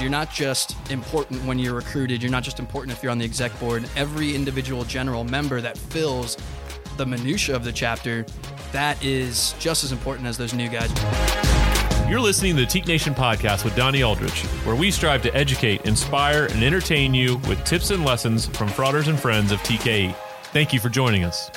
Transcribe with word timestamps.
you're 0.00 0.10
not 0.10 0.32
just 0.32 0.76
important 0.90 1.44
when 1.44 1.58
you're 1.58 1.74
recruited, 1.74 2.22
you're 2.22 2.30
not 2.30 2.42
just 2.42 2.58
important 2.58 2.96
if 2.96 3.02
you're 3.02 3.12
on 3.12 3.18
the 3.18 3.24
exec 3.24 3.58
board. 3.58 3.88
Every 3.96 4.34
individual 4.34 4.84
general 4.84 5.24
member 5.24 5.60
that 5.60 5.76
fills 5.76 6.36
the 6.96 7.06
minutia 7.06 7.56
of 7.56 7.64
the 7.64 7.72
chapter, 7.72 8.26
that 8.72 9.02
is 9.02 9.54
just 9.58 9.84
as 9.84 9.92
important 9.92 10.26
as 10.26 10.36
those 10.36 10.52
new 10.52 10.68
guys. 10.68 10.90
You're 12.08 12.20
listening 12.20 12.56
to 12.56 12.62
the 12.62 12.66
Teke 12.66 12.86
Nation 12.86 13.14
podcast 13.14 13.64
with 13.64 13.76
Donnie 13.76 14.02
Aldrich, 14.02 14.42
where 14.64 14.74
we 14.74 14.90
strive 14.90 15.22
to 15.22 15.34
educate, 15.34 15.84
inspire, 15.84 16.46
and 16.46 16.62
entertain 16.62 17.12
you 17.12 17.36
with 17.48 17.62
tips 17.64 17.90
and 17.90 18.04
lessons 18.04 18.46
from 18.46 18.68
fraters 18.68 19.08
and 19.08 19.18
friends 19.18 19.52
of 19.52 19.60
TKE. 19.60 20.14
Thank 20.52 20.72
you 20.72 20.80
for 20.80 20.88
joining 20.88 21.24
us. 21.24 21.50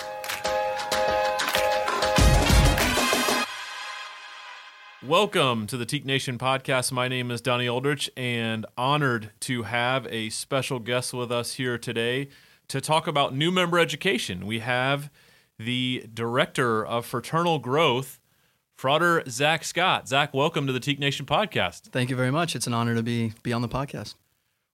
Welcome 5.12 5.68
to 5.68 5.76
the 5.76 5.86
Teke 5.86 6.06
Nation 6.06 6.38
podcast. 6.38 6.94
My 6.94 7.10
name 7.10 7.32
is 7.32 7.42
Donnie 7.42 7.68
Aldrich, 7.68 8.10
and 8.16 8.66
honored 8.78 9.32
to 9.42 9.64
have 9.64 10.08
a 10.08 10.30
special 10.30 10.80
guest 10.80 11.14
with 11.14 11.34
us 11.34 11.56
here 11.56 11.78
today 11.78 12.30
to 12.70 12.80
talk 12.80 13.08
about 13.08 13.36
new 13.36 13.52
member 13.52 13.78
education. 13.78 14.48
We 14.48 14.60
have 14.60 15.12
the 15.60 16.06
director 16.14 16.86
of 16.86 17.06
fraternal 17.06 17.60
growth, 17.60 18.22
Frater 18.78 19.22
Zach 19.28 19.66
Scott. 19.66 20.08
Zach, 20.08 20.34
welcome 20.34 20.66
to 20.66 20.72
the 20.72 20.80
Teke 20.80 21.00
Nation 21.00 21.26
podcast. 21.26 21.90
Thank 21.90 22.10
you 22.10 22.16
very 22.16 22.32
much. 22.32 22.56
It's 22.56 22.66
an 22.66 22.74
honor 22.74 22.96
to 22.96 23.04
be 23.04 23.34
be 23.44 23.52
on 23.52 23.62
the 23.62 23.68
podcast. 23.68 24.16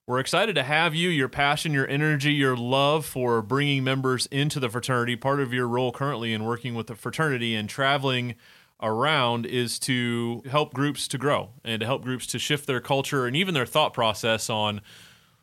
We're 0.06 0.20
excited 0.20 0.54
to 0.54 0.62
have 0.62 0.94
you, 0.94 1.08
your 1.08 1.28
passion, 1.28 1.72
your 1.72 1.88
energy, 1.88 2.32
your 2.32 2.56
love 2.56 3.04
for 3.04 3.42
bringing 3.42 3.82
members 3.82 4.26
into 4.26 4.60
the 4.60 4.68
fraternity. 4.68 5.16
Part 5.16 5.40
of 5.40 5.52
your 5.52 5.66
role 5.66 5.90
currently 5.90 6.32
in 6.32 6.44
working 6.44 6.76
with 6.76 6.86
the 6.86 6.94
fraternity 6.94 7.56
and 7.56 7.68
traveling 7.68 8.36
around 8.80 9.46
is 9.46 9.78
to 9.78 10.42
help 10.48 10.72
groups 10.72 11.08
to 11.08 11.18
grow 11.18 11.50
and 11.64 11.80
to 11.80 11.86
help 11.86 12.02
groups 12.02 12.26
to 12.28 12.38
shift 12.38 12.66
their 12.66 12.80
culture 12.80 13.26
and 13.26 13.36
even 13.36 13.54
their 13.54 13.66
thought 13.66 13.92
process 13.92 14.48
on 14.48 14.80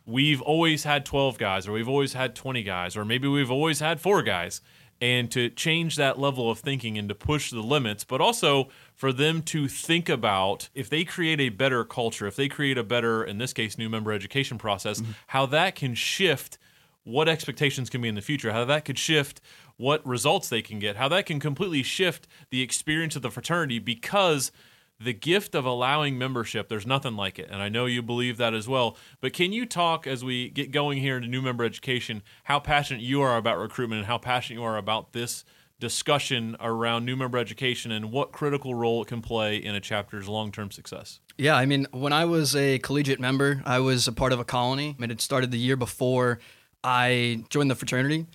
we've 0.06 0.42
always 0.42 0.84
had 0.84 1.06
12 1.06 1.38
guys 1.38 1.68
or 1.68 1.74
we've 1.74 1.90
always 1.90 2.14
had 2.14 2.36
20 2.36 2.64
guys 2.64 2.96
or 2.96 3.04
maybe 3.04 3.28
we've 3.28 3.52
always 3.52 3.80
had 3.80 4.00
four 4.00 4.22
guys 4.22 4.62
and 5.02 5.30
to 5.32 5.50
change 5.50 5.98
that 5.98 6.18
level 6.18 6.50
of 6.50 6.60
thinking 6.60 6.98
and 6.98 7.10
to 7.10 7.16
push 7.16 7.52
the 7.52 7.62
limits 7.62 8.04
but 8.04 8.22
also 8.22 8.70
for 8.96 9.12
them 9.12 9.42
to 9.42 9.68
think 9.68 10.08
about 10.08 10.70
if 10.74 10.90
they 10.90 11.04
create 11.04 11.42
a 11.42 11.50
better 11.50 11.84
culture 11.84 12.28
if 12.28 12.36
they 12.36 12.48
create 12.48 12.78
a 12.78 12.84
better 12.84 13.24
in 13.24 13.38
this 13.38 13.52
case 13.52 13.78
new 13.78 13.90
member 13.90 14.14
education 14.14 14.58
process 14.58 15.02
mm-hmm. 15.02 15.12
how 15.28 15.46
that 15.46 15.76
can 15.76 15.94
shift 15.94 16.58
what 17.04 17.28
expectations 17.28 17.90
can 17.90 18.02
be 18.02 18.08
in 18.08 18.16
the 18.16 18.22
future 18.22 18.54
how 18.54 18.64
that 18.64 18.86
could 18.86 18.98
shift 18.98 19.42
what 19.78 20.06
results 20.06 20.50
they 20.50 20.62
can 20.62 20.80
get, 20.80 20.96
how 20.96 21.08
that 21.10 21.26
can 21.26 21.40
completely 21.40 21.84
shift 21.84 22.28
the 22.50 22.62
experience 22.62 23.16
of 23.16 23.22
the 23.22 23.32
fraternity 23.32 23.80
because 23.80 24.52
the 25.00 25.14
gift 25.14 25.56
of 25.56 25.66
allowing 25.66 26.18
membership, 26.18 26.70
there's 26.70 26.88
nothing 26.88 27.16
like 27.16 27.38
it. 27.38 27.50
And 27.52 27.62
I 27.62 27.68
know 27.68 27.86
you 27.86 28.02
believe 28.02 28.38
that 28.38 28.54
as 28.54 28.68
well. 28.68 28.98
But 29.20 29.34
can 29.34 29.52
you 29.52 29.66
talk 29.66 30.08
as 30.08 30.24
we 30.24 30.50
get 30.50 30.72
going 30.72 31.00
here 31.00 31.18
into 31.18 31.28
new 31.28 31.42
member 31.42 31.66
education, 31.66 32.24
how 32.46 32.60
passionate 32.60 33.02
you 33.02 33.22
are 33.22 33.36
about 33.36 33.58
recruitment 33.58 34.00
and 34.00 34.08
how 34.08 34.18
passionate 34.18 34.60
you 34.60 34.66
are 34.66 34.78
about 34.78 35.12
this 35.12 35.44
discussion 35.78 36.56
around 36.62 37.06
new 37.06 37.18
member 37.18 37.38
education 37.38 37.92
and 37.92 38.10
what 38.10 38.32
critical 38.32 38.74
role 38.74 39.02
it 39.02 39.08
can 39.10 39.22
play 39.22 39.58
in 39.58 39.76
a 39.76 39.82
chapter's 39.82 40.30
long 40.30 40.52
term 40.52 40.72
success? 40.72 41.20
Yeah, 41.38 41.56
I 41.56 41.66
mean, 41.66 41.86
when 41.92 42.14
I 42.14 42.24
was 42.24 42.56
a 42.56 42.80
collegiate 42.80 43.20
member, 43.20 43.62
I 43.66 43.80
was 43.80 44.08
a 44.08 44.14
part 44.14 44.32
of 44.32 44.40
a 44.40 44.46
colony. 44.46 44.96
I 44.98 45.02
mean, 45.02 45.12
It 45.12 45.20
started 45.20 45.52
the 45.52 45.58
year 45.60 45.76
before 45.76 46.40
I 46.84 47.44
joined 47.50 47.70
the 47.70 47.76
fraternity. 47.76 48.28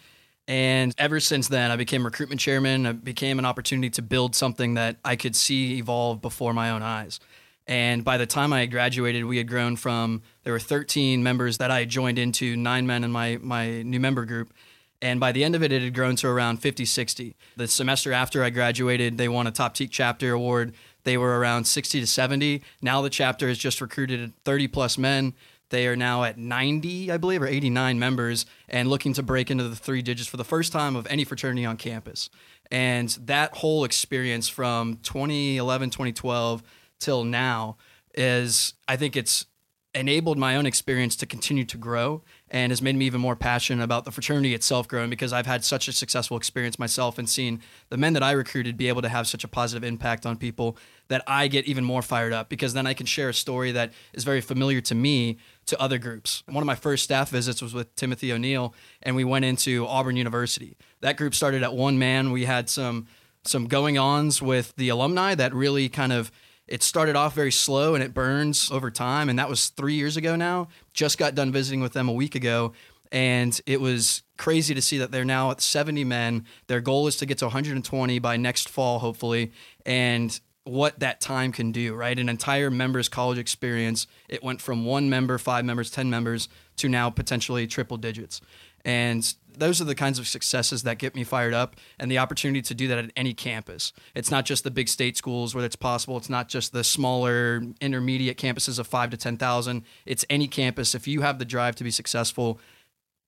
And 0.50 0.96
ever 0.98 1.20
since 1.20 1.46
then, 1.46 1.70
I 1.70 1.76
became 1.76 2.04
recruitment 2.04 2.40
chairman. 2.40 2.84
It 2.84 3.04
became 3.04 3.38
an 3.38 3.44
opportunity 3.44 3.88
to 3.90 4.02
build 4.02 4.34
something 4.34 4.74
that 4.74 4.96
I 5.04 5.14
could 5.14 5.36
see 5.36 5.78
evolve 5.78 6.20
before 6.20 6.52
my 6.52 6.70
own 6.70 6.82
eyes. 6.82 7.20
And 7.68 8.04
by 8.04 8.16
the 8.16 8.26
time 8.26 8.52
I 8.52 8.66
graduated, 8.66 9.26
we 9.26 9.36
had 9.36 9.46
grown 9.46 9.76
from 9.76 10.22
there 10.42 10.52
were 10.52 10.58
13 10.58 11.22
members 11.22 11.58
that 11.58 11.70
I 11.70 11.84
joined 11.84 12.18
into, 12.18 12.56
nine 12.56 12.84
men 12.84 13.04
in 13.04 13.12
my 13.12 13.38
my 13.40 13.82
new 13.82 14.00
member 14.00 14.24
group. 14.24 14.52
And 15.00 15.20
by 15.20 15.30
the 15.30 15.44
end 15.44 15.54
of 15.54 15.62
it, 15.62 15.70
it 15.70 15.82
had 15.82 15.94
grown 15.94 16.16
to 16.16 16.26
around 16.26 16.56
50, 16.56 16.84
60. 16.84 17.36
The 17.56 17.68
semester 17.68 18.12
after 18.12 18.42
I 18.42 18.50
graduated, 18.50 19.18
they 19.18 19.28
won 19.28 19.46
a 19.46 19.52
top 19.52 19.76
Teke 19.76 19.88
chapter 19.92 20.32
award. 20.32 20.74
They 21.04 21.16
were 21.16 21.38
around 21.38 21.68
60 21.68 22.00
to 22.00 22.06
70. 22.08 22.60
Now 22.82 23.02
the 23.02 23.08
chapter 23.08 23.46
has 23.46 23.56
just 23.56 23.80
recruited 23.80 24.32
30 24.44 24.66
plus 24.66 24.98
men. 24.98 25.34
They 25.70 25.86
are 25.86 25.96
now 25.96 26.24
at 26.24 26.36
90, 26.36 27.10
I 27.10 27.16
believe, 27.16 27.42
or 27.42 27.46
89 27.46 27.98
members 27.98 28.44
and 28.68 28.88
looking 28.88 29.12
to 29.14 29.22
break 29.22 29.50
into 29.50 29.68
the 29.68 29.76
three 29.76 30.02
digits 30.02 30.28
for 30.28 30.36
the 30.36 30.44
first 30.44 30.72
time 30.72 30.96
of 30.96 31.06
any 31.08 31.24
fraternity 31.24 31.64
on 31.64 31.76
campus. 31.76 32.28
And 32.70 33.08
that 33.24 33.56
whole 33.56 33.84
experience 33.84 34.48
from 34.48 34.98
2011, 35.02 35.90
2012 35.90 36.62
till 36.98 37.24
now 37.24 37.76
is, 38.14 38.74
I 38.86 38.96
think 38.96 39.16
it's 39.16 39.46
enabled 39.92 40.38
my 40.38 40.54
own 40.54 40.66
experience 40.66 41.16
to 41.16 41.26
continue 41.26 41.64
to 41.64 41.76
grow 41.76 42.22
and 42.48 42.70
has 42.70 42.80
made 42.80 42.94
me 42.94 43.06
even 43.06 43.20
more 43.20 43.34
passionate 43.34 43.82
about 43.82 44.04
the 44.04 44.12
fraternity 44.12 44.54
itself 44.54 44.86
growing 44.86 45.10
because 45.10 45.32
I've 45.32 45.46
had 45.46 45.64
such 45.64 45.88
a 45.88 45.92
successful 45.92 46.36
experience 46.36 46.78
myself 46.78 47.18
and 47.18 47.28
seeing 47.28 47.60
the 47.88 47.96
men 47.96 48.12
that 48.12 48.22
I 48.22 48.30
recruited 48.30 48.76
be 48.76 48.86
able 48.86 49.02
to 49.02 49.08
have 49.08 49.26
such 49.26 49.42
a 49.42 49.48
positive 49.48 49.82
impact 49.82 50.26
on 50.26 50.36
people 50.36 50.76
that 51.08 51.24
I 51.26 51.48
get 51.48 51.66
even 51.66 51.84
more 51.84 52.02
fired 52.02 52.32
up 52.32 52.48
because 52.48 52.72
then 52.72 52.86
I 52.86 52.94
can 52.94 53.04
share 53.04 53.30
a 53.30 53.34
story 53.34 53.72
that 53.72 53.92
is 54.12 54.22
very 54.22 54.40
familiar 54.40 54.80
to 54.82 54.94
me 54.94 55.38
to 55.66 55.80
other 55.80 55.98
groups. 55.98 56.44
One 56.46 56.62
of 56.62 56.66
my 56.66 56.76
first 56.76 57.02
staff 57.02 57.30
visits 57.30 57.60
was 57.60 57.74
with 57.74 57.92
Timothy 57.96 58.32
O'Neill 58.32 58.72
and 59.02 59.16
we 59.16 59.24
went 59.24 59.44
into 59.44 59.86
Auburn 59.88 60.16
University. 60.16 60.76
That 61.00 61.16
group 61.16 61.34
started 61.34 61.64
at 61.64 61.74
one 61.74 61.98
man. 61.98 62.30
We 62.30 62.44
had 62.44 62.70
some 62.70 63.08
some 63.44 63.66
going 63.66 63.96
ons 63.96 64.42
with 64.42 64.76
the 64.76 64.90
alumni 64.90 65.34
that 65.34 65.54
really 65.54 65.88
kind 65.88 66.12
of 66.12 66.30
it 66.70 66.84
started 66.84 67.16
off 67.16 67.34
very 67.34 67.50
slow 67.50 67.94
and 67.94 68.02
it 68.02 68.14
burns 68.14 68.70
over 68.70 68.90
time. 68.90 69.28
And 69.28 69.38
that 69.38 69.48
was 69.48 69.68
three 69.70 69.94
years 69.94 70.16
ago 70.16 70.36
now. 70.36 70.68
Just 70.94 71.18
got 71.18 71.34
done 71.34 71.50
visiting 71.52 71.80
with 71.80 71.92
them 71.92 72.08
a 72.08 72.12
week 72.12 72.36
ago. 72.36 72.72
And 73.12 73.60
it 73.66 73.80
was 73.80 74.22
crazy 74.38 74.72
to 74.72 74.80
see 74.80 74.96
that 74.98 75.10
they're 75.10 75.24
now 75.24 75.50
at 75.50 75.60
70 75.60 76.04
men. 76.04 76.46
Their 76.68 76.80
goal 76.80 77.08
is 77.08 77.16
to 77.16 77.26
get 77.26 77.38
to 77.38 77.46
120 77.46 78.20
by 78.20 78.36
next 78.36 78.68
fall, 78.68 79.00
hopefully. 79.00 79.50
And 79.84 80.40
what 80.62 81.00
that 81.00 81.20
time 81.20 81.50
can 81.50 81.72
do, 81.72 81.94
right? 81.94 82.16
An 82.16 82.28
entire 82.28 82.70
members 82.70 83.08
college 83.08 83.38
experience. 83.38 84.06
It 84.28 84.44
went 84.44 84.60
from 84.60 84.84
one 84.84 85.10
member, 85.10 85.38
five 85.38 85.64
members, 85.64 85.90
10 85.90 86.08
members 86.08 86.48
to 86.76 86.88
now 86.88 87.10
potentially 87.10 87.66
triple 87.66 87.96
digits. 87.96 88.40
And 88.84 89.34
those 89.56 89.80
are 89.80 89.84
the 89.84 89.94
kinds 89.94 90.18
of 90.18 90.26
successes 90.26 90.82
that 90.84 90.98
get 90.98 91.14
me 91.14 91.24
fired 91.24 91.52
up 91.54 91.76
and 91.98 92.10
the 92.10 92.18
opportunity 92.18 92.62
to 92.62 92.74
do 92.74 92.88
that 92.88 92.98
at 92.98 93.12
any 93.16 93.34
campus. 93.34 93.92
It's 94.14 94.30
not 94.30 94.44
just 94.44 94.64
the 94.64 94.70
big 94.70 94.88
state 94.88 95.16
schools 95.16 95.54
where 95.54 95.64
it's 95.64 95.76
possible. 95.76 96.16
It's 96.16 96.30
not 96.30 96.48
just 96.48 96.72
the 96.72 96.84
smaller 96.84 97.62
intermediate 97.80 98.38
campuses 98.38 98.78
of 98.78 98.86
5 98.86 99.10
to 99.10 99.16
10,000. 99.16 99.84
It's 100.06 100.24
any 100.30 100.48
campus 100.48 100.94
if 100.94 101.06
you 101.06 101.20
have 101.20 101.38
the 101.38 101.44
drive 101.44 101.76
to 101.76 101.84
be 101.84 101.90
successful, 101.90 102.60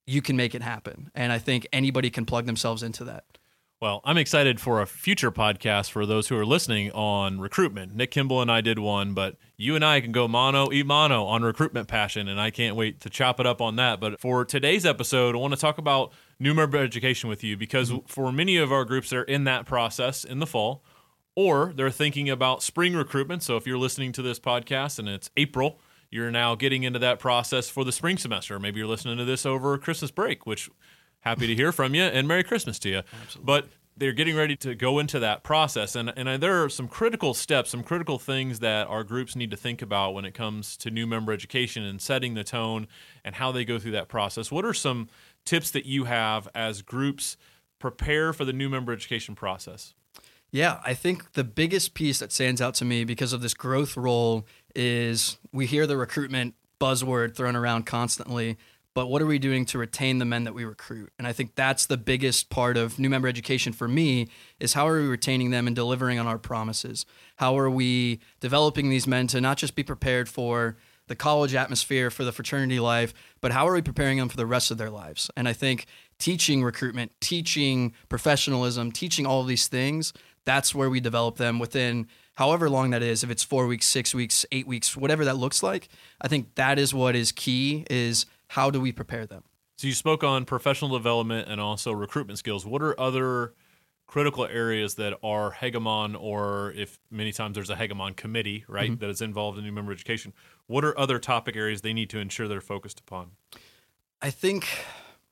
you 0.06 0.22
can 0.22 0.36
make 0.36 0.54
it 0.54 0.62
happen. 0.62 1.10
And 1.14 1.32
I 1.32 1.38
think 1.38 1.66
anybody 1.72 2.10
can 2.10 2.24
plug 2.24 2.46
themselves 2.46 2.82
into 2.82 3.04
that. 3.04 3.24
Well, 3.82 4.00
I'm 4.04 4.16
excited 4.16 4.60
for 4.60 4.80
a 4.80 4.86
future 4.86 5.32
podcast 5.32 5.90
for 5.90 6.06
those 6.06 6.28
who 6.28 6.38
are 6.38 6.46
listening 6.46 6.92
on 6.92 7.40
recruitment. 7.40 7.96
Nick 7.96 8.12
Kimball 8.12 8.40
and 8.40 8.48
I 8.48 8.60
did 8.60 8.78
one, 8.78 9.12
but 9.12 9.34
you 9.56 9.74
and 9.74 9.84
I 9.84 10.00
can 10.00 10.12
go 10.12 10.28
mono 10.28 10.70
e 10.70 10.84
mono 10.84 11.24
on 11.24 11.42
recruitment 11.42 11.88
passion, 11.88 12.28
and 12.28 12.40
I 12.40 12.50
can't 12.50 12.76
wait 12.76 13.00
to 13.00 13.10
chop 13.10 13.40
it 13.40 13.46
up 13.46 13.60
on 13.60 13.74
that. 13.74 13.98
But 13.98 14.20
for 14.20 14.44
today's 14.44 14.86
episode, 14.86 15.34
I 15.34 15.38
want 15.38 15.52
to 15.52 15.58
talk 15.58 15.78
about 15.78 16.12
new 16.38 16.54
member 16.54 16.78
education 16.78 17.28
with 17.28 17.42
you 17.42 17.56
because 17.56 17.90
mm-hmm. 17.90 18.06
for 18.06 18.30
many 18.30 18.56
of 18.56 18.70
our 18.70 18.84
groups, 18.84 19.10
they're 19.10 19.24
in 19.24 19.42
that 19.44 19.66
process 19.66 20.22
in 20.22 20.38
the 20.38 20.46
fall, 20.46 20.84
or 21.34 21.72
they're 21.74 21.90
thinking 21.90 22.30
about 22.30 22.62
spring 22.62 22.94
recruitment. 22.94 23.42
So 23.42 23.56
if 23.56 23.66
you're 23.66 23.78
listening 23.78 24.12
to 24.12 24.22
this 24.22 24.38
podcast 24.38 25.00
and 25.00 25.08
it's 25.08 25.28
April, 25.36 25.80
you're 26.08 26.30
now 26.30 26.54
getting 26.54 26.84
into 26.84 27.00
that 27.00 27.18
process 27.18 27.68
for 27.68 27.84
the 27.84 27.90
spring 27.90 28.16
semester. 28.16 28.60
Maybe 28.60 28.78
you're 28.78 28.86
listening 28.86 29.18
to 29.18 29.24
this 29.24 29.44
over 29.44 29.76
Christmas 29.76 30.12
break, 30.12 30.46
which 30.46 30.70
happy 31.22 31.46
to 31.46 31.54
hear 31.54 31.72
from 31.72 31.94
you 31.94 32.02
and 32.02 32.28
Merry 32.28 32.44
Christmas 32.44 32.78
to 32.80 32.88
you. 32.88 33.02
Absolutely. 33.22 33.44
But 33.44 33.68
they're 33.96 34.12
getting 34.12 34.36
ready 34.36 34.56
to 34.56 34.74
go 34.74 34.98
into 34.98 35.18
that 35.18 35.42
process. 35.42 35.94
And, 35.94 36.12
and 36.16 36.42
there 36.42 36.62
are 36.62 36.68
some 36.68 36.88
critical 36.88 37.34
steps, 37.34 37.70
some 37.70 37.82
critical 37.82 38.18
things 38.18 38.60
that 38.60 38.86
our 38.86 39.04
groups 39.04 39.36
need 39.36 39.50
to 39.50 39.56
think 39.56 39.82
about 39.82 40.14
when 40.14 40.24
it 40.24 40.32
comes 40.32 40.76
to 40.78 40.90
new 40.90 41.06
member 41.06 41.32
education 41.32 41.82
and 41.82 42.00
setting 42.00 42.34
the 42.34 42.44
tone 42.44 42.88
and 43.24 43.34
how 43.34 43.52
they 43.52 43.64
go 43.64 43.78
through 43.78 43.92
that 43.92 44.08
process. 44.08 44.50
What 44.50 44.64
are 44.64 44.74
some 44.74 45.08
tips 45.44 45.70
that 45.72 45.86
you 45.86 46.04
have 46.04 46.48
as 46.54 46.82
groups 46.82 47.36
prepare 47.78 48.32
for 48.32 48.44
the 48.44 48.52
new 48.52 48.68
member 48.68 48.92
education 48.92 49.34
process? 49.34 49.94
Yeah, 50.50 50.80
I 50.84 50.94
think 50.94 51.32
the 51.32 51.44
biggest 51.44 51.94
piece 51.94 52.18
that 52.18 52.30
stands 52.30 52.60
out 52.60 52.74
to 52.74 52.84
me 52.84 53.04
because 53.04 53.32
of 53.32 53.40
this 53.40 53.54
growth 53.54 53.96
role 53.96 54.46
is 54.74 55.38
we 55.50 55.66
hear 55.66 55.86
the 55.86 55.96
recruitment 55.96 56.54
buzzword 56.80 57.34
thrown 57.34 57.56
around 57.56 57.86
constantly 57.86 58.58
but 58.94 59.06
what 59.06 59.22
are 59.22 59.26
we 59.26 59.38
doing 59.38 59.64
to 59.66 59.78
retain 59.78 60.18
the 60.18 60.24
men 60.24 60.44
that 60.44 60.54
we 60.54 60.64
recruit? 60.64 61.12
And 61.18 61.26
I 61.26 61.32
think 61.32 61.54
that's 61.54 61.86
the 61.86 61.96
biggest 61.96 62.50
part 62.50 62.76
of 62.76 62.98
new 62.98 63.08
member 63.08 63.28
education 63.28 63.72
for 63.72 63.88
me 63.88 64.28
is 64.60 64.74
how 64.74 64.86
are 64.86 65.00
we 65.00 65.08
retaining 65.08 65.50
them 65.50 65.66
and 65.66 65.74
delivering 65.74 66.18
on 66.18 66.26
our 66.26 66.38
promises? 66.38 67.06
How 67.36 67.58
are 67.58 67.70
we 67.70 68.20
developing 68.40 68.90
these 68.90 69.06
men 69.06 69.26
to 69.28 69.40
not 69.40 69.56
just 69.56 69.74
be 69.74 69.82
prepared 69.82 70.28
for 70.28 70.76
the 71.08 71.16
college 71.16 71.54
atmosphere, 71.54 72.10
for 72.10 72.24
the 72.24 72.32
fraternity 72.32 72.80
life, 72.80 73.12
but 73.40 73.52
how 73.52 73.66
are 73.66 73.74
we 73.74 73.82
preparing 73.82 74.18
them 74.18 74.28
for 74.28 74.36
the 74.36 74.46
rest 74.46 74.70
of 74.70 74.78
their 74.78 74.90
lives? 74.90 75.30
And 75.36 75.48
I 75.48 75.52
think 75.52 75.86
teaching 76.18 76.62
recruitment, 76.62 77.12
teaching 77.20 77.92
professionalism, 78.08 78.92
teaching 78.92 79.26
all 79.26 79.42
these 79.44 79.68
things, 79.68 80.12
That's 80.44 80.74
where 80.74 80.90
we 80.90 81.00
develop 81.00 81.36
them 81.36 81.58
within 81.58 82.08
however 82.34 82.68
long 82.68 82.90
that 82.90 83.02
is, 83.02 83.22
if 83.22 83.30
it's 83.30 83.44
four 83.44 83.66
weeks, 83.66 83.86
six 83.86 84.14
weeks, 84.14 84.44
eight 84.50 84.66
weeks, 84.66 84.96
whatever 84.96 85.24
that 85.24 85.36
looks 85.36 85.62
like. 85.62 85.88
I 86.20 86.28
think 86.28 86.54
that 86.56 86.78
is 86.78 86.92
what 86.92 87.14
is 87.14 87.30
key 87.32 87.86
is 87.90 88.26
how 88.52 88.70
do 88.70 88.78
we 88.78 88.92
prepare 88.92 89.24
them? 89.24 89.42
So 89.78 89.86
you 89.86 89.94
spoke 89.94 90.22
on 90.22 90.44
professional 90.44 90.90
development 90.90 91.48
and 91.48 91.58
also 91.58 91.90
recruitment 91.90 92.38
skills. 92.38 92.66
What 92.66 92.82
are 92.82 92.98
other 93.00 93.54
critical 94.06 94.44
areas 94.44 94.96
that 94.96 95.18
are 95.22 95.52
hegemon 95.52 96.20
or 96.20 96.72
if 96.76 96.98
many 97.10 97.32
times 97.32 97.54
there's 97.54 97.70
a 97.70 97.76
hegemon 97.76 98.14
committee, 98.14 98.66
right, 98.68 98.90
mm-hmm. 98.90 99.00
that 99.00 99.08
is 99.08 99.22
involved 99.22 99.56
in 99.56 99.64
new 99.64 99.72
member 99.72 99.90
education, 99.90 100.34
what 100.66 100.84
are 100.84 100.96
other 100.98 101.18
topic 101.18 101.56
areas 101.56 101.80
they 101.80 101.94
need 101.94 102.10
to 102.10 102.18
ensure 102.18 102.46
they're 102.46 102.60
focused 102.60 103.00
upon? 103.00 103.30
I 104.20 104.28
think 104.28 104.68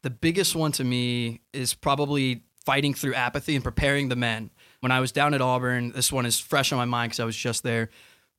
the 0.01 0.09
biggest 0.09 0.57
one 0.57 0.73
to 0.73 0.85
me 0.85 1.43
is 1.53 1.75
probably 1.75 2.45
fighting 2.65 2.95
through 2.95 3.15
apathy 3.15 3.55
and 3.55 3.63
preparing 3.63 4.09
the 4.09 4.17
men. 4.17 4.51
When 4.81 4.93
I 4.93 5.01
was 5.01 5.13
down 5.13 5.35
at 5.35 5.43
Auburn, 5.43 5.93
this 5.93 6.11
one 6.11 6.25
is 6.25 6.39
fresh 6.39 6.73
on 6.73 6.79
my 6.79 6.87
mind 6.87 7.11
because 7.11 7.21
I 7.21 7.27
was 7.27 7.37
just 7.37 7.65
there 7.65 7.91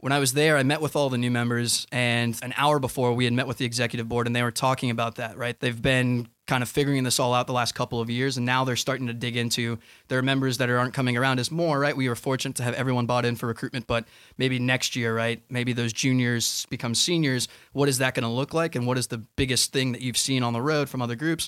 when 0.01 0.11
I 0.11 0.17
was 0.17 0.33
there, 0.33 0.57
I 0.57 0.63
met 0.63 0.81
with 0.81 0.95
all 0.95 1.09
the 1.09 1.17
new 1.17 1.29
members, 1.29 1.85
and 1.91 2.37
an 2.41 2.53
hour 2.57 2.79
before 2.79 3.13
we 3.13 3.25
had 3.25 3.33
met 3.33 3.45
with 3.45 3.57
the 3.57 3.65
executive 3.65 4.09
board, 4.09 4.25
and 4.25 4.35
they 4.35 4.41
were 4.41 4.51
talking 4.51 4.89
about 4.89 5.15
that, 5.15 5.37
right? 5.37 5.57
They've 5.59 5.79
been 5.79 6.27
kind 6.47 6.63
of 6.63 6.69
figuring 6.69 7.03
this 7.03 7.19
all 7.19 7.35
out 7.35 7.45
the 7.45 7.53
last 7.53 7.75
couple 7.75 8.01
of 8.01 8.09
years, 8.09 8.35
and 8.35 8.45
now 8.45 8.65
they're 8.65 8.75
starting 8.75 9.05
to 9.07 9.13
dig 9.13 9.37
into 9.37 9.77
their 10.07 10.23
members 10.23 10.57
that 10.57 10.71
aren't 10.71 10.95
coming 10.95 11.15
around 11.15 11.39
as 11.39 11.51
more, 11.51 11.79
right? 11.79 11.95
We 11.95 12.09
were 12.09 12.15
fortunate 12.15 12.55
to 12.57 12.63
have 12.63 12.73
everyone 12.73 13.05
bought 13.05 13.25
in 13.25 13.35
for 13.35 13.45
recruitment, 13.45 13.85
but 13.85 14.05
maybe 14.39 14.57
next 14.57 14.95
year, 14.95 15.15
right? 15.15 15.43
Maybe 15.49 15.71
those 15.71 15.93
juniors 15.93 16.65
become 16.71 16.95
seniors. 16.95 17.47
What 17.71 17.87
is 17.87 17.99
that 17.99 18.15
going 18.15 18.23
to 18.23 18.29
look 18.29 18.55
like, 18.55 18.75
and 18.75 18.87
what 18.87 18.97
is 18.97 19.07
the 19.07 19.19
biggest 19.19 19.71
thing 19.71 19.91
that 19.91 20.01
you've 20.01 20.17
seen 20.17 20.41
on 20.41 20.53
the 20.53 20.61
road 20.61 20.89
from 20.89 21.03
other 21.03 21.15
groups? 21.15 21.47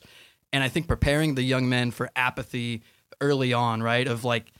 And 0.53 0.63
I 0.63 0.69
think 0.69 0.87
preparing 0.87 1.33
the 1.33 1.43
young 1.43 1.67
men 1.67 1.89
for 1.89 2.11
apathy 2.15 2.83
early 3.19 3.51
on, 3.51 3.81
right? 3.81 4.07
Of 4.07 4.23
like, 4.23 4.53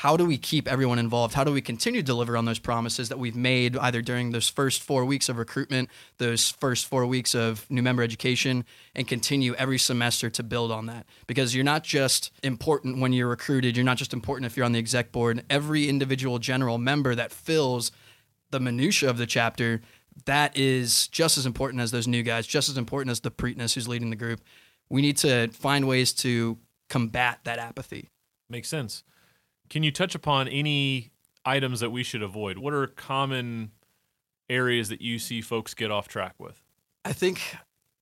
how 0.00 0.16
do 0.16 0.24
we 0.24 0.38
keep 0.38 0.66
everyone 0.66 0.98
involved? 0.98 1.34
How 1.34 1.44
do 1.44 1.52
we 1.52 1.60
continue 1.60 2.00
to 2.00 2.06
deliver 2.06 2.34
on 2.34 2.46
those 2.46 2.58
promises 2.58 3.10
that 3.10 3.18
we've 3.18 3.36
made 3.36 3.76
either 3.76 4.00
during 4.00 4.30
those 4.30 4.48
first 4.48 4.82
four 4.82 5.04
weeks 5.04 5.28
of 5.28 5.36
recruitment, 5.36 5.90
those 6.16 6.48
first 6.48 6.86
four 6.86 7.04
weeks 7.04 7.34
of 7.34 7.70
new 7.70 7.82
member 7.82 8.02
education, 8.02 8.64
and 8.94 9.06
continue 9.06 9.52
every 9.56 9.76
semester 9.76 10.30
to 10.30 10.42
build 10.42 10.72
on 10.72 10.86
that? 10.86 11.04
Because 11.26 11.54
you're 11.54 11.64
not 11.64 11.84
just 11.84 12.30
important 12.42 12.98
when 12.98 13.12
you're 13.12 13.28
recruited, 13.28 13.76
you're 13.76 13.84
not 13.84 13.98
just 13.98 14.14
important 14.14 14.46
if 14.46 14.56
you're 14.56 14.64
on 14.64 14.72
the 14.72 14.78
exec 14.78 15.12
board. 15.12 15.44
Every 15.50 15.86
individual 15.86 16.38
general 16.38 16.78
member 16.78 17.14
that 17.14 17.30
fills 17.30 17.92
the 18.52 18.58
minutia 18.58 19.10
of 19.10 19.18
the 19.18 19.26
chapter, 19.26 19.82
that 20.24 20.56
is 20.56 21.08
just 21.08 21.36
as 21.36 21.44
important 21.44 21.82
as 21.82 21.90
those 21.90 22.08
new 22.08 22.22
guys, 22.22 22.46
just 22.46 22.70
as 22.70 22.78
important 22.78 23.10
as 23.10 23.20
the 23.20 23.30
Prytanis 23.30 23.74
who's 23.74 23.86
leading 23.86 24.08
the 24.08 24.16
group. 24.16 24.40
We 24.88 25.02
need 25.02 25.18
to 25.18 25.48
find 25.48 25.86
ways 25.86 26.14
to 26.14 26.56
combat 26.88 27.40
that 27.44 27.58
apathy. 27.58 28.08
Makes 28.48 28.70
sense. 28.70 29.04
Can 29.70 29.84
you 29.84 29.92
touch 29.92 30.16
upon 30.16 30.48
any 30.48 31.12
items 31.44 31.80
that 31.80 31.90
we 31.90 32.02
should 32.02 32.22
avoid? 32.22 32.58
What 32.58 32.74
are 32.74 32.88
common 32.88 33.70
areas 34.50 34.88
that 34.88 35.00
you 35.00 35.20
see 35.20 35.40
folks 35.40 35.74
get 35.74 35.92
off 35.92 36.08
track 36.08 36.34
with? 36.38 36.60
I 37.04 37.12
think 37.12 37.40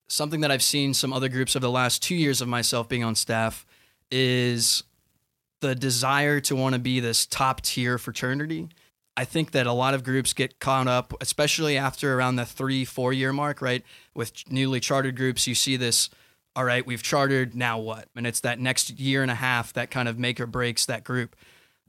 something 0.09 0.41
that 0.41 0.51
I've 0.51 0.63
seen 0.63 0.95
some 0.95 1.13
other 1.13 1.29
groups 1.29 1.55
over 1.55 1.67
the 1.67 1.71
last 1.71 2.03
two 2.03 2.15
years 2.15 2.41
of 2.41 2.49
myself 2.49 2.89
being 2.89 3.05
on 3.05 3.15
staff 3.15 3.67
is 4.11 4.83
the 5.61 5.75
desire 5.75 6.41
to 6.41 6.57
want 6.57 6.73
to 6.73 6.79
be 6.79 7.01
this 7.01 7.27
top 7.27 7.61
tier 7.61 7.99
fraternity. 7.99 8.71
I 9.15 9.27
think 9.27 9.51
that 9.51 9.67
a 9.67 9.73
lot 9.73 9.93
of 9.93 10.05
groups 10.05 10.33
get 10.33 10.61
caught 10.61 10.89
up, 10.89 11.13
especially 11.21 11.77
after 11.77 12.17
around 12.17 12.37
the 12.37 12.47
three, 12.47 12.87
four 12.87 13.13
year 13.13 13.33
mark, 13.33 13.61
right? 13.61 13.85
With 14.15 14.33
newly 14.51 14.81
chartered 14.81 15.17
groups, 15.17 15.47
you 15.47 15.55
see 15.55 15.77
this, 15.77 16.09
all 16.57 16.65
right, 16.65 16.87
we've 16.87 17.03
chartered, 17.03 17.55
now 17.55 17.79
what? 17.79 18.09
And 18.17 18.27
it's 18.27 18.41
that 18.41 18.59
next 18.59 18.99
year 18.99 19.21
and 19.21 19.31
a 19.31 19.35
half 19.35 19.75
that 19.75 19.91
kind 19.91 20.09
of 20.09 20.19
make 20.19 20.41
or 20.41 20.47
breaks 20.47 20.87
that 20.87 21.05
group 21.05 21.37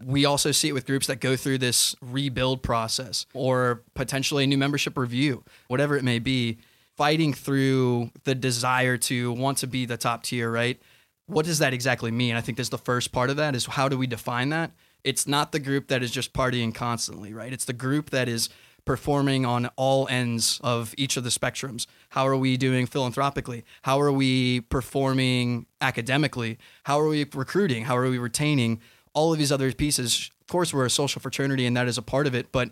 we 0.03 0.25
also 0.25 0.51
see 0.51 0.69
it 0.69 0.73
with 0.73 0.85
groups 0.85 1.07
that 1.07 1.19
go 1.19 1.35
through 1.35 1.57
this 1.57 1.95
rebuild 2.01 2.63
process 2.63 3.25
or 3.33 3.83
potentially 3.93 4.43
a 4.43 4.47
new 4.47 4.57
membership 4.57 4.97
review, 4.97 5.43
whatever 5.67 5.97
it 5.97 6.03
may 6.03 6.19
be, 6.19 6.59
fighting 6.95 7.33
through 7.33 8.11
the 8.23 8.35
desire 8.35 8.97
to 8.97 9.31
want 9.33 9.57
to 9.59 9.67
be 9.67 9.85
the 9.85 9.97
top 9.97 10.23
tier, 10.23 10.51
right? 10.51 10.81
What 11.27 11.45
does 11.45 11.59
that 11.59 11.73
exactly 11.73 12.11
mean? 12.11 12.35
I 12.35 12.41
think 12.41 12.57
that's 12.57 12.69
the 12.69 12.77
first 12.77 13.11
part 13.11 13.29
of 13.29 13.37
that 13.37 13.55
is 13.55 13.65
how 13.65 13.87
do 13.87 13.97
we 13.97 14.07
define 14.07 14.49
that? 14.49 14.71
It's 15.03 15.27
not 15.27 15.51
the 15.51 15.59
group 15.59 15.87
that 15.87 16.03
is 16.03 16.11
just 16.11 16.33
partying 16.33 16.73
constantly, 16.73 17.33
right? 17.33 17.53
It's 17.53 17.65
the 17.65 17.73
group 17.73 18.09
that 18.09 18.27
is 18.27 18.49
performing 18.85 19.45
on 19.45 19.67
all 19.75 20.07
ends 20.09 20.59
of 20.63 20.93
each 20.97 21.15
of 21.15 21.23
the 21.23 21.29
spectrums. 21.29 21.85
How 22.09 22.27
are 22.27 22.35
we 22.35 22.57
doing 22.57 22.85
philanthropically? 22.85 23.63
How 23.83 24.01
are 24.01 24.11
we 24.11 24.61
performing 24.61 25.67
academically? 25.79 26.57
How 26.83 26.99
are 26.99 27.07
we 27.07 27.25
recruiting? 27.33 27.85
How 27.85 27.95
are 27.97 28.09
we 28.09 28.17
retaining? 28.17 28.81
All 29.13 29.33
of 29.33 29.39
these 29.39 29.51
other 29.51 29.71
pieces. 29.71 30.31
Of 30.41 30.47
course, 30.47 30.73
we're 30.73 30.85
a 30.85 30.89
social 30.89 31.21
fraternity 31.21 31.65
and 31.65 31.75
that 31.77 31.87
is 31.87 31.97
a 31.97 32.01
part 32.01 32.27
of 32.27 32.35
it, 32.35 32.51
but 32.51 32.69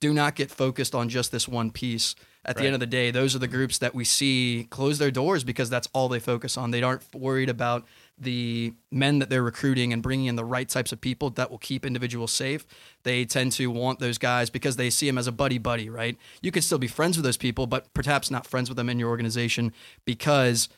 do 0.00 0.12
not 0.12 0.34
get 0.34 0.50
focused 0.50 0.94
on 0.94 1.08
just 1.08 1.32
this 1.32 1.48
one 1.48 1.70
piece. 1.70 2.14
At 2.44 2.56
the 2.56 2.60
right. 2.60 2.66
end 2.66 2.74
of 2.74 2.80
the 2.80 2.86
day, 2.86 3.10
those 3.10 3.36
are 3.36 3.40
the 3.40 3.48
groups 3.48 3.78
that 3.78 3.94
we 3.94 4.04
see 4.04 4.68
close 4.70 4.98
their 4.98 5.10
doors 5.10 5.44
because 5.44 5.68
that's 5.68 5.88
all 5.92 6.08
they 6.08 6.20
focus 6.20 6.56
on. 6.56 6.70
They 6.70 6.82
aren't 6.82 7.02
worried 7.14 7.50
about 7.50 7.84
the 8.16 8.72
men 8.90 9.18
that 9.18 9.28
they're 9.28 9.42
recruiting 9.42 9.92
and 9.92 10.02
bringing 10.02 10.26
in 10.26 10.36
the 10.36 10.44
right 10.44 10.68
types 10.68 10.90
of 10.92 11.00
people 11.00 11.30
that 11.30 11.50
will 11.50 11.58
keep 11.58 11.84
individuals 11.84 12.32
safe. 12.32 12.66
They 13.02 13.26
tend 13.26 13.52
to 13.52 13.66
want 13.70 13.98
those 13.98 14.16
guys 14.16 14.48
because 14.48 14.76
they 14.76 14.88
see 14.88 15.06
them 15.06 15.18
as 15.18 15.26
a 15.26 15.32
buddy 15.32 15.58
buddy, 15.58 15.90
right? 15.90 16.16
You 16.40 16.50
can 16.50 16.62
still 16.62 16.78
be 16.78 16.86
friends 16.86 17.18
with 17.18 17.24
those 17.24 17.36
people, 17.36 17.66
but 17.66 17.92
perhaps 17.92 18.30
not 18.30 18.46
friends 18.46 18.70
with 18.70 18.76
them 18.76 18.88
in 18.88 18.98
your 18.98 19.10
organization 19.10 19.74
because 20.06 20.70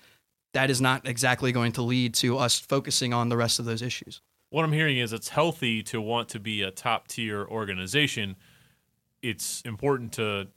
that 0.54 0.70
is 0.70 0.80
not 0.80 1.06
exactly 1.06 1.52
going 1.52 1.72
to 1.72 1.82
lead 1.82 2.14
to 2.14 2.36
us 2.36 2.58
focusing 2.58 3.12
on 3.14 3.28
the 3.28 3.36
rest 3.36 3.60
of 3.60 3.64
those 3.64 3.82
issues 3.82 4.22
what 4.50 4.64
I'm 4.64 4.72
hearing 4.72 4.98
is 4.98 5.12
it's 5.12 5.30
healthy 5.30 5.82
to 5.84 6.00
want 6.00 6.28
to 6.30 6.40
be 6.40 6.62
a 6.62 6.70
top 6.70 7.08
tier 7.08 7.46
organization. 7.46 8.36
It's 9.22 9.62
important 9.62 10.12
to 10.14 10.48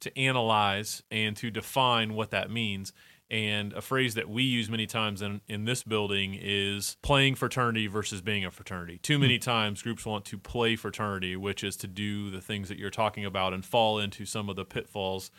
to 0.00 0.18
analyze 0.18 1.02
and 1.10 1.36
to 1.36 1.50
define 1.50 2.14
what 2.14 2.30
that 2.30 2.50
means. 2.50 2.92
And 3.30 3.72
a 3.74 3.80
phrase 3.80 4.14
that 4.14 4.28
we 4.28 4.42
use 4.42 4.68
many 4.68 4.86
times 4.86 5.22
in, 5.22 5.40
in 5.46 5.66
this 5.66 5.82
building 5.82 6.36
is 6.40 6.96
playing 7.02 7.34
fraternity 7.36 7.86
versus 7.86 8.20
being 8.22 8.44
a 8.44 8.50
fraternity. 8.50 8.98
Too 8.98 9.18
many 9.18 9.36
hmm. 9.36 9.42
times 9.42 9.82
groups 9.82 10.04
want 10.04 10.24
to 10.26 10.38
play 10.38 10.74
fraternity, 10.74 11.36
which 11.36 11.62
is 11.62 11.76
to 11.76 11.86
do 11.86 12.30
the 12.30 12.40
things 12.40 12.68
that 12.68 12.78
you're 12.78 12.90
talking 12.90 13.24
about 13.24 13.52
and 13.52 13.64
fall 13.64 13.98
into 13.98 14.24
some 14.24 14.48
of 14.48 14.56
the 14.56 14.64
pitfalls 14.64 15.30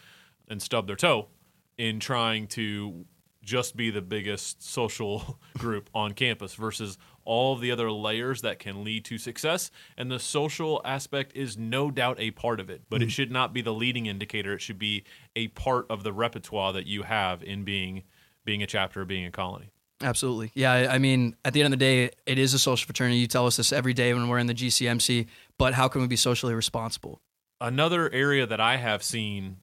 and 0.48 0.62
stub 0.62 0.88
their 0.88 0.96
toe 0.96 1.30
in 1.78 2.00
trying 2.00 2.48
to 2.48 3.06
just 3.44 3.76
be 3.76 3.90
the 3.90 4.02
biggest 4.02 4.64
social 4.64 5.40
group 5.58 5.90
on 5.94 6.14
campus 6.14 6.54
versus 6.54 6.98
all 7.26 7.56
the 7.56 7.72
other 7.72 7.92
layers 7.92 8.42
that 8.42 8.60
can 8.60 8.84
lead 8.84 9.06
to 9.06 9.18
success. 9.18 9.72
And 9.98 10.12
the 10.12 10.20
social 10.20 10.82
aspect 10.86 11.36
is 11.36 11.58
no 11.58 11.92
doubt 11.92 12.18
a 12.20 12.32
part 12.32 12.60
of 12.60 12.70
it, 12.70 12.84
but 12.90 12.98
mm-hmm. 12.98 13.08
it 13.08 13.12
should 13.12 13.32
not 13.32 13.54
be 13.54 13.62
the 13.62 13.74
leading 13.74 14.06
indicator. 14.06 14.54
It 14.54 14.62
should 14.62 14.80
be 14.80 15.04
a 15.36 15.48
part 15.50 15.86
of 15.90 16.04
the 16.04 16.14
repertoire 16.14 16.74
that 16.74 16.86
you 16.86 17.04
have 17.04 17.44
in 17.44 17.64
being 17.64 18.04
being 18.44 18.64
a 18.64 18.68
chapter, 18.68 19.06
being 19.06 19.26
a 19.26 19.32
colony. 19.32 19.72
Absolutely. 20.02 20.52
Yeah. 20.56 20.88
I 20.90 20.98
mean, 20.98 21.36
at 21.46 21.54
the 21.54 21.62
end 21.62 21.74
of 21.74 21.80
the 21.80 21.86
day, 21.86 22.12
it 22.26 22.40
is 22.40 22.54
a 22.54 22.60
social 22.60 22.86
fraternity. 22.88 23.18
You 23.20 23.28
tell 23.28 23.46
us 23.46 23.58
this 23.58 23.72
every 23.72 23.94
day 23.94 24.14
when 24.14 24.28
we're 24.28 24.40
in 24.40 24.48
the 24.48 24.56
GCMC, 24.56 25.28
but 25.60 25.76
how 25.76 25.88
can 25.88 26.02
we 26.02 26.08
be 26.08 26.16
socially 26.16 26.56
responsible? 26.56 27.22
Another 27.60 28.12
area 28.12 28.48
that 28.48 28.60
I 28.60 28.78
have 28.78 29.04
seen 29.04 29.58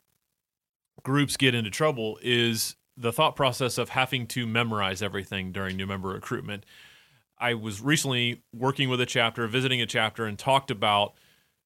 groups 1.03 1.37
get 1.37 1.55
into 1.55 1.71
trouble 1.71 2.19
is 2.23 2.77
the 2.97 3.13
thought 3.13 3.37
process 3.37 3.79
of 3.79 3.91
having 3.91 4.27
to 4.27 4.47
memorize 4.47 5.03
everything 5.03 5.53
during 5.53 5.77
new 5.77 5.87
member 5.87 6.09
recruitment. 6.09 6.65
I 7.41 7.55
was 7.55 7.81
recently 7.81 8.43
working 8.53 8.89
with 8.89 9.01
a 9.01 9.07
chapter, 9.07 9.47
visiting 9.47 9.81
a 9.81 9.87
chapter, 9.87 10.27
and 10.27 10.39
talked 10.39 10.71
about 10.71 11.15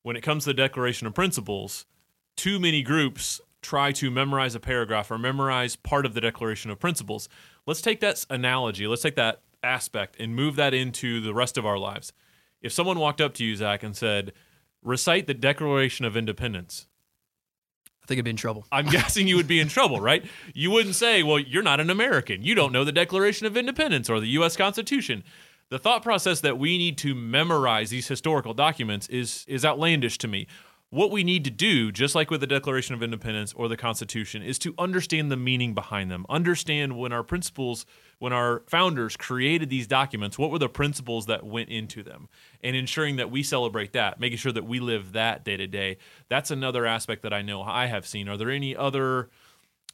when 0.02 0.16
it 0.16 0.22
comes 0.22 0.44
to 0.44 0.50
the 0.50 0.54
Declaration 0.54 1.06
of 1.06 1.14
Principles, 1.14 1.86
too 2.36 2.58
many 2.58 2.82
groups 2.82 3.40
try 3.62 3.92
to 3.92 4.10
memorize 4.10 4.54
a 4.54 4.60
paragraph 4.60 5.10
or 5.10 5.18
memorize 5.18 5.76
part 5.76 6.04
of 6.04 6.14
the 6.14 6.20
Declaration 6.20 6.70
of 6.70 6.80
Principles. 6.80 7.28
Let's 7.66 7.80
take 7.80 8.00
that 8.00 8.24
analogy, 8.28 8.86
let's 8.86 9.02
take 9.02 9.16
that 9.16 9.40
aspect 9.62 10.16
and 10.18 10.34
move 10.34 10.56
that 10.56 10.74
into 10.74 11.20
the 11.20 11.32
rest 11.32 11.56
of 11.56 11.64
our 11.64 11.78
lives. 11.78 12.12
If 12.60 12.72
someone 12.72 12.98
walked 12.98 13.20
up 13.20 13.34
to 13.34 13.44
you, 13.44 13.56
Zach, 13.56 13.82
and 13.82 13.96
said, 13.96 14.32
recite 14.82 15.26
the 15.26 15.34
Declaration 15.34 16.04
of 16.04 16.16
Independence, 16.16 16.86
I 18.02 18.06
think 18.06 18.18
I'd 18.18 18.24
be 18.24 18.30
in 18.30 18.36
trouble. 18.36 18.66
I'm 18.72 18.86
guessing 18.86 19.28
you 19.28 19.36
would 19.36 19.46
be 19.46 19.60
in 19.60 19.68
trouble, 19.68 20.00
right? 20.10 20.24
You 20.54 20.72
wouldn't 20.72 20.96
say, 20.96 21.22
well, 21.22 21.38
you're 21.38 21.62
not 21.62 21.78
an 21.78 21.88
American. 21.88 22.42
You 22.42 22.56
don't 22.56 22.72
know 22.72 22.84
the 22.84 22.92
Declaration 22.92 23.46
of 23.46 23.56
Independence 23.56 24.10
or 24.10 24.18
the 24.18 24.26
U.S. 24.28 24.56
Constitution 24.56 25.22
the 25.72 25.78
thought 25.78 26.02
process 26.02 26.40
that 26.42 26.58
we 26.58 26.76
need 26.76 26.98
to 26.98 27.14
memorize 27.14 27.88
these 27.88 28.06
historical 28.06 28.52
documents 28.52 29.08
is 29.08 29.46
is 29.48 29.64
outlandish 29.64 30.18
to 30.18 30.28
me. 30.28 30.46
What 30.90 31.10
we 31.10 31.24
need 31.24 31.44
to 31.44 31.50
do, 31.50 31.90
just 31.90 32.14
like 32.14 32.30
with 32.30 32.42
the 32.42 32.46
Declaration 32.46 32.94
of 32.94 33.02
Independence 33.02 33.54
or 33.54 33.68
the 33.68 33.78
Constitution, 33.78 34.42
is 34.42 34.58
to 34.58 34.74
understand 34.78 35.32
the 35.32 35.38
meaning 35.38 35.72
behind 35.72 36.10
them. 36.10 36.26
Understand 36.28 36.98
when 36.98 37.10
our 37.10 37.22
principles, 37.22 37.86
when 38.18 38.34
our 38.34 38.64
founders 38.66 39.16
created 39.16 39.70
these 39.70 39.86
documents, 39.86 40.38
what 40.38 40.50
were 40.50 40.58
the 40.58 40.68
principles 40.68 41.24
that 41.24 41.42
went 41.42 41.70
into 41.70 42.02
them, 42.02 42.28
and 42.62 42.76
ensuring 42.76 43.16
that 43.16 43.30
we 43.30 43.42
celebrate 43.42 43.94
that, 43.94 44.20
making 44.20 44.36
sure 44.36 44.52
that 44.52 44.66
we 44.66 44.78
live 44.78 45.12
that 45.12 45.42
day 45.42 45.56
to 45.56 45.66
day. 45.66 45.96
That's 46.28 46.50
another 46.50 46.84
aspect 46.84 47.22
that 47.22 47.32
I 47.32 47.40
know 47.40 47.62
I 47.62 47.86
have 47.86 48.06
seen. 48.06 48.28
Are 48.28 48.36
there 48.36 48.50
any 48.50 48.76
other 48.76 49.30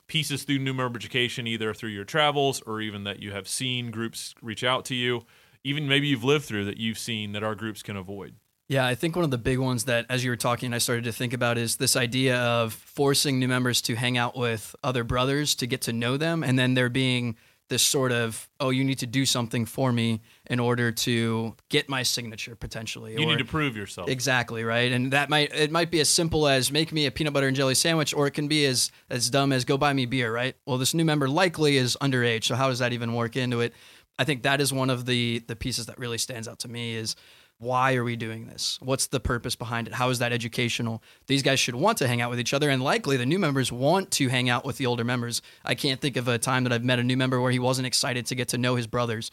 pieces 0.09 0.43
through 0.43 0.59
new 0.59 0.75
member 0.75 0.99
education, 0.99 1.47
either 1.47 1.73
through 1.73 1.91
your 1.91 2.05
travels 2.05 2.63
or 2.63 2.81
even 2.81 3.05
that 3.05 3.23
you 3.23 3.31
have 3.31 3.47
seen 3.47 3.93
groups 3.93 4.35
reach 4.43 4.65
out 4.65 4.85
to 4.87 4.97
you? 4.97 5.25
Even 5.65 5.89
maybe 5.89 6.07
you've 6.07 6.25
lived 6.25 6.45
through 6.45 6.65
that 6.67 6.79
you've 6.79 6.99
seen 6.99 7.33
that 7.33 7.43
our 7.43 7.55
groups 7.55 7.83
can 7.83 7.97
avoid? 7.97 8.35
Yeah, 8.69 8.87
I 8.87 8.95
think 8.95 9.17
one 9.17 9.25
of 9.25 9.31
the 9.31 9.39
big 9.39 9.59
ones 9.59 9.85
that, 9.85 10.05
as 10.11 10.23
you 10.23 10.31
were 10.31 10.37
talking, 10.37 10.75
I 10.75 10.79
started 10.79 11.05
to 11.05 11.13
think 11.13 11.33
about 11.33 11.57
is 11.57 11.77
this 11.77 11.97
idea 11.97 12.37
of 12.37 12.75
forcing 12.75 13.39
new 13.39 13.49
members 13.49 13.81
to 13.83 13.95
hang 13.95 14.19
out 14.19 14.37
with 14.37 14.77
other 14.85 15.05
brothers 15.05 15.55
to 15.57 15.67
get 15.67 15.81
to 15.83 15.93
know 15.93 16.19
them, 16.19 16.43
and 16.43 16.59
then 16.59 16.75
there 16.75 16.91
being 16.91 17.37
this 17.69 17.83
sort 17.83 18.13
of, 18.13 18.49
oh, 18.61 18.71
you 18.71 18.83
need 18.83 18.99
to 18.99 19.07
do 19.07 19.27
something 19.27 19.67
for 19.67 19.93
me 19.93 20.21
in 20.47 20.59
order 20.59 20.91
to 20.91 21.55
get 21.69 21.89
my 21.89 22.03
signature 22.03 22.57
potentially. 22.57 23.13
You 23.13 23.25
or, 23.25 23.27
need 23.27 23.39
to 23.39 23.45
prove 23.45 23.77
yourself. 23.77 24.09
Exactly 24.09 24.65
right, 24.65 24.91
and 24.93 25.13
that 25.13 25.31
might 25.31 25.55
it 25.55 25.71
might 25.71 25.91
be 25.91 26.01
as 26.01 26.09
simple 26.09 26.49
as 26.49 26.73
make 26.73 26.93
me 26.93 27.07
a 27.07 27.11
peanut 27.11 27.33
butter 27.33 27.47
and 27.47 27.57
jelly 27.57 27.75
sandwich, 27.75 28.15
or 28.15 28.27
it 28.27 28.33
can 28.33 28.49
be 28.49 28.67
as 28.67 28.91
as 29.11 29.31
dumb 29.31 29.53
as 29.53 29.65
go 29.65 29.79
buy 29.79 29.93
me 29.93 30.07
beer. 30.07 30.33
Right. 30.33 30.57
Well, 30.67 30.79
this 30.79 30.95
new 30.95 31.05
member 31.05 31.29
likely 31.29 31.77
is 31.77 31.97
underage, 32.03 32.45
so 32.45 32.55
how 32.55 32.69
does 32.69 32.81
that 32.81 32.93
even 32.93 33.15
work 33.15 33.37
into 33.37 33.61
it? 33.61 33.75
I 34.19 34.25
think 34.25 34.43
that 34.43 34.61
is 34.61 34.73
one 34.73 34.91
of 34.91 35.07
the 35.07 35.43
the 35.47 35.57
pieces 35.57 35.87
that 35.87 35.99
really 35.99 36.19
stands 36.19 36.49
out 36.49 36.59
to 36.61 36.69
me 36.69 36.95
is 36.95 37.17
why 37.61 37.97
are 37.97 38.05
we 38.05 38.15
doing 38.15 38.47
this? 38.47 38.79
What's 38.81 39.09
the 39.09 39.19
purpose 39.19 39.57
behind 39.57 39.89
it? 39.89 39.95
How 39.95 40.11
is 40.11 40.21
that 40.21 40.33
educational? 40.33 41.03
These 41.27 41.43
guys 41.43 41.59
should 41.59 41.75
want 41.75 41.99
to 41.99 42.07
hang 42.07 42.21
out 42.21 42.31
with 42.31 42.39
each 42.39 42.55
other, 42.55 42.71
and 42.71 42.83
likely 42.83 43.17
the 43.17 43.27
new 43.27 43.39
members 43.39 43.73
want 43.73 44.13
to 44.13 44.29
hang 44.29 44.49
out 44.49 44.65
with 44.65 44.77
the 44.79 44.87
older 44.87 45.03
members. 45.03 45.43
I 45.65 45.75
can't 45.75 46.01
think 46.01 46.17
of 46.17 46.29
a 46.29 46.39
time 46.39 46.63
that 46.65 46.73
I've 46.73 46.85
met 46.85 47.01
a 47.01 47.05
new 47.05 47.17
member 47.17 47.41
where 47.41 47.51
he 47.51 47.59
wasn't 47.59 47.87
excited 47.87 48.27
to 48.27 48.37
get 48.37 48.49
to 48.49 48.59
know 48.59 48.77
his 48.77 48.87
brothers. 48.87 49.31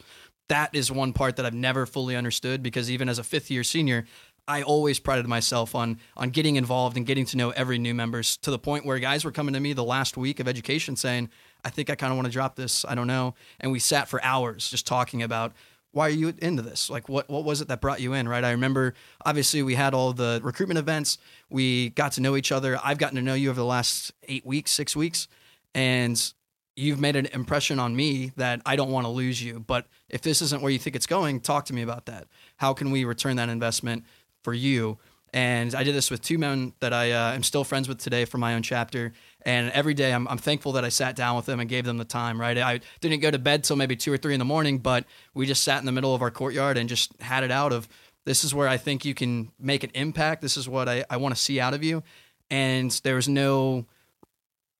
That 0.48 0.74
is 0.74 0.90
one 0.90 1.12
part 1.12 1.36
that 1.36 1.46
I've 1.46 1.54
never 1.54 1.86
fully 1.86 2.16
understood 2.16 2.62
because 2.64 2.90
even 2.90 3.08
as 3.08 3.18
a 3.20 3.24
fifth 3.24 3.50
year 3.50 3.62
senior, 3.62 4.06
I 4.48 4.62
always 4.62 4.98
prided 4.98 5.26
myself 5.28 5.74
on 5.74 5.98
on 6.16 6.30
getting 6.30 6.56
involved 6.56 6.96
and 6.96 7.06
getting 7.06 7.26
to 7.26 7.36
know 7.36 7.50
every 7.50 7.78
new 7.78 7.94
members 7.94 8.36
to 8.38 8.50
the 8.50 8.58
point 8.58 8.86
where 8.86 8.98
guys 8.98 9.24
were 9.24 9.32
coming 9.32 9.54
to 9.54 9.60
me 9.60 9.72
the 9.72 9.84
last 9.84 10.16
week 10.16 10.40
of 10.40 10.48
education 10.48 10.96
saying, 10.96 11.30
"I 11.66 11.70
think 11.70 11.90
I 11.90 11.94
kind 11.94 12.12
of 12.12 12.16
want 12.16 12.26
to 12.26 12.32
drop 12.32 12.56
this. 12.56 12.84
I 12.88 12.94
don't 12.94 13.06
know." 13.06 13.34
And 13.60 13.72
we 13.72 13.78
sat 13.78 14.08
for 14.08 14.22
hours 14.22 14.70
just 14.70 14.86
talking 14.86 15.22
about 15.22 15.52
why 15.92 16.08
are 16.08 16.10
you 16.10 16.34
into 16.42 16.60
this? 16.60 16.90
Like, 16.90 17.08
what 17.08 17.28
what 17.30 17.44
was 17.44 17.62
it 17.62 17.68
that 17.68 17.80
brought 17.80 18.00
you 18.00 18.12
in? 18.12 18.28
Right? 18.28 18.44
I 18.44 18.50
remember 18.50 18.94
obviously 19.24 19.62
we 19.62 19.74
had 19.74 19.94
all 19.94 20.12
the 20.12 20.40
recruitment 20.42 20.78
events. 20.78 21.16
We 21.48 21.90
got 21.90 22.12
to 22.12 22.20
know 22.20 22.36
each 22.36 22.52
other. 22.52 22.78
I've 22.84 22.98
gotten 22.98 23.16
to 23.16 23.22
know 23.22 23.34
you 23.34 23.48
over 23.48 23.60
the 23.60 23.64
last 23.64 24.12
eight 24.28 24.44
weeks, 24.44 24.70
six 24.72 24.94
weeks, 24.94 25.26
and 25.74 26.32
you've 26.76 27.00
made 27.00 27.16
an 27.16 27.26
impression 27.32 27.78
on 27.78 27.96
me 27.96 28.32
that 28.36 28.60
I 28.66 28.76
don't 28.76 28.90
want 28.90 29.06
to 29.06 29.10
lose 29.10 29.42
you. 29.42 29.58
But 29.58 29.86
if 30.10 30.20
this 30.20 30.42
isn't 30.42 30.60
where 30.60 30.70
you 30.70 30.78
think 30.78 30.94
it's 30.94 31.06
going, 31.06 31.40
talk 31.40 31.64
to 31.66 31.72
me 31.72 31.80
about 31.80 32.06
that. 32.06 32.26
How 32.56 32.74
can 32.74 32.90
we 32.90 33.04
return 33.04 33.36
that 33.36 33.48
investment 33.48 34.04
for 34.44 34.52
you? 34.52 34.98
And 35.32 35.74
I 35.74 35.82
did 35.82 35.94
this 35.94 36.10
with 36.10 36.20
two 36.20 36.38
men 36.38 36.74
that 36.80 36.92
I 36.92 37.12
uh, 37.12 37.32
am 37.32 37.42
still 37.42 37.64
friends 37.64 37.88
with 37.88 37.98
today 37.98 38.24
from 38.26 38.40
my 38.40 38.54
own 38.54 38.62
chapter. 38.62 39.12
And 39.46 39.70
every 39.70 39.94
day 39.94 40.12
I'm, 40.12 40.26
I'm 40.26 40.38
thankful 40.38 40.72
that 40.72 40.84
I 40.84 40.88
sat 40.88 41.14
down 41.14 41.36
with 41.36 41.46
them 41.46 41.60
and 41.60 41.70
gave 41.70 41.84
them 41.84 41.98
the 41.98 42.04
time, 42.04 42.38
right? 42.38 42.58
I 42.58 42.80
didn't 43.00 43.20
go 43.20 43.30
to 43.30 43.38
bed 43.38 43.62
till 43.62 43.76
maybe 43.76 43.94
two 43.94 44.12
or 44.12 44.16
three 44.16 44.34
in 44.34 44.40
the 44.40 44.44
morning, 44.44 44.78
but 44.78 45.04
we 45.34 45.46
just 45.46 45.62
sat 45.62 45.78
in 45.78 45.86
the 45.86 45.92
middle 45.92 46.16
of 46.16 46.20
our 46.20 46.32
courtyard 46.32 46.76
and 46.76 46.88
just 46.88 47.12
had 47.22 47.44
it 47.44 47.52
out 47.52 47.72
of 47.72 47.88
this 48.24 48.42
is 48.42 48.52
where 48.52 48.66
I 48.66 48.76
think 48.76 49.04
you 49.04 49.14
can 49.14 49.52
make 49.56 49.84
an 49.84 49.90
impact. 49.94 50.42
This 50.42 50.56
is 50.56 50.68
what 50.68 50.88
I, 50.88 51.04
I 51.08 51.16
want 51.18 51.34
to 51.34 51.40
see 51.40 51.60
out 51.60 51.74
of 51.74 51.84
you. 51.84 52.02
And 52.50 52.90
there 53.04 53.14
was 53.14 53.28
no 53.28 53.86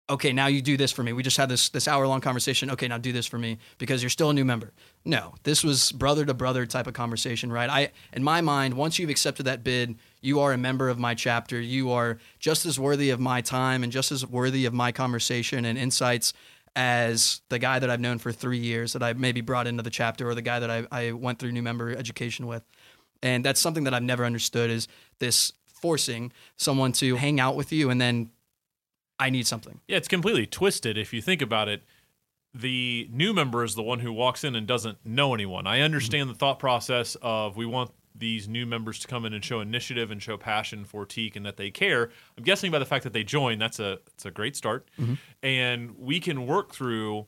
okay, 0.08 0.32
now 0.32 0.46
you 0.46 0.62
do 0.62 0.76
this 0.76 0.92
for 0.92 1.02
me. 1.02 1.12
We 1.12 1.22
just 1.22 1.36
had 1.36 1.48
this 1.48 1.68
this 1.68 1.88
hour 1.88 2.06
long 2.06 2.20
conversation. 2.20 2.70
Okay, 2.70 2.88
now 2.88 2.98
do 2.98 3.12
this 3.12 3.26
for 3.26 3.38
me 3.38 3.58
because 3.78 4.02
you're 4.02 4.10
still 4.10 4.30
a 4.30 4.34
new 4.34 4.44
member. 4.44 4.72
No, 5.04 5.34
this 5.42 5.64
was 5.64 5.92
brother 5.92 6.24
to 6.24 6.34
brother 6.34 6.66
type 6.66 6.86
of 6.86 6.94
conversation, 6.94 7.52
right? 7.52 7.68
I 7.68 7.90
in 8.12 8.22
my 8.22 8.40
mind, 8.40 8.74
once 8.74 8.98
you've 8.98 9.10
accepted 9.10 9.44
that 9.46 9.64
bid, 9.64 9.96
you 10.20 10.40
are 10.40 10.52
a 10.52 10.58
member 10.58 10.88
of 10.88 10.98
my 10.98 11.14
chapter. 11.14 11.60
You 11.60 11.90
are 11.90 12.18
just 12.38 12.66
as 12.66 12.78
worthy 12.78 13.10
of 13.10 13.20
my 13.20 13.40
time 13.40 13.82
and 13.82 13.92
just 13.92 14.12
as 14.12 14.26
worthy 14.26 14.64
of 14.66 14.72
my 14.72 14.92
conversation 14.92 15.64
and 15.64 15.78
insights 15.78 16.32
as 16.76 17.40
the 17.48 17.58
guy 17.58 17.78
that 17.78 17.88
I've 17.88 18.00
known 18.00 18.18
for 18.18 18.32
three 18.32 18.58
years 18.58 18.92
that 18.92 19.02
I 19.02 19.14
maybe 19.14 19.40
brought 19.40 19.66
into 19.66 19.82
the 19.82 19.90
chapter 19.90 20.28
or 20.28 20.34
the 20.34 20.42
guy 20.42 20.60
that 20.60 20.70
I, 20.70 20.86
I 20.92 21.12
went 21.12 21.38
through 21.38 21.52
new 21.52 21.62
member 21.62 21.90
education 21.96 22.46
with. 22.46 22.62
And 23.22 23.42
that's 23.42 23.60
something 23.60 23.84
that 23.84 23.94
I've 23.94 24.02
never 24.02 24.26
understood 24.26 24.70
is 24.70 24.86
this 25.18 25.54
forcing 25.64 26.32
someone 26.56 26.92
to 26.92 27.16
hang 27.16 27.40
out 27.40 27.56
with 27.56 27.72
you 27.72 27.88
and 27.88 27.98
then 27.98 28.30
I 29.18 29.30
need 29.30 29.46
something. 29.46 29.80
Yeah, 29.88 29.96
it's 29.96 30.08
completely 30.08 30.46
twisted 30.46 30.98
if 30.98 31.12
you 31.12 31.22
think 31.22 31.42
about 31.42 31.68
it. 31.68 31.82
The 32.54 33.08
new 33.12 33.34
member 33.34 33.64
is 33.64 33.74
the 33.74 33.82
one 33.82 34.00
who 34.00 34.12
walks 34.12 34.42
in 34.42 34.54
and 34.54 34.66
doesn't 34.66 35.04
know 35.04 35.34
anyone. 35.34 35.66
I 35.66 35.80
understand 35.80 36.24
mm-hmm. 36.24 36.32
the 36.32 36.38
thought 36.38 36.58
process 36.58 37.16
of 37.20 37.56
we 37.56 37.66
want 37.66 37.90
these 38.18 38.48
new 38.48 38.64
members 38.64 38.98
to 39.00 39.08
come 39.08 39.24
in 39.26 39.34
and 39.34 39.44
show 39.44 39.60
initiative 39.60 40.10
and 40.10 40.22
show 40.22 40.36
passion 40.36 40.84
for 40.84 41.04
Teke 41.04 41.36
and 41.36 41.44
that 41.44 41.56
they 41.56 41.70
care. 41.70 42.10
I'm 42.36 42.44
guessing 42.44 42.70
by 42.70 42.78
the 42.78 42.86
fact 42.86 43.04
that 43.04 43.12
they 43.12 43.24
join, 43.24 43.58
that's 43.58 43.78
a 43.78 43.98
it's 44.14 44.24
a 44.24 44.30
great 44.30 44.56
start. 44.56 44.88
Mm-hmm. 44.98 45.14
And 45.42 45.98
we 45.98 46.20
can 46.20 46.46
work 46.46 46.72
through 46.72 47.26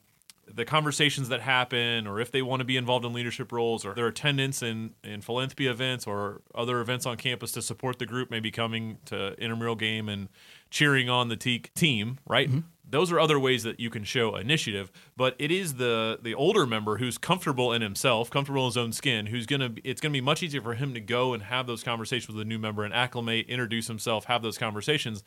the 0.53 0.65
conversations 0.65 1.29
that 1.29 1.41
happen 1.41 2.07
or 2.07 2.19
if 2.19 2.31
they 2.31 2.41
want 2.41 2.59
to 2.59 2.65
be 2.65 2.77
involved 2.77 3.05
in 3.05 3.13
leadership 3.13 3.51
roles 3.51 3.85
or 3.85 3.93
their 3.93 4.07
attendance 4.07 4.61
in, 4.61 4.91
in 5.03 5.21
philanthropy 5.21 5.67
events 5.67 6.07
or 6.07 6.41
other 6.55 6.81
events 6.81 7.05
on 7.05 7.17
campus 7.17 7.51
to 7.53 7.61
support 7.61 7.99
the 7.99 8.05
group, 8.05 8.31
maybe 8.31 8.51
coming 8.51 8.97
to 9.05 9.33
intramural 9.41 9.75
game 9.75 10.09
and 10.09 10.29
cheering 10.69 11.09
on 11.09 11.29
the 11.29 11.37
Teke 11.37 11.73
team, 11.73 12.19
right? 12.27 12.49
Mm-hmm. 12.49 12.59
Those 12.91 13.11
are 13.11 13.19
other 13.19 13.39
ways 13.39 13.61
that 13.63 13.79
you 13.79 13.91
can 13.91 14.03
show 14.03 14.35
initiative, 14.35 14.91
but 15.15 15.35
it 15.37 15.51
is 15.51 15.75
the 15.75 16.17
the 16.19 16.33
older 16.33 16.65
member 16.65 16.97
who's 16.97 17.19
comfortable 17.19 17.71
in 17.71 17.83
himself, 17.83 18.31
comfortable 18.31 18.63
in 18.63 18.69
his 18.69 18.77
own 18.77 18.93
skin, 18.93 19.27
who's 19.27 19.45
gonna. 19.45 19.75
It's 19.83 20.01
gonna 20.01 20.13
be 20.13 20.21
much 20.21 20.41
easier 20.41 20.61
for 20.61 20.73
him 20.73 20.95
to 20.95 20.99
go 20.99 21.35
and 21.35 21.43
have 21.43 21.67
those 21.67 21.83
conversations 21.83 22.35
with 22.35 22.41
a 22.41 22.49
new 22.49 22.57
member 22.57 22.83
and 22.83 22.91
acclimate, 22.91 23.47
introduce 23.47 23.85
himself, 23.85 24.25
have 24.25 24.41
those 24.41 24.57
conversations, 24.57 25.23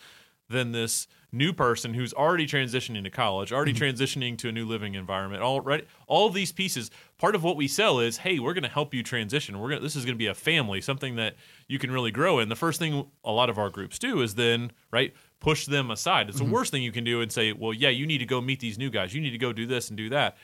than 0.52 0.72
this 0.72 1.08
new 1.32 1.52
person 1.52 1.94
who's 1.94 2.12
already 2.12 2.46
transitioning 2.46 3.02
to 3.02 3.10
college, 3.10 3.52
already 3.52 3.72
mm-hmm. 3.72 3.84
transitioning 3.84 4.36
to 4.36 4.50
a 4.50 4.52
new 4.52 4.66
living 4.66 4.94
environment. 4.94 5.42
Already, 5.42 5.84
all 6.06 6.28
these 6.28 6.52
pieces. 6.52 6.90
Part 7.18 7.34
of 7.34 7.42
what 7.42 7.56
we 7.56 7.66
sell 7.66 7.98
is, 7.98 8.18
hey, 8.18 8.38
we're 8.38 8.52
going 8.52 8.62
to 8.64 8.68
help 8.68 8.92
you 8.92 9.02
transition. 9.02 9.58
We're 9.58 9.70
going. 9.70 9.82
This 9.82 9.96
is 9.96 10.04
going 10.04 10.14
to 10.14 10.18
be 10.18 10.26
a 10.26 10.34
family, 10.34 10.80
something 10.80 11.16
that 11.16 11.36
you 11.68 11.78
can 11.78 11.90
really 11.90 12.10
grow 12.10 12.38
in. 12.38 12.48
The 12.48 12.56
first 12.56 12.78
thing 12.78 13.10
a 13.24 13.32
lot 13.32 13.48
of 13.48 13.58
our 13.58 13.70
groups 13.70 13.98
do 13.98 14.20
is 14.20 14.34
then 14.34 14.72
right 14.92 15.14
push 15.40 15.66
them 15.66 15.90
aside. 15.90 16.28
It's 16.28 16.38
mm-hmm. 16.38 16.46
the 16.46 16.52
worst 16.52 16.70
thing 16.70 16.82
you 16.82 16.92
can 16.92 17.04
do 17.04 17.20
and 17.20 17.32
say, 17.32 17.52
well, 17.52 17.72
yeah, 17.72 17.88
you 17.88 18.06
need 18.06 18.18
to 18.18 18.26
go 18.26 18.40
meet 18.40 18.60
these 18.60 18.78
new 18.78 18.90
guys. 18.90 19.14
You 19.14 19.20
need 19.20 19.30
to 19.30 19.38
go 19.38 19.52
do 19.52 19.66
this 19.66 19.88
and 19.88 19.96
do 19.96 20.08
that. 20.10 20.36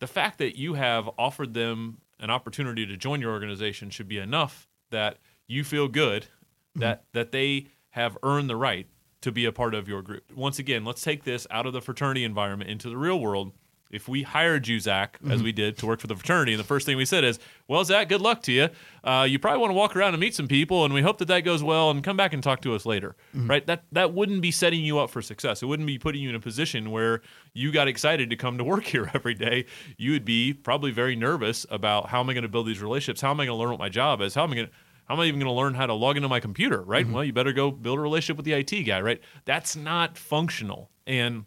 The 0.00 0.06
fact 0.06 0.38
that 0.38 0.58
you 0.58 0.74
have 0.74 1.08
offered 1.18 1.54
them 1.54 1.98
an 2.18 2.30
opportunity 2.30 2.86
to 2.86 2.96
join 2.96 3.20
your 3.20 3.30
organization 3.30 3.90
should 3.90 4.08
be 4.08 4.18
enough 4.18 4.66
that 4.90 5.18
you 5.46 5.64
feel 5.64 5.88
good 5.88 6.22
mm-hmm. 6.22 6.80
that 6.80 7.04
that 7.12 7.32
they 7.32 7.66
have 7.90 8.16
earned 8.22 8.48
the 8.48 8.56
right 8.56 8.86
to 9.22 9.32
be 9.32 9.44
a 9.44 9.52
part 9.52 9.74
of 9.74 9.88
your 9.88 10.02
group. 10.02 10.24
Once 10.34 10.58
again, 10.58 10.84
let's 10.84 11.02
take 11.02 11.24
this 11.24 11.46
out 11.50 11.66
of 11.66 11.72
the 11.72 11.80
fraternity 11.80 12.24
environment 12.24 12.70
into 12.70 12.88
the 12.88 12.96
real 12.96 13.20
world 13.20 13.52
if 13.90 14.08
we 14.08 14.22
hired 14.22 14.68
you, 14.68 14.78
Zach, 14.78 15.18
mm-hmm. 15.18 15.32
as 15.32 15.42
we 15.42 15.52
did 15.52 15.76
to 15.78 15.86
work 15.86 16.00
for 16.00 16.06
the 16.06 16.14
fraternity, 16.14 16.52
and 16.52 16.60
the 16.60 16.66
first 16.66 16.86
thing 16.86 16.96
we 16.96 17.04
said 17.04 17.24
is, 17.24 17.38
"Well, 17.66 17.84
Zach, 17.84 18.08
good 18.08 18.20
luck 18.20 18.42
to 18.42 18.52
you. 18.52 18.68
Uh, 19.02 19.26
you 19.28 19.38
probably 19.38 19.60
want 19.60 19.70
to 19.70 19.74
walk 19.74 19.96
around 19.96 20.14
and 20.14 20.20
meet 20.20 20.34
some 20.34 20.46
people, 20.46 20.84
and 20.84 20.94
we 20.94 21.02
hope 21.02 21.18
that 21.18 21.28
that 21.28 21.40
goes 21.40 21.62
well, 21.62 21.90
and 21.90 22.02
come 22.02 22.16
back 22.16 22.32
and 22.32 22.42
talk 22.42 22.60
to 22.62 22.74
us 22.74 22.86
later." 22.86 23.16
Mm-hmm. 23.34 23.50
Right? 23.50 23.66
That 23.66 23.84
that 23.92 24.14
wouldn't 24.14 24.42
be 24.42 24.52
setting 24.52 24.84
you 24.84 24.98
up 24.98 25.10
for 25.10 25.20
success. 25.20 25.62
It 25.62 25.66
wouldn't 25.66 25.88
be 25.88 25.98
putting 25.98 26.22
you 26.22 26.28
in 26.28 26.36
a 26.36 26.40
position 26.40 26.90
where 26.90 27.20
you 27.52 27.72
got 27.72 27.88
excited 27.88 28.30
to 28.30 28.36
come 28.36 28.58
to 28.58 28.64
work 28.64 28.84
here 28.86 29.10
every 29.12 29.34
day. 29.34 29.66
You 29.96 30.12
would 30.12 30.24
be 30.24 30.52
probably 30.52 30.92
very 30.92 31.16
nervous 31.16 31.66
about 31.68 32.08
how 32.08 32.20
am 32.20 32.30
I 32.30 32.34
going 32.34 32.42
to 32.42 32.48
build 32.48 32.68
these 32.68 32.80
relationships? 32.80 33.20
How 33.20 33.30
am 33.30 33.40
I 33.40 33.46
going 33.46 33.56
to 33.56 33.60
learn 33.60 33.70
what 33.70 33.80
my 33.80 33.88
job 33.88 34.20
is? 34.20 34.34
How 34.34 34.44
am 34.44 34.52
I 34.52 34.54
going 34.54 34.66
to 34.68 34.72
how 35.10 35.16
am 35.16 35.20
I 35.22 35.24
even 35.24 35.40
going 35.40 35.52
to 35.52 35.58
learn 35.58 35.74
how 35.74 35.86
to 35.86 35.94
log 35.94 36.14
into 36.14 36.28
my 36.28 36.38
computer? 36.38 36.80
Right? 36.82 37.04
Mm-hmm. 37.04 37.14
Well, 37.14 37.24
you 37.24 37.32
better 37.32 37.52
go 37.52 37.72
build 37.72 37.98
a 37.98 38.00
relationship 38.00 38.36
with 38.36 38.46
the 38.46 38.52
IT 38.52 38.84
guy. 38.84 39.00
Right? 39.00 39.20
That's 39.44 39.74
not 39.74 40.16
functional, 40.16 40.88
and 41.04 41.46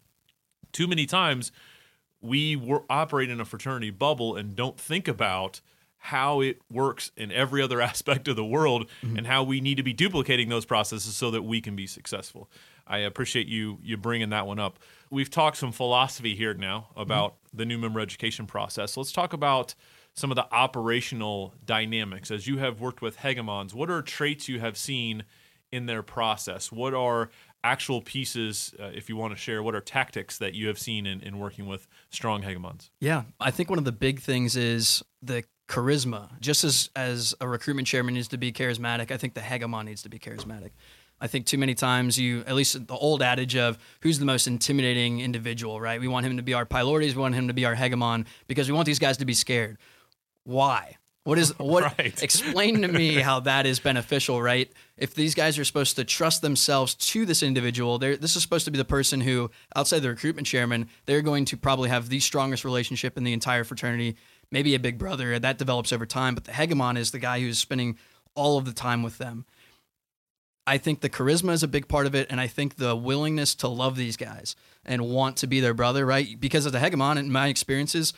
too 0.74 0.86
many 0.86 1.06
times 1.06 1.54
we 2.20 2.62
operate 2.90 3.30
in 3.30 3.40
a 3.40 3.46
fraternity 3.46 3.90
bubble 3.90 4.36
and 4.36 4.54
don't 4.54 4.78
think 4.78 5.08
about 5.08 5.62
how 5.98 6.42
it 6.42 6.62
works 6.70 7.14
in 7.16 7.32
every 7.32 7.62
other 7.62 7.80
aspect 7.90 8.28
of 8.28 8.36
the 8.36 8.44
world 8.44 8.90
mm-hmm. 9.02 9.16
and 9.16 9.28
how 9.28 9.44
we 9.44 9.62
need 9.62 9.76
to 9.76 9.84
be 9.84 9.94
duplicating 9.94 10.50
those 10.50 10.66
processes 10.66 11.16
so 11.16 11.32
that 11.32 11.44
we 11.44 11.62
can 11.62 11.74
be 11.74 11.88
successful. 11.88 12.50
I 12.86 12.98
appreciate 12.98 13.48
you 13.48 13.80
you 13.82 13.96
bringing 13.96 14.32
that 14.32 14.46
one 14.46 14.60
up. 14.60 14.78
We've 15.10 15.30
talked 15.30 15.56
some 15.56 15.72
philosophy 15.72 16.36
here 16.36 16.54
now 16.54 16.90
about 16.98 17.36
mm-hmm. 17.36 17.58
the 17.60 17.66
new 17.66 17.78
member 17.78 18.02
education 18.02 18.46
process. 18.46 18.98
Let's 18.98 19.14
talk 19.14 19.32
about 19.32 19.74
some 20.16 20.32
of 20.32 20.36
the 20.36 20.48
operational 20.54 21.54
dynamics 21.66 22.32
as 22.32 22.48
you 22.48 22.58
have 22.58 22.80
worked 22.80 23.02
with 23.02 23.18
hegemons. 23.18 23.74
What 23.74 23.90
are 23.90 24.02
traits 24.02 24.48
you 24.48 24.60
have 24.60 24.78
seen 24.78 25.24
in 25.72 25.88
their 25.88 26.04
process? 26.04 26.72
What 26.72 26.94
are 26.94 27.30
actual 27.64 28.02
pieces, 28.02 28.76
uh, 28.80 28.92
if 28.94 29.10
you 29.10 29.16
want 29.16 29.34
to 29.34 29.40
share, 29.40 29.64
what 29.64 29.74
are 29.74 29.82
tactics 29.82 30.38
that 30.38 30.54
you 30.54 30.68
have 30.68 30.78
seen 30.78 31.06
in, 31.06 31.22
in 31.22 31.40
working 31.40 31.66
with 31.66 31.88
strong 32.10 32.44
hegemons? 32.44 32.90
Yeah, 33.00 33.24
I 33.40 33.52
think 33.52 33.70
one 33.70 33.80
of 33.80 33.86
the 33.86 33.92
big 33.92 34.20
things 34.20 34.56
is 34.56 35.02
the 35.22 35.44
charisma. 35.68 36.40
Just 36.40 36.64
as 36.64 36.90
as 36.96 37.34
a 37.40 37.48
recruitment 37.48 37.88
chairman 37.88 38.14
needs 38.14 38.28
to 38.30 38.38
be 38.38 38.52
charismatic, 38.52 39.12
I 39.12 39.18
think 39.18 39.34
the 39.34 39.42
hegemon 39.42 39.86
needs 39.86 40.04
to 40.04 40.10
be 40.10 40.20
charismatic. 40.20 40.72
I 41.22 41.28
think 41.28 41.46
too 41.46 41.58
many 41.58 41.74
times 41.74 42.20
you, 42.20 42.42
at 42.42 42.54
least 42.54 42.86
the 42.86 42.96
old 42.96 43.22
adage 43.22 43.56
of 43.56 43.78
who's 44.02 44.20
the 44.20 44.26
most 44.26 44.46
intimidating 44.46 45.22
individual, 45.22 45.80
right? 45.80 46.02
We 46.02 46.10
want 46.10 46.26
him 46.26 46.36
to 46.36 46.44
be 46.44 46.54
our 46.54 46.66
Pylortes, 46.66 47.16
we 47.16 47.22
want 47.22 47.34
him 47.34 47.48
to 47.48 47.54
be 47.54 47.64
our 47.64 47.76
hegemon 47.76 48.26
because 48.48 48.68
we 48.68 48.76
want 48.76 48.88
these 48.88 49.00
guys 49.00 49.18
to 49.18 49.26
be 49.26 49.34
scared. 49.34 49.78
Why? 50.44 50.98
What 51.24 51.40
is 51.40 51.50
what? 51.58 51.98
right. 51.98 52.22
Explain 52.22 52.82
to 52.82 52.88
me 52.88 53.16
how 53.16 53.40
that 53.42 53.66
is 53.66 53.80
beneficial, 53.80 54.42
right? 54.42 54.72
If 54.98 55.16
these 55.16 55.36
guys 55.36 55.58
are 55.58 55.64
supposed 55.64 55.96
to 55.96 56.04
trust 56.04 56.42
themselves 56.42 56.96
to 56.96 57.26
this 57.26 57.44
individual, 57.44 57.98
this 57.98 58.36
is 58.36 58.42
supposed 58.42 58.66
to 58.66 58.72
be 58.72 58.78
the 58.78 58.86
person 58.86 59.22
who, 59.22 59.50
outside 59.76 60.00
the 60.00 60.10
recruitment 60.10 60.48
chairman, 60.48 60.90
they're 61.06 61.22
going 61.22 61.46
to 61.46 61.58
probably 61.58 61.90
have 61.90 62.10
the 62.10 62.20
strongest 62.20 62.66
relationship 62.66 63.18
in 63.18 63.24
the 63.24 63.34
entire 63.34 63.64
fraternity. 63.64 64.18
Maybe 64.52 64.76
a 64.76 64.80
big 64.80 64.98
brother 64.98 65.40
that 65.40 65.58
develops 65.58 65.92
over 65.94 66.06
time, 66.06 66.36
but 66.36 66.44
the 66.44 66.52
hegemon 66.52 66.98
is 66.98 67.12
the 67.12 67.20
guy 67.20 67.40
who's 67.40 67.58
spending 67.58 67.98
all 68.36 68.58
of 68.58 68.66
the 68.66 68.74
time 68.74 69.02
with 69.04 69.18
them. 69.18 69.46
I 70.66 70.78
think 70.78 71.02
the 71.02 71.10
charisma 71.10 71.52
is 71.52 71.64
a 71.64 71.68
big 71.68 71.90
part 71.90 72.06
of 72.06 72.16
it, 72.16 72.28
and 72.30 72.40
I 72.40 72.48
think 72.48 72.76
the 72.76 72.96
willingness 72.96 73.54
to 73.56 73.68
love 73.68 73.98
these 73.98 74.16
guys 74.16 74.56
and 74.86 75.10
want 75.10 75.36
to 75.38 75.48
be 75.48 75.60
their 75.60 75.74
brother, 75.74 76.06
right? 76.06 76.40
Because 76.40 76.66
as 76.66 76.74
a 76.74 76.80
hegemon, 76.80 77.18
in 77.18 77.32
my 77.32 77.48
experiences, 77.48 78.14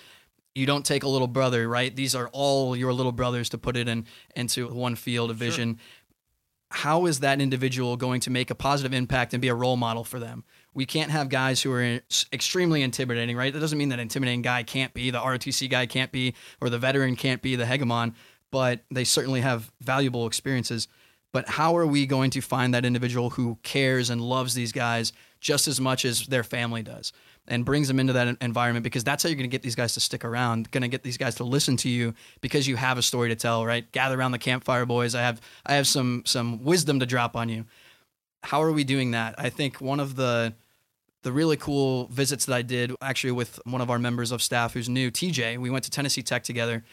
you 0.56 0.66
don't 0.66 0.86
take 0.86 1.04
a 1.04 1.08
little 1.08 1.28
brother, 1.28 1.68
right? 1.68 1.94
These 1.94 2.16
are 2.16 2.30
all 2.32 2.76
your 2.76 2.94
little 2.94 3.12
brothers 3.12 3.50
to 3.50 3.58
put 3.58 3.76
it 3.76 3.88
in 3.88 4.06
into 4.36 4.68
one 4.70 4.96
field 4.96 5.30
of 5.30 5.38
vision. 5.38 5.76
Sure. 5.76 5.84
How 6.72 7.06
is 7.06 7.20
that 7.20 7.40
individual 7.40 7.96
going 7.96 8.22
to 8.22 8.32
make 8.32 8.50
a 8.50 8.56
positive 8.56 8.94
impact 8.94 9.34
and 9.34 9.42
be 9.42 9.50
a 9.50 9.56
role 9.56 9.78
model 9.78 10.04
for 10.04 10.20
them? 10.20 10.44
We 10.74 10.86
can't 10.86 11.12
have 11.12 11.30
guys 11.30 11.62
who 11.62 11.72
are 11.72 12.02
extremely 12.34 12.82
intimidating, 12.82 13.38
right? 13.38 13.54
That 13.54 13.60
doesn't 13.60 13.78
mean 13.78 13.90
that 13.90 14.00
intimidating 14.00 14.42
guy 14.42 14.64
can't 14.64 14.94
be, 14.94 15.12
the 15.12 15.20
ROTC 15.20 15.70
guy 15.70 15.86
can't 15.86 16.12
be, 16.12 16.34
or 16.60 16.70
the 16.70 16.80
veteran 16.80 17.16
can't 17.16 17.42
be 17.42 17.56
the 17.56 17.66
hegemon, 17.66 18.16
but 18.52 18.84
they 18.92 19.04
certainly 19.04 19.42
have 19.42 19.72
valuable 19.82 20.26
experiences 20.26 20.88
but 21.36 21.50
how 21.50 21.76
are 21.76 21.86
we 21.86 22.06
going 22.06 22.30
to 22.30 22.40
find 22.40 22.74
that 22.74 22.86
individual 22.86 23.32
who 23.32 23.60
cares 23.62 24.10
and 24.10 24.22
loves 24.22 24.54
these 24.54 24.72
guys 24.72 25.12
just 25.42 25.68
as 25.68 25.82
much 25.82 26.06
as 26.06 26.28
their 26.28 26.46
family 26.46 26.82
does 26.82 27.12
and 27.48 27.66
brings 27.66 27.88
them 27.88 28.00
into 28.00 28.14
that 28.14 28.38
environment 28.42 28.84
because 28.84 29.04
that's 29.04 29.24
how 29.24 29.30
you're 29.30 29.36
going 29.36 29.50
to 29.50 29.52
get 29.52 29.62
these 29.62 29.76
guys 29.76 29.94
to 29.94 30.00
stick 30.00 30.26
around 30.26 30.72
going 30.72 30.82
to 30.82 30.88
get 30.88 31.04
these 31.04 31.18
guys 31.18 31.36
to 31.36 31.44
listen 31.44 31.78
to 31.78 31.90
you 31.90 32.14
because 32.42 32.68
you 32.68 32.76
have 32.76 32.98
a 32.98 33.02
story 33.02 33.30
to 33.30 33.36
tell 33.36 33.66
right? 33.66 33.92
Gather 33.92 34.20
around 34.20 34.32
the 34.32 34.40
campfire 34.40 34.86
boys. 34.86 35.16
I 35.16 35.22
have 35.22 35.42
i 35.66 35.76
have 35.76 35.88
some 35.88 36.24
some 36.26 36.64
wisdom 36.64 37.00
to 37.00 37.06
drop 37.06 37.36
on 37.36 37.50
you. 37.50 37.66
How 38.44 38.62
are 38.62 38.72
we 38.72 38.84
doing 38.84 39.12
that? 39.12 39.36
I 39.38 39.50
think 39.50 39.82
one 39.82 40.00
of 40.00 40.16
the 40.16 40.54
the 41.24 41.32
really 41.32 41.58
cool 41.58 42.06
visits 42.12 42.46
that 42.46 42.54
i 42.54 42.62
did 42.62 42.92
actually 43.02 43.32
with 43.32 43.60
one 43.66 43.82
of 43.82 43.90
our 43.90 43.98
members 43.98 44.32
of 44.32 44.44
staff 44.44 44.76
who's 44.76 44.88
new 44.88 45.10
tj 45.10 45.58
we 45.58 45.72
went 45.72 45.84
to 45.84 45.90
tennessee 45.90 46.22
tech 46.22 46.44
together. 46.44 46.84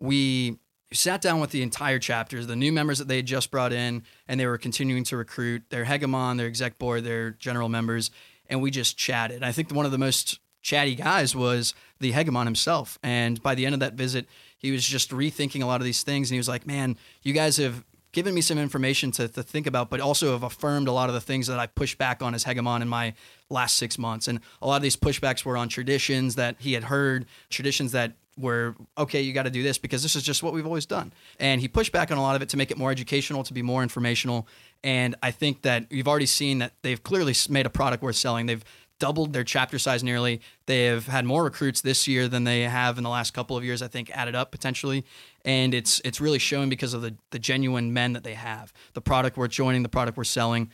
We 0.00 0.58
sat 0.92 1.20
down 1.20 1.40
with 1.40 1.50
the 1.50 1.62
entire 1.62 1.98
chapters, 1.98 2.46
the 2.46 2.56
new 2.56 2.72
members 2.72 2.98
that 2.98 3.08
they 3.08 3.16
had 3.16 3.26
just 3.26 3.50
brought 3.50 3.72
in, 3.72 4.02
and 4.28 4.38
they 4.38 4.46
were 4.46 4.58
continuing 4.58 5.04
to 5.04 5.16
recruit. 5.16 5.64
Their 5.70 5.84
hegemon, 5.84 6.36
their 6.36 6.46
exec 6.46 6.78
board, 6.78 7.04
their 7.04 7.30
general 7.32 7.68
members, 7.68 8.10
and 8.48 8.60
we 8.60 8.70
just 8.70 8.96
chatted. 8.96 9.42
I 9.42 9.52
think 9.52 9.72
one 9.72 9.86
of 9.86 9.92
the 9.92 9.98
most 9.98 10.40
chatty 10.62 10.94
guys 10.94 11.34
was 11.36 11.74
the 12.00 12.12
hegemon 12.12 12.44
himself. 12.44 12.98
And 13.02 13.42
by 13.42 13.54
the 13.54 13.64
end 13.66 13.74
of 13.74 13.80
that 13.80 13.94
visit, 13.94 14.26
he 14.56 14.72
was 14.72 14.84
just 14.84 15.10
rethinking 15.10 15.62
a 15.62 15.66
lot 15.66 15.80
of 15.80 15.84
these 15.84 16.02
things, 16.02 16.30
and 16.30 16.34
he 16.34 16.38
was 16.38 16.48
like, 16.48 16.66
"Man, 16.66 16.96
you 17.22 17.32
guys 17.32 17.56
have." 17.58 17.84
Given 18.12 18.32
me 18.32 18.40
some 18.40 18.56
information 18.56 19.10
to, 19.10 19.28
to 19.28 19.42
think 19.42 19.66
about, 19.66 19.90
but 19.90 20.00
also 20.00 20.32
have 20.32 20.42
affirmed 20.42 20.88
a 20.88 20.92
lot 20.92 21.10
of 21.10 21.14
the 21.14 21.20
things 21.20 21.48
that 21.48 21.58
I 21.58 21.66
pushed 21.66 21.98
back 21.98 22.22
on 22.22 22.34
as 22.34 22.46
hegemon 22.46 22.80
in 22.80 22.88
my 22.88 23.12
last 23.50 23.76
six 23.76 23.98
months. 23.98 24.26
And 24.26 24.40
a 24.62 24.66
lot 24.66 24.76
of 24.76 24.82
these 24.82 24.96
pushbacks 24.96 25.44
were 25.44 25.54
on 25.54 25.68
traditions 25.68 26.34
that 26.36 26.56
he 26.58 26.72
had 26.72 26.84
heard, 26.84 27.26
traditions 27.50 27.92
that 27.92 28.14
where 28.36 28.74
okay 28.96 29.22
you 29.22 29.32
got 29.32 29.44
to 29.44 29.50
do 29.50 29.62
this 29.62 29.78
because 29.78 30.02
this 30.02 30.14
is 30.14 30.22
just 30.22 30.42
what 30.42 30.52
we've 30.52 30.66
always 30.66 30.86
done. 30.86 31.12
And 31.40 31.60
he 31.60 31.68
pushed 31.68 31.92
back 31.92 32.10
on 32.10 32.18
a 32.18 32.22
lot 32.22 32.36
of 32.36 32.42
it 32.42 32.48
to 32.50 32.56
make 32.56 32.70
it 32.70 32.78
more 32.78 32.90
educational 32.90 33.42
to 33.44 33.54
be 33.54 33.62
more 33.62 33.82
informational. 33.82 34.46
And 34.84 35.16
i 35.22 35.30
think 35.30 35.62
that 35.62 35.90
you've 35.90 36.08
already 36.08 36.26
seen 36.26 36.58
that 36.58 36.72
they've 36.82 37.02
clearly 37.02 37.34
made 37.48 37.66
a 37.66 37.70
product 37.70 38.02
worth 38.02 38.16
selling. 38.16 38.46
They've 38.46 38.64
doubled 38.98 39.32
their 39.32 39.44
chapter 39.44 39.78
size 39.78 40.02
nearly. 40.02 40.40
They 40.64 40.84
have 40.84 41.06
had 41.06 41.26
more 41.26 41.44
recruits 41.44 41.82
this 41.82 42.08
year 42.08 42.28
than 42.28 42.44
they 42.44 42.62
have 42.62 42.96
in 42.96 43.04
the 43.04 43.10
last 43.10 43.34
couple 43.34 43.56
of 43.56 43.64
years 43.64 43.82
i 43.82 43.88
think 43.88 44.10
added 44.10 44.34
up 44.34 44.50
potentially. 44.50 45.04
And 45.44 45.74
it's 45.74 46.00
it's 46.04 46.20
really 46.20 46.38
showing 46.38 46.68
because 46.68 46.94
of 46.94 47.02
the 47.02 47.14
the 47.30 47.38
genuine 47.38 47.92
men 47.92 48.12
that 48.12 48.24
they 48.24 48.34
have 48.34 48.72
the 48.92 49.00
product 49.00 49.36
we're 49.36 49.48
joining 49.48 49.82
the 49.82 49.88
product 49.88 50.16
we're 50.16 50.24
selling 50.24 50.70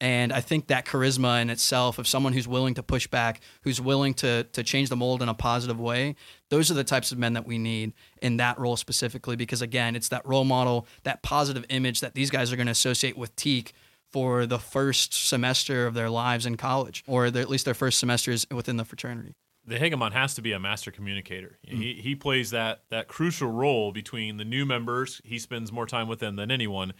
and 0.00 0.32
I 0.32 0.40
think 0.40 0.66
that 0.66 0.84
charisma 0.84 1.40
in 1.40 1.50
itself 1.50 1.98
of 1.98 2.08
someone 2.08 2.32
who's 2.32 2.48
willing 2.48 2.74
to 2.74 2.82
push 2.82 3.06
back, 3.06 3.40
who's 3.62 3.80
willing 3.80 4.14
to 4.14 4.44
to 4.44 4.62
change 4.62 4.88
the 4.88 4.96
mold 4.96 5.22
in 5.22 5.28
a 5.28 5.34
positive 5.34 5.80
way, 5.80 6.16
those 6.50 6.70
are 6.70 6.74
the 6.74 6.84
types 6.84 7.12
of 7.12 7.18
men 7.18 7.34
that 7.34 7.46
we 7.46 7.58
need 7.58 7.92
in 8.20 8.36
that 8.38 8.58
role 8.58 8.76
specifically. 8.76 9.36
Because 9.36 9.62
again, 9.62 9.94
it's 9.96 10.08
that 10.08 10.26
role 10.26 10.44
model, 10.44 10.86
that 11.04 11.22
positive 11.22 11.64
image 11.68 12.00
that 12.00 12.14
these 12.14 12.30
guys 12.30 12.52
are 12.52 12.56
going 12.56 12.66
to 12.66 12.72
associate 12.72 13.16
with 13.16 13.34
Teke 13.36 13.72
for 14.12 14.46
the 14.46 14.58
first 14.58 15.12
semester 15.12 15.86
of 15.86 15.94
their 15.94 16.10
lives 16.10 16.46
in 16.46 16.56
college, 16.56 17.02
or 17.06 17.26
at 17.26 17.48
least 17.48 17.64
their 17.64 17.74
first 17.74 17.98
semesters 17.98 18.46
within 18.50 18.76
the 18.76 18.84
fraternity. 18.84 19.34
The 19.66 19.76
hegemon 19.76 20.12
has 20.12 20.34
to 20.34 20.42
be 20.42 20.52
a 20.52 20.60
master 20.60 20.90
communicator. 20.90 21.58
Mm-hmm. 21.66 21.80
He, 21.80 21.94
he 21.94 22.14
plays 22.14 22.50
that 22.50 22.82
that 22.90 23.08
crucial 23.08 23.48
role 23.48 23.92
between 23.92 24.36
the 24.36 24.44
new 24.44 24.66
members. 24.66 25.20
He 25.24 25.38
spends 25.38 25.72
more 25.72 25.86
time 25.86 26.08
with 26.08 26.18
them 26.18 26.36
than 26.36 26.50
anyone, 26.50 26.92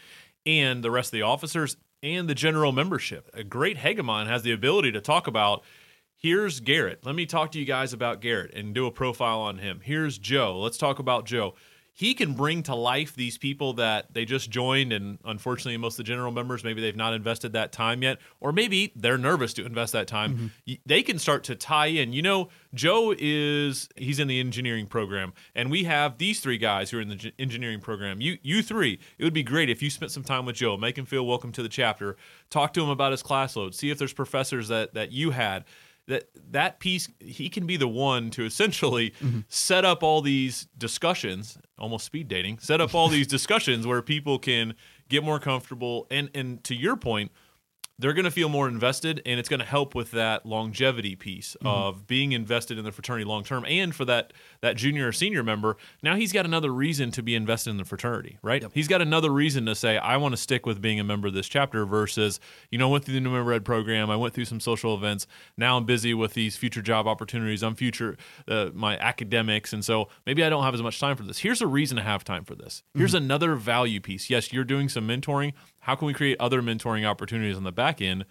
and 0.46 0.83
the 0.83 0.90
rest 0.90 1.09
of 1.09 1.12
the 1.12 1.22
officers 1.22 1.76
and 2.05 2.29
the 2.29 2.35
general 2.35 2.71
membership. 2.71 3.31
A 3.33 3.43
great 3.43 3.79
hegemon 3.79 4.27
has 4.27 4.43
the 4.43 4.53
ability 4.53 4.93
to 4.93 5.01
talk 5.01 5.27
about 5.27 5.64
here's 6.14 6.61
Garrett. 6.61 7.05
Let 7.05 7.14
me 7.14 7.25
talk 7.25 7.51
to 7.53 7.59
you 7.59 7.64
guys 7.64 7.95
about 7.95 8.21
Garrett 8.21 8.53
and 8.55 8.75
do 8.75 8.87
a 8.87 8.90
profile 8.90 9.40
on 9.40 9.59
him. 9.59 9.81
Here's 9.83 10.19
Joe. 10.19 10.61
Let's 10.61 10.77
talk 10.77 10.99
about 10.99 11.25
Joe 11.25 11.55
he 11.96 12.12
can 12.12 12.35
bring 12.35 12.64
to 12.64 12.74
life 12.74 13.14
these 13.14 13.38
people 13.38 13.74
that 13.74 14.12
they 14.12 14.24
just 14.24 14.50
joined 14.50 14.92
and 14.92 15.16
unfortunately 15.24 15.76
most 15.76 15.94
of 15.94 15.98
the 15.98 16.02
general 16.02 16.33
members 16.33 16.64
maybe 16.64 16.80
they've 16.80 16.96
not 16.96 17.14
invested 17.14 17.52
that 17.52 17.70
time 17.70 18.02
yet 18.02 18.18
or 18.40 18.52
maybe 18.52 18.92
they're 18.96 19.16
nervous 19.16 19.54
to 19.54 19.64
invest 19.64 19.92
that 19.92 20.09
time. 20.09 20.52
Mm-hmm. 20.66 20.74
they 20.85 21.02
can 21.02 21.18
start 21.18 21.44
to 21.44 21.54
tie 21.54 21.87
in. 21.87 22.12
You 22.12 22.22
know 22.22 22.48
joe 22.74 23.14
is 23.16 23.88
he's 23.96 24.18
in 24.18 24.26
the 24.26 24.40
engineering 24.40 24.87
program 24.87 25.33
and 25.54 25.70
we 25.70 25.85
have 25.85 26.18
these 26.18 26.40
three 26.40 26.59
guys 26.59 26.90
who 26.90 26.98
are 26.98 27.00
in 27.00 27.09
the 27.09 27.33
engineering 27.38 27.80
program. 27.80 28.20
You 28.20 28.38
you 28.42 28.62
three 28.62 28.98
it 29.16 29.24
would 29.24 29.33
be 29.33 29.44
great 29.44 29.70
if 29.70 29.80
you 29.83 29.88
spent 29.88 30.11
some 30.11 30.24
time 30.24 30.44
with 30.44 30.57
joe. 30.57 30.76
Make 30.76 30.98
him 30.98 31.07
feel 31.07 31.24
welcome 31.24 31.52
to 31.52 31.62
the 31.62 31.68
chapter. 31.68 32.16
Talk 32.50 32.72
to 32.74 32.83
him 32.83 32.90
about 32.90 33.12
his 33.12 33.22
class 33.22 33.54
load. 33.54 33.74
See 33.74 33.90
if 33.90 33.98
there's 33.98 34.12
professors 34.12 34.68
that 34.68 34.94
that 34.94 35.12
you 35.12 35.30
had 35.30 35.64
that 36.07 36.29
that 36.51 36.81
piece 36.81 37.09
he 37.19 37.49
can 37.49 37.67
be 37.67 37.77
the 37.77 37.88
one 37.88 38.31
to 38.31 38.45
essentially 38.45 39.11
mm-hmm. 39.11 39.40
set 39.49 39.85
up 39.85 40.03
all 40.03 40.21
these 40.21 40.67
discussions 40.77 41.59
almost 41.79 42.05
speed 42.05 42.29
dating 42.29 42.59
set 42.59 42.81
up 42.81 42.95
all 42.95 43.09
these 43.09 43.27
discussions 43.38 43.87
where 43.87 44.03
people 44.03 44.38
can 44.38 44.75
get 45.09 45.25
more 45.25 45.38
comfortable 45.38 46.07
and 46.11 46.31
and 46.35 46.62
to 46.64 46.75
your 46.75 46.97
point 46.97 47.31
they're 47.99 48.12
going 48.12 48.25
to 48.25 48.31
feel 48.31 48.49
more 48.49 48.67
invested 48.67 49.23
and 49.25 49.38
it's 49.38 49.49
going 49.49 49.61
to 49.61 49.67
help 49.67 49.95
with 49.95 50.11
that 50.11 50.45
longevity 50.45 51.14
piece 51.14 51.57
mm-hmm. 51.57 51.67
of 51.67 52.07
being 52.07 52.33
invested 52.33 52.79
in 52.79 52.85
the 52.85 52.93
fraternity 52.93 53.25
long 53.25 53.45
term 53.45 53.64
and 53.67 53.95
for 53.95 54.05
that 54.05 54.33
that 54.64 54.77
junior 54.77 55.09
or 55.09 55.12
senior 55.12 55.42
member 55.42 55.77
now 56.03 56.16
he's 56.16 56.33
got 56.33 56.46
another 56.46 56.72
reason 56.72 57.11
to 57.11 57.22
be 57.22 57.35
invested 57.35 57.70
in 57.70 57.77
the 57.77 57.85
fraternity 57.85 58.38
right? 58.42 58.62
Yep. 58.62 58.70
he's 58.74 58.88
got 58.88 59.03
another 59.03 59.31
reason 59.31 59.66
to 59.66 59.74
say 59.74 59.98
i 59.98 60.16
want 60.16 60.33
to 60.33 60.37
stick 60.37 60.64
with 60.64 60.81
being 60.81 60.98
a 60.98 61.05
member 61.05 61.29
of 61.29 61.35
this 61.35 61.48
chapter 61.48 61.85
versus 61.85 62.40
you 62.70 62.79
know 62.79 62.88
I 62.88 62.92
went 62.92 63.05
through 63.05 63.14
the 63.14 63.20
new 63.20 63.31
member 63.31 63.53
ed 63.53 63.64
program 63.64 64.11
i 64.11 64.16
went 64.16 64.33
through 64.33 64.46
some 64.46 64.61
social 64.61 64.94
events 64.94 65.27
now 65.57 65.77
i'm 65.77 65.85
busy 65.85 66.14
with 66.14 66.35
these 66.35 66.57
future 66.57 66.83
job 66.83 67.07
opportunities 67.07 67.62
i'm 67.62 67.74
future 67.74 68.16
uh, 68.48 68.70
my 68.72 68.96
academics 68.98 69.72
and 69.72 69.85
so 69.85 70.09
maybe 70.27 70.42
i 70.42 70.48
don't 70.48 70.64
have 70.64 70.74
as 70.74 70.83
much 70.83 70.98
time 70.98 71.16
for 71.16 71.22
this. 71.22 71.38
Here's 71.38 71.61
a 71.61 71.66
reason 71.66 71.96
to 71.96 72.03
have 72.03 72.24
time 72.24 72.44
for 72.44 72.55
this. 72.55 72.83
Here's 72.94 73.14
mm-hmm. 73.14 73.24
another 73.24 73.55
value 73.55 74.00
piece. 74.00 74.31
Yes 74.31 74.53
you're 74.53 74.64
doing 74.64 74.88
some 74.88 75.07
mentoring. 75.07 75.53
How 75.81 75.94
can 75.94 76.07
we 76.07 76.14
create 76.14 76.37
other 76.40 76.62
mentoring 76.62 77.05
opportunities 77.05 77.57
on 77.57 77.64
the 77.64 77.72
back 77.72 78.00
end 78.00 78.24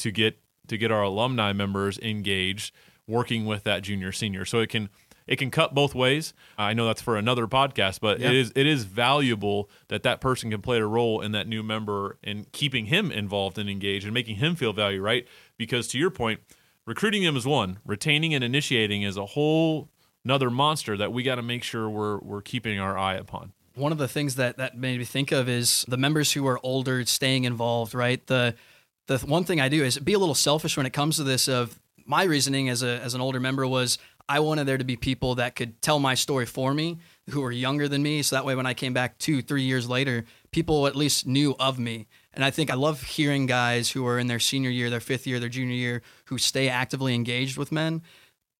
to 0.00 0.10
get 0.10 0.40
to 0.66 0.76
get 0.76 0.90
our 0.90 1.02
alumni 1.02 1.52
members 1.52 1.98
engaged 2.00 2.74
working 3.06 3.46
with 3.46 3.64
that 3.64 3.82
junior 3.82 4.12
senior? 4.12 4.44
So 4.44 4.58
it 4.60 4.68
can 4.68 4.90
it 5.28 5.36
can 5.36 5.50
cut 5.50 5.74
both 5.74 5.94
ways 5.94 6.32
i 6.56 6.72
know 6.72 6.86
that's 6.86 7.02
for 7.02 7.16
another 7.16 7.46
podcast 7.46 8.00
but 8.00 8.18
yeah. 8.18 8.28
it 8.28 8.34
is 8.34 8.52
it 8.56 8.66
is 8.66 8.84
valuable 8.84 9.70
that 9.88 10.02
that 10.02 10.20
person 10.20 10.50
can 10.50 10.60
play 10.60 10.78
a 10.78 10.86
role 10.86 11.20
in 11.20 11.32
that 11.32 11.46
new 11.46 11.62
member 11.62 12.18
and 12.24 12.50
keeping 12.52 12.86
him 12.86 13.12
involved 13.12 13.58
and 13.58 13.70
engaged 13.70 14.04
and 14.04 14.14
making 14.14 14.36
him 14.36 14.56
feel 14.56 14.72
value 14.72 15.00
right 15.00 15.26
because 15.56 15.86
to 15.88 15.98
your 15.98 16.10
point 16.10 16.40
recruiting 16.86 17.22
them 17.22 17.36
is 17.36 17.46
one 17.46 17.78
retaining 17.84 18.34
and 18.34 18.42
initiating 18.42 19.02
is 19.02 19.16
a 19.16 19.26
whole 19.26 19.88
another 20.24 20.50
monster 20.50 20.96
that 20.96 21.12
we 21.12 21.22
got 21.22 21.36
to 21.36 21.42
make 21.42 21.62
sure 21.62 21.88
we're 21.88 22.18
we're 22.18 22.42
keeping 22.42 22.80
our 22.80 22.98
eye 22.98 23.14
upon 23.14 23.52
one 23.78 23.92
of 23.92 23.98
the 23.98 24.08
things 24.08 24.34
that 24.34 24.56
that 24.56 24.76
made 24.76 24.98
me 24.98 25.04
think 25.04 25.32
of 25.32 25.48
is 25.48 25.84
the 25.88 25.96
members 25.96 26.32
who 26.32 26.46
are 26.46 26.58
older 26.62 27.04
staying 27.06 27.44
involved, 27.44 27.94
right? 27.94 28.24
The 28.26 28.54
the 29.06 29.18
one 29.18 29.44
thing 29.44 29.60
I 29.60 29.68
do 29.68 29.82
is 29.84 29.98
be 29.98 30.12
a 30.12 30.18
little 30.18 30.34
selfish 30.34 30.76
when 30.76 30.84
it 30.84 30.92
comes 30.92 31.16
to 31.16 31.24
this 31.24 31.48
of 31.48 31.80
my 32.04 32.24
reasoning 32.24 32.68
as 32.68 32.82
a 32.82 33.00
as 33.00 33.14
an 33.14 33.20
older 33.20 33.40
member 33.40 33.66
was 33.66 33.98
I 34.28 34.40
wanted 34.40 34.66
there 34.66 34.78
to 34.78 34.84
be 34.84 34.96
people 34.96 35.36
that 35.36 35.56
could 35.56 35.80
tell 35.80 35.98
my 35.98 36.14
story 36.14 36.46
for 36.46 36.74
me 36.74 36.98
who 37.30 37.40
were 37.40 37.52
younger 37.52 37.88
than 37.88 38.02
me 38.02 38.22
so 38.22 38.36
that 38.36 38.44
way 38.44 38.54
when 38.54 38.66
I 38.66 38.74
came 38.74 38.92
back 38.92 39.18
2 39.18 39.42
3 39.42 39.62
years 39.62 39.88
later 39.88 40.24
people 40.50 40.86
at 40.86 40.96
least 40.96 41.26
knew 41.26 41.54
of 41.58 41.78
me 41.78 42.06
and 42.34 42.44
I 42.44 42.50
think 42.50 42.70
I 42.70 42.74
love 42.74 43.02
hearing 43.02 43.46
guys 43.46 43.90
who 43.90 44.06
are 44.06 44.18
in 44.18 44.26
their 44.26 44.38
senior 44.38 44.70
year 44.70 44.90
their 44.90 45.00
fifth 45.00 45.26
year 45.26 45.40
their 45.40 45.48
junior 45.48 45.74
year 45.74 46.02
who 46.26 46.38
stay 46.38 46.68
actively 46.68 47.14
engaged 47.14 47.56
with 47.56 47.72
men 47.72 48.02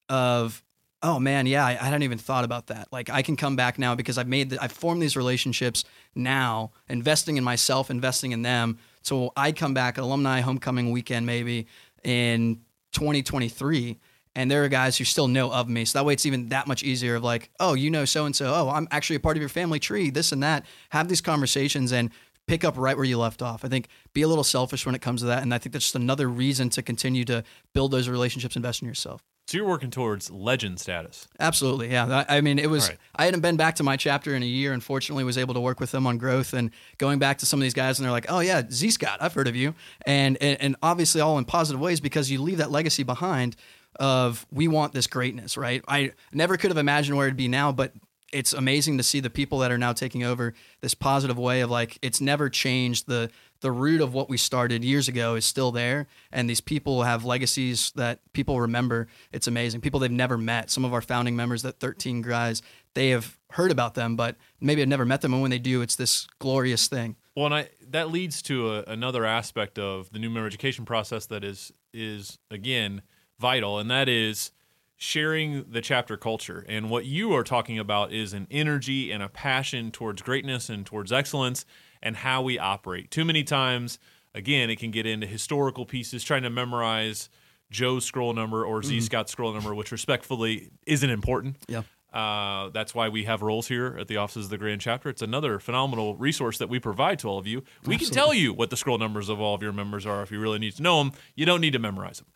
of 0.08 0.62
oh 1.02 1.18
man, 1.18 1.46
yeah, 1.46 1.64
I, 1.64 1.70
I, 1.72 1.84
hadn't 1.84 2.02
even 2.02 2.18
thought 2.18 2.44
about 2.44 2.68
that. 2.68 2.88
Like 2.90 3.08
I 3.10 3.22
can 3.22 3.36
come 3.36 3.56
back 3.56 3.78
now 3.78 3.94
because 3.94 4.18
I've 4.18 4.28
made, 4.28 4.50
the, 4.50 4.62
I've 4.62 4.72
formed 4.72 5.00
these 5.00 5.16
relationships 5.16 5.84
now, 6.14 6.72
investing 6.88 7.36
in 7.36 7.44
myself, 7.44 7.90
investing 7.90 8.32
in 8.32 8.42
them. 8.42 8.78
So 9.02 9.32
I 9.36 9.52
come 9.52 9.74
back 9.74 9.98
alumni 9.98 10.40
homecoming 10.40 10.90
weekend 10.90 11.26
maybe 11.26 11.66
in 12.02 12.62
2023. 12.92 13.98
And 14.38 14.48
there 14.48 14.62
are 14.62 14.68
guys 14.68 14.96
who 14.96 15.04
still 15.04 15.26
know 15.26 15.50
of 15.50 15.68
me. 15.68 15.84
So 15.84 15.98
that 15.98 16.04
way 16.04 16.12
it's 16.12 16.24
even 16.24 16.50
that 16.50 16.68
much 16.68 16.84
easier 16.84 17.16
of 17.16 17.24
like, 17.24 17.50
oh, 17.58 17.74
you 17.74 17.90
know 17.90 18.04
so 18.04 18.24
and 18.24 18.36
so. 18.36 18.54
Oh, 18.54 18.70
I'm 18.70 18.86
actually 18.92 19.16
a 19.16 19.20
part 19.20 19.36
of 19.36 19.40
your 19.40 19.48
family 19.48 19.80
tree, 19.80 20.10
this 20.10 20.30
and 20.30 20.44
that. 20.44 20.64
Have 20.90 21.08
these 21.08 21.20
conversations 21.20 21.90
and 21.90 22.12
pick 22.46 22.62
up 22.62 22.78
right 22.78 22.96
where 22.96 23.04
you 23.04 23.18
left 23.18 23.42
off. 23.42 23.64
I 23.64 23.68
think 23.68 23.88
be 24.12 24.22
a 24.22 24.28
little 24.28 24.44
selfish 24.44 24.86
when 24.86 24.94
it 24.94 25.02
comes 25.02 25.22
to 25.22 25.26
that. 25.26 25.42
And 25.42 25.52
I 25.52 25.58
think 25.58 25.72
that's 25.72 25.86
just 25.86 25.96
another 25.96 26.28
reason 26.28 26.70
to 26.70 26.82
continue 26.82 27.24
to 27.24 27.42
build 27.74 27.90
those 27.90 28.08
relationships, 28.08 28.54
invest 28.54 28.80
in 28.80 28.86
yourself. 28.86 29.24
So 29.48 29.56
you're 29.56 29.66
working 29.66 29.90
towards 29.90 30.30
legend 30.30 30.78
status. 30.78 31.26
Absolutely, 31.40 31.90
yeah. 31.90 32.24
I, 32.28 32.42
mean, 32.42 32.58
it 32.58 32.68
was. 32.68 32.90
Right. 32.90 32.98
I 33.16 33.24
hadn't 33.24 33.40
been 33.40 33.56
back 33.56 33.76
to 33.76 33.82
my 33.82 33.96
chapter 33.96 34.34
in 34.36 34.42
a 34.42 34.46
year. 34.46 34.74
Unfortunately, 34.74 35.24
was 35.24 35.38
able 35.38 35.54
to 35.54 35.60
work 35.60 35.80
with 35.80 35.90
them 35.90 36.06
on 36.06 36.18
growth 36.18 36.52
and 36.52 36.70
going 36.98 37.18
back 37.18 37.38
to 37.38 37.46
some 37.46 37.58
of 37.58 37.62
these 37.62 37.72
guys, 37.72 37.98
and 37.98 38.04
they're 38.04 38.12
like, 38.12 38.26
"Oh 38.28 38.40
yeah, 38.40 38.60
Z 38.70 38.90
Scott, 38.90 39.16
I've 39.22 39.32
heard 39.32 39.48
of 39.48 39.56
you," 39.56 39.74
and, 40.04 40.36
and 40.42 40.60
and 40.60 40.76
obviously 40.82 41.22
all 41.22 41.38
in 41.38 41.46
positive 41.46 41.80
ways 41.80 41.98
because 41.98 42.30
you 42.30 42.42
leave 42.42 42.58
that 42.58 42.70
legacy 42.70 43.04
behind 43.04 43.56
of 43.96 44.46
we 44.52 44.68
want 44.68 44.92
this 44.92 45.06
greatness, 45.06 45.56
right? 45.56 45.82
I 45.88 46.12
never 46.32 46.56
could 46.56 46.70
have 46.70 46.78
imagined 46.78 47.16
where 47.16 47.26
it'd 47.26 47.36
be 47.36 47.48
now, 47.48 47.72
but 47.72 47.92
it's 48.32 48.52
amazing 48.52 48.98
to 48.98 49.02
see 49.02 49.20
the 49.20 49.30
people 49.30 49.58
that 49.60 49.70
are 49.72 49.78
now 49.78 49.92
taking 49.92 50.22
over 50.22 50.54
this 50.80 50.94
positive 50.94 51.38
way 51.38 51.60
of 51.60 51.70
like 51.70 51.98
it's 52.02 52.20
never 52.20 52.50
changed. 52.50 53.06
The 53.06 53.30
the 53.60 53.72
root 53.72 54.00
of 54.00 54.14
what 54.14 54.28
we 54.28 54.36
started 54.36 54.84
years 54.84 55.08
ago 55.08 55.34
is 55.34 55.44
still 55.44 55.72
there 55.72 56.06
and 56.30 56.48
these 56.48 56.60
people 56.60 57.02
have 57.02 57.24
legacies 57.24 57.92
that 57.96 58.20
people 58.32 58.60
remember. 58.60 59.08
It's 59.32 59.48
amazing. 59.48 59.80
People 59.80 59.98
they've 59.98 60.10
never 60.10 60.38
met. 60.38 60.70
Some 60.70 60.84
of 60.84 60.94
our 60.94 61.00
founding 61.00 61.34
members 61.34 61.62
that 61.62 61.80
13 61.80 62.22
guys 62.22 62.62
they 62.94 63.10
have 63.10 63.38
heard 63.52 63.70
about 63.70 63.94
them 63.94 64.16
but 64.16 64.36
maybe 64.60 64.80
have 64.80 64.88
never 64.88 65.04
met 65.04 65.22
them 65.22 65.32
and 65.32 65.40
when 65.40 65.50
they 65.50 65.58
do 65.58 65.80
it's 65.80 65.96
this 65.96 66.26
glorious 66.38 66.86
thing. 66.86 67.16
Well, 67.34 67.46
and 67.46 67.54
I 67.54 67.68
that 67.88 68.10
leads 68.10 68.42
to 68.42 68.74
a, 68.74 68.82
another 68.82 69.24
aspect 69.24 69.78
of 69.78 70.10
the 70.12 70.18
new 70.18 70.28
member 70.28 70.46
education 70.46 70.84
process 70.84 71.26
that 71.26 71.44
is 71.44 71.72
is 71.94 72.38
again 72.50 73.02
vital, 73.38 73.78
and 73.78 73.90
that 73.90 74.08
is 74.08 74.50
sharing 74.96 75.64
the 75.70 75.80
chapter 75.80 76.16
culture. 76.16 76.64
And 76.68 76.90
what 76.90 77.04
you 77.04 77.32
are 77.32 77.44
talking 77.44 77.78
about 77.78 78.12
is 78.12 78.32
an 78.32 78.48
energy 78.50 79.12
and 79.12 79.22
a 79.22 79.28
passion 79.28 79.90
towards 79.92 80.22
greatness 80.22 80.68
and 80.68 80.84
towards 80.84 81.12
excellence 81.12 81.64
and 82.02 82.16
how 82.16 82.42
we 82.42 82.58
operate. 82.58 83.10
Too 83.10 83.24
many 83.24 83.44
times, 83.44 83.98
again, 84.34 84.70
it 84.70 84.78
can 84.78 84.90
get 84.90 85.06
into 85.06 85.26
historical 85.26 85.86
pieces, 85.86 86.24
trying 86.24 86.42
to 86.42 86.50
memorize 86.50 87.28
Joe's 87.70 88.04
scroll 88.04 88.32
number 88.32 88.64
or 88.64 88.82
Z 88.82 89.00
Scott's 89.02 89.30
scroll 89.30 89.52
number, 89.52 89.74
which 89.74 89.92
respectfully 89.92 90.70
isn't 90.86 91.10
important. 91.10 91.58
yeah 91.68 91.82
Uh, 92.12 92.70
that's 92.70 92.94
why 92.94 93.08
we 93.08 93.24
have 93.24 93.42
roles 93.42 93.68
here 93.68 93.96
at 94.00 94.08
the 94.08 94.16
offices 94.16 94.46
of 94.46 94.50
the 94.50 94.58
Grand 94.58 94.80
Chapter. 94.80 95.10
It's 95.10 95.22
another 95.22 95.58
phenomenal 95.60 96.16
resource 96.16 96.56
that 96.58 96.68
we 96.70 96.80
provide 96.80 97.18
to 97.20 97.28
all 97.28 97.38
of 97.38 97.46
you. 97.46 97.62
We 97.84 97.98
can 97.98 98.08
tell 98.08 98.32
you 98.32 98.52
what 98.54 98.70
the 98.70 98.76
scroll 98.76 98.96
numbers 98.98 99.28
of 99.28 99.40
all 99.40 99.54
of 99.54 99.62
your 99.62 99.72
members 99.72 100.06
are 100.06 100.22
if 100.22 100.32
you 100.32 100.40
really 100.40 100.58
need 100.58 100.74
to 100.76 100.82
know 100.82 100.98
them. 101.04 101.12
You 101.36 101.44
don't 101.46 101.60
need 101.60 101.74
to 101.74 101.78
memorize 101.78 102.18
them. 102.18 102.28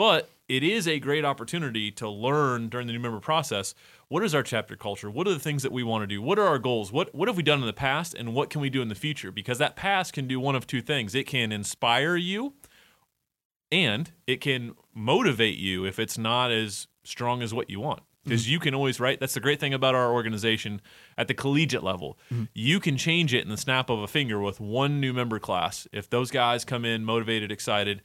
But 0.00 0.30
it 0.48 0.62
is 0.62 0.88
a 0.88 0.98
great 0.98 1.26
opportunity 1.26 1.90
to 1.90 2.08
learn 2.08 2.70
during 2.70 2.86
the 2.86 2.94
new 2.94 2.98
member 2.98 3.20
process 3.20 3.74
what 4.08 4.24
is 4.24 4.34
our 4.34 4.42
chapter 4.42 4.74
culture? 4.74 5.10
What 5.10 5.28
are 5.28 5.34
the 5.34 5.38
things 5.38 5.62
that 5.62 5.72
we 5.72 5.82
want 5.82 6.04
to 6.04 6.06
do? 6.06 6.22
What 6.22 6.38
are 6.38 6.46
our 6.46 6.58
goals? 6.58 6.90
What 6.90 7.14
what 7.14 7.28
have 7.28 7.36
we 7.36 7.42
done 7.42 7.60
in 7.60 7.66
the 7.66 7.74
past 7.74 8.14
and 8.14 8.34
what 8.34 8.48
can 8.48 8.62
we 8.62 8.70
do 8.70 8.80
in 8.80 8.88
the 8.88 8.94
future? 8.94 9.30
Because 9.30 9.58
that 9.58 9.76
past 9.76 10.14
can 10.14 10.26
do 10.26 10.40
one 10.40 10.56
of 10.56 10.66
two 10.66 10.80
things. 10.80 11.14
It 11.14 11.26
can 11.26 11.52
inspire 11.52 12.16
you 12.16 12.54
and 13.70 14.10
it 14.26 14.40
can 14.40 14.72
motivate 14.94 15.58
you 15.58 15.84
if 15.84 15.98
it's 15.98 16.16
not 16.16 16.50
as 16.50 16.86
strong 17.04 17.42
as 17.42 17.52
what 17.52 17.68
you 17.68 17.78
want 17.78 18.00
mm-hmm. 18.00 18.30
because 18.30 18.48
you 18.48 18.58
can 18.58 18.74
always 18.74 19.00
write 19.00 19.20
that's 19.20 19.34
the 19.34 19.40
great 19.40 19.60
thing 19.60 19.74
about 19.74 19.94
our 19.94 20.12
organization 20.12 20.80
at 21.18 21.28
the 21.28 21.34
collegiate 21.34 21.84
level 21.84 22.18
mm-hmm. 22.32 22.44
you 22.54 22.80
can 22.80 22.96
change 22.96 23.34
it 23.34 23.44
in 23.44 23.50
the 23.50 23.56
snap 23.56 23.90
of 23.90 24.00
a 24.00 24.08
finger 24.08 24.40
with 24.40 24.60
one 24.60 24.98
new 24.98 25.12
member 25.12 25.38
class 25.38 25.86
if 25.92 26.08
those 26.08 26.30
guys 26.30 26.64
come 26.64 26.84
in 26.84 27.04
motivated 27.04 27.52
excited 27.52 28.02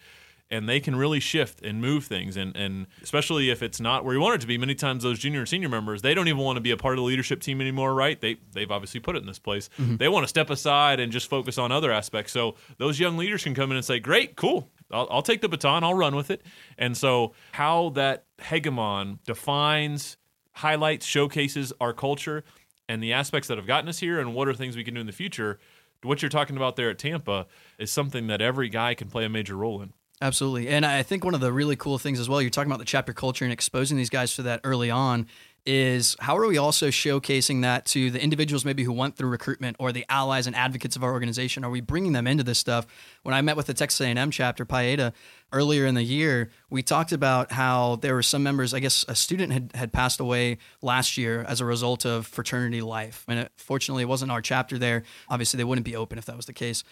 and 0.52 0.70
they 0.70 0.80
can 0.80 0.96
really 0.96 1.20
shift 1.20 1.62
and 1.62 1.82
move 1.82 2.06
things. 2.06 2.38
And, 2.38 2.56
and 2.56 2.88
especially 3.02 3.50
if 3.50 3.64
it's 3.64 3.80
not 3.80 4.06
where 4.06 4.14
you 4.14 4.22
want 4.22 4.36
it 4.36 4.42
to 4.42 4.48
be 4.48 4.58
many 4.58 4.76
times 4.76 5.04
those 5.04 5.20
junior 5.20 5.40
and 5.40 5.50
senior 5.50 5.70
members 5.70 6.02
they 6.02 6.14
don't 6.14 6.28
even 6.28 6.42
want 6.42 6.58
to 6.58 6.62
be 6.62 6.72
a 6.72 6.78
part 6.78 6.94
of 6.94 6.98
the 6.98 7.04
leadership 7.04 7.42
team 7.42 7.62
anymore 7.62 7.94
right? 7.94 8.20
They, 8.20 8.38
they've 8.54 8.70
obviously 8.70 9.00
put 9.00 9.16
it 9.16 9.20
in 9.20 9.26
this 9.26 9.40
place. 9.40 9.70
Mm-hmm. 9.80 9.98
They 9.98 10.08
want 10.08 10.24
to 10.24 10.28
step 10.28 10.50
aside 10.50 11.00
and 11.00 11.12
just 11.12 11.30
focus 11.30 11.58
on 11.58 11.72
other 11.72 11.92
aspects. 11.92 12.32
So 12.32 12.56
those 12.78 13.00
young 13.00 13.18
leaders 13.18 13.44
can 13.44 13.56
come 13.56 13.72
in 13.72 13.78
and 13.78 13.86
say 13.86 14.00
great 14.00 14.36
cool. 14.36 14.70
I'll, 14.92 15.08
I'll 15.10 15.22
take 15.24 15.42
the 15.42 15.50
baton. 15.50 15.84
I'll 15.84 15.96
run 15.96 16.16
with 16.16 16.30
it. 16.30 16.44
And 16.78 16.96
so 16.96 17.34
how 17.54 17.90
that 17.90 18.26
hegemon 18.40 19.20
defines 19.24 20.18
highlights 20.54 21.06
showcases 21.06 21.74
our 21.82 21.94
culture 21.94 22.44
and 22.88 23.02
the 23.02 23.14
aspects 23.14 23.48
that 23.48 23.58
have 23.58 23.68
gotten 23.68 23.90
us 23.90 24.00
here 24.00 24.20
and 24.20 24.34
what 24.34 24.48
are 24.48 24.54
things 24.54 24.76
we 24.76 24.84
can 24.84 24.94
do 24.94 25.02
in 25.02 25.06
the 25.06 25.12
future 25.12 25.60
what 26.04 26.22
you're 26.22 26.30
talking 26.30 26.56
about 26.56 26.76
there 26.76 26.90
at 26.90 26.98
tampa 26.98 27.46
is 27.78 27.92
something 27.92 28.28
that 28.28 28.42
every 28.42 28.70
guy 28.70 28.94
can 28.94 29.10
play 29.10 29.26
a 29.26 29.30
major 29.30 29.56
role 29.56 29.82
in 29.82 29.92
Absolutely. 30.22 30.70
And 30.70 30.86
I 30.86 31.04
think 31.04 31.26
one 31.26 31.34
of 31.34 31.42
the 31.42 31.52
really 31.52 31.76
cool 31.76 31.98
things 31.98 32.20
as 32.20 32.30
well, 32.30 32.42
you're 32.42 32.50
talking 32.50 32.72
about 32.72 32.80
the 32.80 32.86
chapter 32.86 33.14
culture 33.14 33.44
and 33.44 33.52
exposing 33.52 33.98
these 33.98 34.10
guys 34.10 34.36
to 34.36 34.44
that 34.44 34.62
early 34.64 34.90
on, 34.90 35.28
is 35.66 36.16
how 36.20 36.38
are 36.38 36.46
we 36.46 36.60
also 36.60 36.90
showcasing 36.90 37.64
that 37.64 37.86
to 37.88 38.12
the 38.12 38.22
individuals 38.22 38.64
maybe 38.64 38.84
who 38.84 38.94
went 38.94 39.16
through 39.16 39.30
recruitment 39.30 39.76
or 39.80 39.92
the 39.92 40.06
allies 40.10 40.46
and 40.46 40.56
advocates 40.56 40.96
of 40.96 41.04
our 41.04 41.12
organization? 41.12 41.66
Are 41.66 41.72
we 41.72 41.82
bringing 41.82 42.12
them 42.14 42.28
into 42.28 42.44
this 42.44 42.60
stuff? 42.60 42.86
When 43.24 43.34
I 43.34 43.42
met 43.42 43.58
with 43.58 43.66
the 43.66 43.74
Texas 43.74 44.00
A&M 44.00 44.30
chapter, 44.30 44.64
Paeta, 44.64 45.12
earlier 45.52 45.88
in 45.88 45.96
the 45.96 46.04
year, 46.04 46.52
we 46.70 46.84
talked 46.84 47.12
about 47.12 47.52
how 47.52 47.96
there 47.98 48.14
were 48.14 48.22
some 48.22 48.44
members, 48.44 48.76
I 48.76 48.80
guess 48.80 49.06
a 49.08 49.16
student 49.16 49.52
had, 49.52 49.72
had 49.74 49.92
passed 49.92 50.20
away 50.20 50.60
last 50.84 51.18
year 51.18 51.44
as 51.48 51.62
a 51.62 51.66
result 51.66 52.06
of 52.06 52.28
fraternity 52.28 52.82
life. 52.82 53.26
And 53.28 53.40
it, 53.40 53.52
fortunately, 53.56 54.04
it 54.04 54.08
wasn't 54.08 54.32
our 54.32 54.42
chapter 54.42 54.78
there. 54.78 55.02
Obviously, 55.30 55.58
they 55.58 55.64
wouldn't 55.64 55.86
be 55.86 55.96
open 55.96 56.20
if 56.20 56.26
that 56.26 56.38
was 56.38 56.46
the 56.46 56.54
case. 56.54 56.84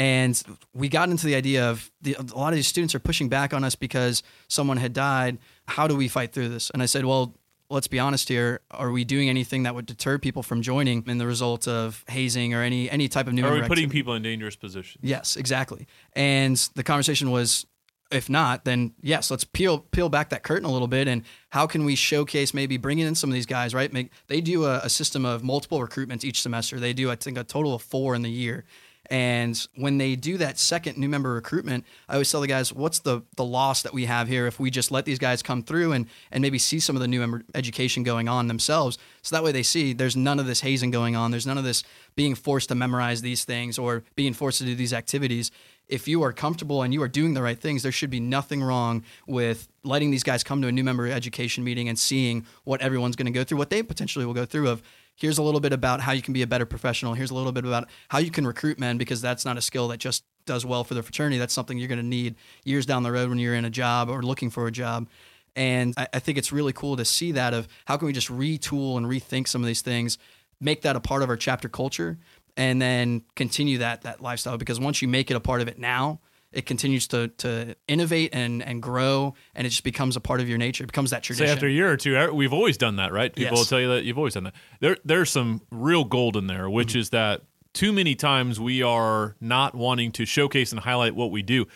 And 0.00 0.42
we 0.72 0.88
got 0.88 1.10
into 1.10 1.26
the 1.26 1.34
idea 1.34 1.68
of 1.68 1.90
the, 2.00 2.14
a 2.14 2.22
lot 2.34 2.48
of 2.48 2.54
these 2.54 2.66
students 2.66 2.94
are 2.94 2.98
pushing 2.98 3.28
back 3.28 3.52
on 3.52 3.64
us 3.64 3.74
because 3.74 4.22
someone 4.48 4.78
had 4.78 4.94
died. 4.94 5.36
How 5.68 5.86
do 5.86 5.94
we 5.94 6.08
fight 6.08 6.32
through 6.32 6.48
this? 6.48 6.70
And 6.70 6.82
I 6.82 6.86
said, 6.86 7.04
well, 7.04 7.34
let's 7.68 7.86
be 7.86 7.98
honest 7.98 8.30
here. 8.30 8.62
Are 8.70 8.90
we 8.90 9.04
doing 9.04 9.28
anything 9.28 9.64
that 9.64 9.74
would 9.74 9.84
deter 9.84 10.16
people 10.16 10.42
from 10.42 10.62
joining 10.62 11.06
in 11.06 11.18
the 11.18 11.26
result 11.26 11.68
of 11.68 12.02
hazing 12.08 12.54
or 12.54 12.62
any 12.62 12.90
any 12.90 13.08
type 13.08 13.26
of 13.26 13.34
new? 13.34 13.44
are 13.44 13.52
we 13.52 13.60
putting 13.60 13.84
activity? 13.84 13.88
people 13.88 14.14
in 14.14 14.22
dangerous 14.22 14.56
positions 14.56 14.96
Yes, 15.02 15.36
exactly. 15.36 15.86
And 16.14 16.56
the 16.76 16.82
conversation 16.82 17.30
was, 17.30 17.66
if 18.10 18.30
not, 18.30 18.64
then 18.64 18.94
yes, 19.02 19.30
let's 19.30 19.44
peel 19.44 19.80
peel 19.80 20.08
back 20.08 20.30
that 20.30 20.42
curtain 20.42 20.64
a 20.64 20.72
little 20.72 20.88
bit, 20.88 21.08
and 21.08 21.24
how 21.50 21.66
can 21.66 21.84
we 21.84 21.94
showcase 21.94 22.54
maybe 22.54 22.78
bringing 22.78 23.06
in 23.06 23.14
some 23.14 23.28
of 23.28 23.34
these 23.34 23.44
guys? 23.44 23.74
Right? 23.74 23.92
Make 23.92 24.12
they 24.28 24.40
do 24.40 24.64
a, 24.64 24.78
a 24.78 24.88
system 24.88 25.26
of 25.26 25.44
multiple 25.44 25.78
recruitments 25.78 26.24
each 26.24 26.40
semester. 26.40 26.80
They 26.80 26.94
do, 26.94 27.10
I 27.10 27.16
think, 27.16 27.36
a 27.36 27.44
total 27.44 27.74
of 27.74 27.82
four 27.82 28.14
in 28.14 28.22
the 28.22 28.30
year. 28.30 28.64
And 29.10 29.60
when 29.74 29.98
they 29.98 30.14
do 30.14 30.38
that 30.38 30.56
second 30.56 30.96
new 30.96 31.08
member 31.08 31.34
recruitment, 31.34 31.84
I 32.08 32.12
always 32.12 32.30
tell 32.30 32.40
the 32.40 32.46
guys, 32.46 32.72
what's 32.72 33.00
the 33.00 33.22
the 33.36 33.44
loss 33.44 33.82
that 33.82 33.92
we 33.92 34.04
have 34.04 34.28
here 34.28 34.46
if 34.46 34.60
we 34.60 34.70
just 34.70 34.92
let 34.92 35.04
these 35.04 35.18
guys 35.18 35.42
come 35.42 35.64
through 35.64 35.92
and 35.92 36.06
and 36.30 36.40
maybe 36.42 36.58
see 36.58 36.78
some 36.78 36.94
of 36.94 37.02
the 37.02 37.08
new 37.08 37.18
member 37.18 37.42
education 37.54 38.04
going 38.04 38.28
on 38.28 38.46
themselves, 38.46 38.98
so 39.22 39.34
that 39.34 39.42
way 39.42 39.50
they 39.50 39.64
see 39.64 39.92
there's 39.92 40.16
none 40.16 40.38
of 40.38 40.46
this 40.46 40.60
hazing 40.60 40.92
going 40.92 41.16
on, 41.16 41.32
there's 41.32 41.46
none 41.46 41.58
of 41.58 41.64
this 41.64 41.82
being 42.14 42.36
forced 42.36 42.68
to 42.68 42.76
memorize 42.76 43.20
these 43.20 43.44
things 43.44 43.78
or 43.78 44.04
being 44.14 44.32
forced 44.32 44.58
to 44.58 44.64
do 44.64 44.76
these 44.76 44.92
activities. 44.92 45.50
If 45.88 46.06
you 46.06 46.22
are 46.22 46.32
comfortable 46.32 46.82
and 46.82 46.94
you 46.94 47.02
are 47.02 47.08
doing 47.08 47.34
the 47.34 47.42
right 47.42 47.58
things, 47.58 47.82
there 47.82 47.90
should 47.90 48.10
be 48.10 48.20
nothing 48.20 48.62
wrong 48.62 49.02
with 49.26 49.68
letting 49.82 50.12
these 50.12 50.22
guys 50.22 50.44
come 50.44 50.62
to 50.62 50.68
a 50.68 50.72
new 50.72 50.84
member 50.84 51.08
education 51.08 51.64
meeting 51.64 51.88
and 51.88 51.98
seeing 51.98 52.46
what 52.62 52.80
everyone's 52.80 53.16
going 53.16 53.26
to 53.26 53.32
go 53.32 53.42
through, 53.42 53.58
what 53.58 53.70
they 53.70 53.82
potentially 53.82 54.24
will 54.24 54.34
go 54.34 54.44
through 54.44 54.68
of 54.68 54.82
here's 55.20 55.38
a 55.38 55.42
little 55.42 55.60
bit 55.60 55.72
about 55.72 56.00
how 56.00 56.12
you 56.12 56.22
can 56.22 56.32
be 56.32 56.42
a 56.42 56.46
better 56.46 56.66
professional. 56.66 57.14
Here's 57.14 57.30
a 57.30 57.34
little 57.34 57.52
bit 57.52 57.64
about 57.64 57.88
how 58.08 58.18
you 58.18 58.30
can 58.30 58.46
recruit 58.46 58.78
men 58.80 58.96
because 58.96 59.20
that's 59.20 59.44
not 59.44 59.58
a 59.58 59.60
skill 59.60 59.88
that 59.88 59.98
just 59.98 60.24
does 60.46 60.64
well 60.64 60.82
for 60.82 60.94
the 60.94 61.02
fraternity. 61.02 61.38
That's 61.38 61.52
something 61.52 61.78
you're 61.78 61.88
going 61.88 62.00
to 62.00 62.06
need 62.06 62.34
years 62.64 62.86
down 62.86 63.02
the 63.02 63.12
road 63.12 63.28
when 63.28 63.38
you're 63.38 63.54
in 63.54 63.66
a 63.66 63.70
job 63.70 64.08
or 64.08 64.22
looking 64.22 64.50
for 64.50 64.66
a 64.66 64.72
job. 64.72 65.08
And 65.54 65.94
I, 65.96 66.08
I 66.14 66.18
think 66.20 66.38
it's 66.38 66.52
really 66.52 66.72
cool 66.72 66.96
to 66.96 67.04
see 67.04 67.32
that 67.32 67.52
of 67.52 67.68
how 67.84 67.98
can 67.98 68.06
we 68.06 68.12
just 68.12 68.28
retool 68.28 68.96
and 68.96 69.06
rethink 69.06 69.46
some 69.46 69.62
of 69.62 69.66
these 69.66 69.82
things, 69.82 70.16
make 70.58 70.82
that 70.82 70.96
a 70.96 71.00
part 71.00 71.22
of 71.22 71.28
our 71.28 71.36
chapter 71.36 71.68
culture, 71.68 72.18
and 72.56 72.80
then 72.80 73.22
continue 73.36 73.78
that 73.78 74.02
that 74.02 74.22
lifestyle. 74.22 74.56
Because 74.56 74.80
once 74.80 75.02
you 75.02 75.08
make 75.08 75.30
it 75.30 75.34
a 75.34 75.40
part 75.40 75.60
of 75.60 75.68
it 75.68 75.78
now, 75.78 76.20
it 76.52 76.66
continues 76.66 77.06
to 77.08 77.28
to 77.38 77.76
innovate 77.88 78.30
and 78.34 78.62
and 78.62 78.82
grow, 78.82 79.34
and 79.54 79.66
it 79.66 79.70
just 79.70 79.84
becomes 79.84 80.16
a 80.16 80.20
part 80.20 80.40
of 80.40 80.48
your 80.48 80.58
nature. 80.58 80.84
It 80.84 80.88
becomes 80.88 81.10
that 81.10 81.22
tradition. 81.22 81.46
Say 81.46 81.52
after 81.52 81.66
a 81.66 81.70
year 81.70 81.90
or 81.90 81.96
two, 81.96 82.16
er, 82.16 82.32
we've 82.32 82.52
always 82.52 82.76
done 82.76 82.96
that, 82.96 83.12
right? 83.12 83.34
People 83.34 83.52
Yes. 83.56 83.60
will 83.60 83.64
tell 83.66 83.80
you 83.80 83.88
that 83.94 84.04
you've 84.04 84.18
always 84.18 84.34
done 84.34 84.44
that. 84.44 84.54
There, 84.80 84.96
there's 85.04 85.30
some 85.30 85.62
real 85.70 86.04
gold 86.04 86.36
in 86.36 86.46
there, 86.46 86.68
which 86.68 86.88
Mm-hmm. 86.90 86.98
is 86.98 87.10
that 87.10 87.42
too 87.72 87.92
many 87.92 88.14
times 88.16 88.58
we 88.58 88.82
are 88.82 89.36
not 89.40 89.74
wanting 89.76 90.10
to 90.12 90.24
showcase 90.26 90.72
and 90.72 90.80
highlight 90.80 91.14
what 91.14 91.30
we 91.30 91.42
do. 91.42 91.66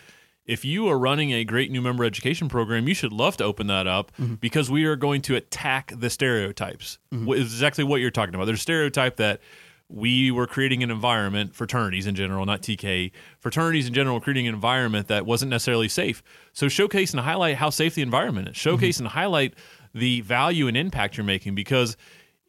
If 0.45 0.63
you 0.63 0.87
are 0.89 0.99
running 0.99 1.31
a 1.31 1.43
great 1.43 1.71
new 1.71 1.81
member 1.81 2.03
education 2.03 2.49
program, 2.49 2.87
you 2.87 2.93
should 2.93 3.11
love 3.13 3.37
to 3.37 3.43
open 3.45 3.67
that 3.67 3.87
up 3.87 4.11
Mm-hmm. 4.19 4.35
because 4.35 4.69
we 4.69 4.83
are 4.85 4.95
going 4.97 5.21
to 5.23 5.35
attack 5.35 5.93
the 5.97 6.09
stereotypes. 6.09 6.99
It's 7.11 7.53
exactly 7.53 7.83
what 7.83 8.01
you're 8.01 8.11
talking 8.11 8.35
about. 8.35 8.45
There's 8.45 8.59
a 8.59 8.61
stereotype 8.61 9.15
that 9.17 9.39
we 9.87 10.31
were 10.31 10.47
creating 10.47 10.81
an 10.81 10.89
environment, 10.89 11.55
fraternities 11.55 12.07
in 12.07 12.15
general, 12.15 12.45
not 12.45 12.61
TK, 12.61 13.11
fraternities 13.39 13.87
in 13.87 13.93
general, 13.93 14.19
creating 14.19 14.47
an 14.47 14.55
environment 14.55 15.07
that 15.07 15.25
wasn't 15.25 15.49
necessarily 15.51 15.87
safe. 15.87 16.23
So 16.53 16.67
showcase 16.67 17.11
and 17.11 17.21
highlight 17.21 17.57
how 17.57 17.69
safe 17.69 17.95
the 17.95 18.01
environment 18.01 18.49
is. 18.49 18.57
Showcase 18.57 18.97
mm-hmm. 18.97 19.05
and 19.05 19.13
highlight 19.13 19.53
the 19.93 20.21
value 20.21 20.67
and 20.67 20.75
impact 20.75 21.17
you're 21.17 21.23
making 21.23 21.55
because 21.55 21.95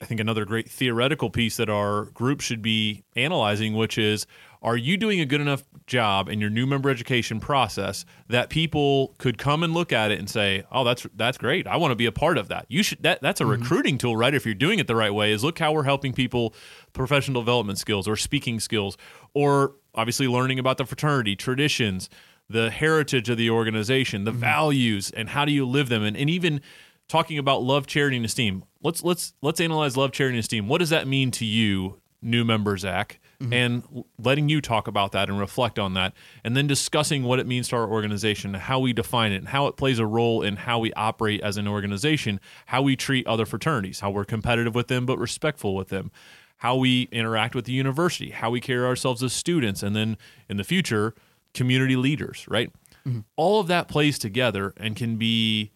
I 0.01 0.05
think 0.05 0.21
another 0.21 0.45
great 0.45 0.69
theoretical 0.69 1.31
piece 1.31 1.57
that 1.57 1.71
our 1.71 2.07
group 2.07 2.41
should 2.41 2.63
be 2.63 3.05
analyzing, 3.17 3.75
which 3.75 3.97
is 3.99 4.27
are 4.63 4.77
you 4.77 4.97
doing 4.97 5.21
a 5.21 5.27
good 5.27 5.41
enough 5.41 5.65
job 5.87 6.29
in 6.29 6.41
your 6.41 6.51
new 6.51 6.67
member 6.67 6.91
education 6.91 7.39
process 7.41 8.05
that 8.29 8.51
people 8.51 9.15
could 9.19 9.39
come 9.39 9.63
and 9.63 9.73
look 9.73 9.93
at 9.93 10.11
it 10.11 10.19
and 10.19 10.29
say, 10.29 10.65
"Oh, 10.73 10.85
that's 10.85 11.07
that's 11.15 11.39
great. 11.39 11.67
I 11.67 11.77
want 11.77 11.93
to 11.93 11.97
be 11.97 12.07
a 12.07 12.13
part 12.13 12.39
of 12.39 12.49
that." 12.49 12.67
You 12.69 12.83
should 12.83 13.03
that 13.03 13.23
that's 13.23 13.41
a 13.41 13.45
mm-hmm. 13.45 13.63
recruiting 13.63 13.99
tool, 13.99 14.17
right? 14.17 14.35
If 14.35 14.45
you're 14.45 14.55
doing 14.55 14.79
it 14.79 14.87
the 14.87 14.97
right 14.97 15.15
way, 15.15 15.33
is 15.33 15.45
look 15.45 15.59
how 15.59 15.73
we're 15.73 15.85
helping 15.85 16.13
people 16.13 16.55
professional 16.93 17.43
development 17.43 17.79
skills 17.79 18.09
or 18.09 18.17
speaking 18.17 18.61
skills 18.61 18.97
or 19.35 19.75
obviously 19.95 20.27
learning 20.27 20.59
about 20.59 20.79
the 20.79 20.85
fraternity, 20.85 21.37
traditions, 21.37 22.11
the 22.49 22.71
heritage 22.71 23.29
of 23.29 23.37
the 23.37 23.51
organization, 23.51 24.25
the 24.25 24.31
mm-hmm. 24.31 24.41
values 24.41 25.11
and 25.11 25.31
how 25.31 25.45
do 25.45 25.53
you 25.53 25.67
live 25.67 25.89
them 25.89 26.03
and, 26.03 26.17
and 26.17 26.31
even 26.31 26.61
talking 27.09 27.39
about 27.39 27.63
love, 27.63 27.87
charity, 27.87 28.17
and 28.17 28.25
esteem. 28.25 28.65
Let's 28.83 29.03
let's 29.03 29.35
let's 29.43 29.61
analyze 29.61 29.97
love, 29.97 30.13
charity, 30.13 30.37
and 30.37 30.41
esteem. 30.41 30.69
What 30.69 30.79
does 30.79 30.91
that 30.91 31.07
mean 31.07 31.31
to 31.33 31.45
you, 31.45 32.01
new 32.23 32.45
member 32.45 32.77
Zach? 32.77 33.21
Mm-hmm. 33.39 33.53
And 33.53 34.05
letting 34.19 34.49
you 34.49 34.63
talk 34.63 34.89
about 34.89 35.13
that 35.13 35.29
and 35.29 35.39
reflect 35.39 35.79
on 35.79 35.93
that, 35.93 36.15
and 36.43 36.57
then 36.57 36.67
discussing 36.67 37.23
what 37.23 37.39
it 37.39 37.47
means 37.47 37.69
to 37.69 37.77
our 37.77 37.87
organization, 37.87 38.55
how 38.55 38.79
we 38.79 38.95
define 38.95 39.33
it, 39.33 39.37
and 39.37 39.49
how 39.49 39.67
it 39.67 39.77
plays 39.77 39.99
a 39.99 40.07
role 40.07 40.41
in 40.41 40.57
how 40.57 40.79
we 40.79 40.91
operate 40.95 41.43
as 41.43 41.59
an 41.59 41.69
organization, 41.69 42.41
how 42.65 42.81
we 42.81 42.97
treat 42.97 43.27
other 43.27 43.45
fraternities, 43.45 44.01
how 44.01 44.11
we're 44.11 44.25
competitive 44.25 44.75
with 44.75 44.89
them 44.89 45.05
but 45.05 45.19
respectful 45.19 45.75
with 45.75 45.89
them, 45.89 46.11
how 46.59 46.77
we 46.77 47.09
interact 47.13 47.55
with 47.55 47.67
the 47.67 47.73
university, 47.73 48.31
how 48.31 48.49
we 48.49 48.59
carry 48.59 48.87
ourselves 48.87 49.23
as 49.23 49.35
students, 49.35 49.83
and 49.83 49.95
then 49.95 50.17
in 50.49 50.57
the 50.57 50.65
future, 50.65 51.15
community 51.53 51.97
leaders, 51.97 52.47
right? 52.49 52.73
Mm-hmm. 53.07 53.21
All 53.37 53.61
of 53.61 53.67
that 53.67 53.87
plays 53.87 54.19
together 54.19 54.73
and 54.79 54.97
can 54.97 55.17
be 55.17 55.73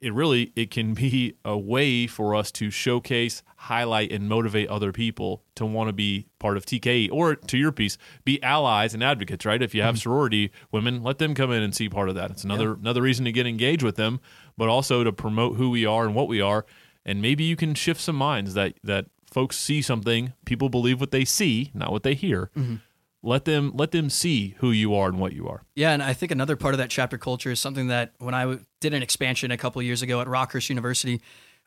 it 0.00 0.14
really 0.14 0.52
it 0.56 0.70
can 0.70 0.94
be 0.94 1.34
a 1.44 1.56
way 1.56 2.06
for 2.06 2.34
us 2.34 2.50
to 2.52 2.70
showcase, 2.70 3.42
highlight, 3.56 4.12
and 4.12 4.28
motivate 4.28 4.68
other 4.68 4.92
people 4.92 5.42
to 5.56 5.66
want 5.66 5.88
to 5.88 5.92
be 5.92 6.26
part 6.38 6.56
of 6.56 6.64
TKE 6.66 7.10
or 7.12 7.36
to 7.36 7.58
your 7.58 7.72
piece, 7.72 7.98
be 8.24 8.42
allies 8.42 8.94
and 8.94 9.02
advocates. 9.02 9.44
Right? 9.44 9.62
If 9.62 9.74
you 9.74 9.82
have 9.82 9.96
mm-hmm. 9.96 10.02
sorority 10.02 10.52
women, 10.72 11.02
let 11.02 11.18
them 11.18 11.34
come 11.34 11.52
in 11.52 11.62
and 11.62 11.74
see 11.74 11.88
part 11.88 12.08
of 12.08 12.14
that. 12.14 12.30
It's 12.30 12.44
another 12.44 12.70
yeah. 12.70 12.76
another 12.80 13.02
reason 13.02 13.24
to 13.26 13.32
get 13.32 13.46
engaged 13.46 13.82
with 13.82 13.96
them, 13.96 14.20
but 14.56 14.68
also 14.68 15.04
to 15.04 15.12
promote 15.12 15.56
who 15.56 15.70
we 15.70 15.86
are 15.86 16.04
and 16.04 16.14
what 16.14 16.28
we 16.28 16.40
are. 16.40 16.64
And 17.04 17.22
maybe 17.22 17.44
you 17.44 17.56
can 17.56 17.74
shift 17.74 18.00
some 18.00 18.16
minds 18.16 18.54
that 18.54 18.74
that 18.84 19.06
folks 19.30 19.58
see 19.58 19.80
something, 19.80 20.32
people 20.44 20.68
believe 20.68 21.00
what 21.00 21.12
they 21.12 21.24
see, 21.24 21.70
not 21.72 21.92
what 21.92 22.02
they 22.02 22.14
hear. 22.14 22.50
Mm-hmm 22.56 22.76
let 23.22 23.44
them 23.44 23.72
let 23.74 23.90
them 23.90 24.08
see 24.08 24.54
who 24.58 24.70
you 24.70 24.94
are 24.94 25.08
and 25.08 25.18
what 25.18 25.32
you 25.32 25.46
are. 25.48 25.62
Yeah, 25.74 25.92
and 25.92 26.02
I 26.02 26.14
think 26.14 26.32
another 26.32 26.56
part 26.56 26.74
of 26.74 26.78
that 26.78 26.90
chapter 26.90 27.18
culture 27.18 27.50
is 27.50 27.60
something 27.60 27.88
that 27.88 28.12
when 28.18 28.34
I 28.34 28.58
did 28.80 28.94
an 28.94 29.02
expansion 29.02 29.50
a 29.50 29.56
couple 29.56 29.82
years 29.82 30.02
ago 30.02 30.20
at 30.20 30.26
Rockhurst 30.26 30.68
University, 30.68 31.20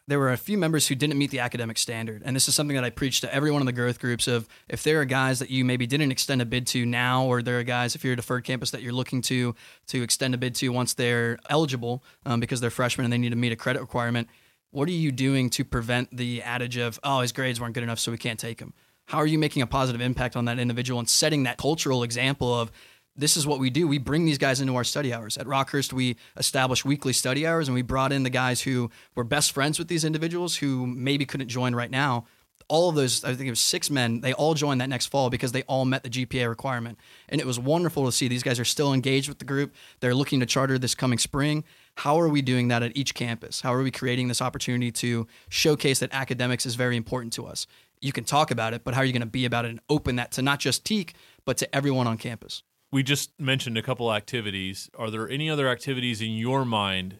there 0.07 0.19
were 0.19 0.31
a 0.31 0.37
few 0.37 0.57
members 0.57 0.87
who 0.87 0.95
didn't 0.95 1.17
meet 1.17 1.31
the 1.31 1.39
academic 1.39 1.77
standard. 1.77 2.23
And 2.25 2.35
this 2.35 2.47
is 2.47 2.55
something 2.55 2.75
that 2.75 2.83
I 2.83 2.89
preach 2.89 3.21
to 3.21 3.33
every 3.33 3.51
one 3.51 3.61
of 3.61 3.65
the 3.65 3.71
growth 3.71 3.99
groups 3.99 4.27
of 4.27 4.47
if 4.67 4.83
there 4.83 4.99
are 4.99 5.05
guys 5.05 5.39
that 5.39 5.49
you 5.49 5.63
maybe 5.63 5.87
didn't 5.87 6.11
extend 6.11 6.41
a 6.41 6.45
bid 6.45 6.67
to 6.67 6.85
now, 6.85 7.25
or 7.25 7.41
there 7.41 7.59
are 7.59 7.63
guys, 7.63 7.95
if 7.95 8.03
you're 8.03 8.13
a 8.13 8.17
deferred 8.17 8.43
campus 8.43 8.71
that 8.71 8.81
you're 8.81 8.93
looking 8.93 9.21
to 9.23 9.55
to 9.87 10.01
extend 10.01 10.33
a 10.33 10.37
bid 10.37 10.55
to 10.55 10.69
once 10.69 10.93
they're 10.93 11.37
eligible 11.49 12.03
um, 12.25 12.39
because 12.39 12.59
they're 12.59 12.69
freshmen 12.69 13.05
and 13.05 13.13
they 13.13 13.17
need 13.17 13.29
to 13.29 13.35
meet 13.35 13.51
a 13.51 13.55
credit 13.55 13.79
requirement, 13.79 14.27
what 14.71 14.89
are 14.89 14.91
you 14.91 15.11
doing 15.11 15.49
to 15.51 15.63
prevent 15.63 16.15
the 16.15 16.41
adage 16.41 16.77
of, 16.77 16.99
oh, 17.03 17.21
his 17.21 17.31
grades 17.31 17.61
weren't 17.61 17.75
good 17.75 17.83
enough, 17.83 17.99
so 17.99 18.11
we 18.11 18.17
can't 18.17 18.39
take 18.39 18.59
him? 18.59 18.73
How 19.05 19.17
are 19.19 19.27
you 19.27 19.37
making 19.37 19.61
a 19.61 19.67
positive 19.67 20.01
impact 20.01 20.35
on 20.35 20.45
that 20.45 20.59
individual 20.59 20.99
and 20.99 21.09
setting 21.09 21.43
that 21.43 21.57
cultural 21.57 22.03
example 22.03 22.59
of 22.59 22.71
this 23.15 23.37
is 23.37 23.45
what 23.45 23.59
we 23.59 23.69
do. 23.69 23.87
We 23.87 23.99
bring 23.99 24.25
these 24.25 24.37
guys 24.37 24.59
into 24.59 24.75
our 24.75 24.83
study 24.83 25.13
hours. 25.13 25.37
At 25.37 25.45
Rockhurst, 25.45 25.93
we 25.93 26.17
established 26.37 26.83
weekly 26.83 27.13
study 27.13 27.45
hours 27.45 27.67
and 27.67 27.75
we 27.75 27.83
brought 27.83 28.11
in 28.11 28.23
the 28.23 28.29
guys 28.29 28.61
who 28.61 28.89
were 29.15 29.23
best 29.23 29.51
friends 29.51 29.77
with 29.77 29.87
these 29.87 30.03
individuals 30.03 30.55
who 30.55 30.87
maybe 30.87 31.25
couldn't 31.25 31.49
join 31.49 31.75
right 31.75 31.91
now. 31.91 32.25
All 32.69 32.89
of 32.89 32.95
those, 32.95 33.23
I 33.23 33.35
think 33.35 33.47
it 33.47 33.51
was 33.51 33.59
six 33.59 33.91
men, 33.91 34.21
they 34.21 34.33
all 34.33 34.53
joined 34.53 34.81
that 34.81 34.89
next 34.89 35.07
fall 35.07 35.29
because 35.29 35.51
they 35.51 35.63
all 35.63 35.85
met 35.85 36.01
the 36.01 36.09
GPA 36.09 36.49
requirement. 36.49 36.97
And 37.29 37.39
it 37.39 37.45
was 37.45 37.59
wonderful 37.59 38.05
to 38.05 38.11
see 38.11 38.27
these 38.27 38.41
guys 38.41 38.59
are 38.59 38.65
still 38.65 38.93
engaged 38.93 39.29
with 39.29 39.37
the 39.37 39.45
group. 39.45 39.75
They're 39.99 40.15
looking 40.15 40.39
to 40.39 40.45
charter 40.45 40.79
this 40.79 40.95
coming 40.95 41.19
spring. 41.19 41.65
How 41.95 42.19
are 42.19 42.29
we 42.29 42.41
doing 42.41 42.69
that 42.69 42.81
at 42.81 42.95
each 42.97 43.13
campus? 43.13 43.61
How 43.61 43.73
are 43.73 43.83
we 43.83 43.91
creating 43.91 44.29
this 44.29 44.41
opportunity 44.41 44.91
to 44.93 45.27
showcase 45.49 45.99
that 45.99 46.09
academics 46.13 46.65
is 46.65 46.75
very 46.75 46.97
important 46.97 47.33
to 47.33 47.45
us? 47.45 47.67
You 48.03 48.11
can 48.11 48.25
talk 48.25 48.51
about 48.51 48.73
it, 48.73 48.83
but 48.83 48.93
how 48.93 49.01
are 49.01 49.05
you 49.05 49.13
going 49.13 49.21
to 49.21 49.25
be 49.25 49.45
about 49.45 49.63
it 49.63 49.69
and 49.69 49.79
open 49.89 50.17
that 50.17 50.33
to 50.33 50.41
not 50.41 50.59
just 50.59 50.83
Teke, 50.83 51.13
but 51.45 51.55
to 51.57 51.73
everyone 51.73 52.05
on 52.05 52.17
campus? 52.17 52.61
We 52.91 53.01
just 53.01 53.31
mentioned 53.39 53.77
a 53.77 53.81
couple 53.81 54.13
activities. 54.13 54.89
Are 54.97 55.09
there 55.09 55.29
any 55.29 55.49
other 55.49 55.69
activities 55.69 56.21
in 56.21 56.31
your 56.31 56.65
mind? 56.65 57.19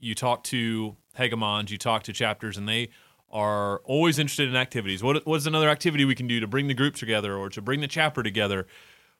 You 0.00 0.16
talk 0.16 0.42
to 0.44 0.96
hegemons, 1.16 1.70
you 1.70 1.78
talk 1.78 2.02
to 2.02 2.12
chapters, 2.12 2.56
and 2.56 2.68
they 2.68 2.88
are 3.30 3.78
always 3.84 4.18
interested 4.18 4.48
in 4.48 4.56
activities. 4.56 5.00
What, 5.00 5.24
what's 5.26 5.46
another 5.46 5.68
activity 5.68 6.04
we 6.04 6.16
can 6.16 6.26
do 6.26 6.40
to 6.40 6.48
bring 6.48 6.66
the 6.66 6.74
group 6.74 6.96
together 6.96 7.36
or 7.36 7.48
to 7.50 7.62
bring 7.62 7.80
the 7.80 7.88
chapter 7.88 8.24
together? 8.24 8.66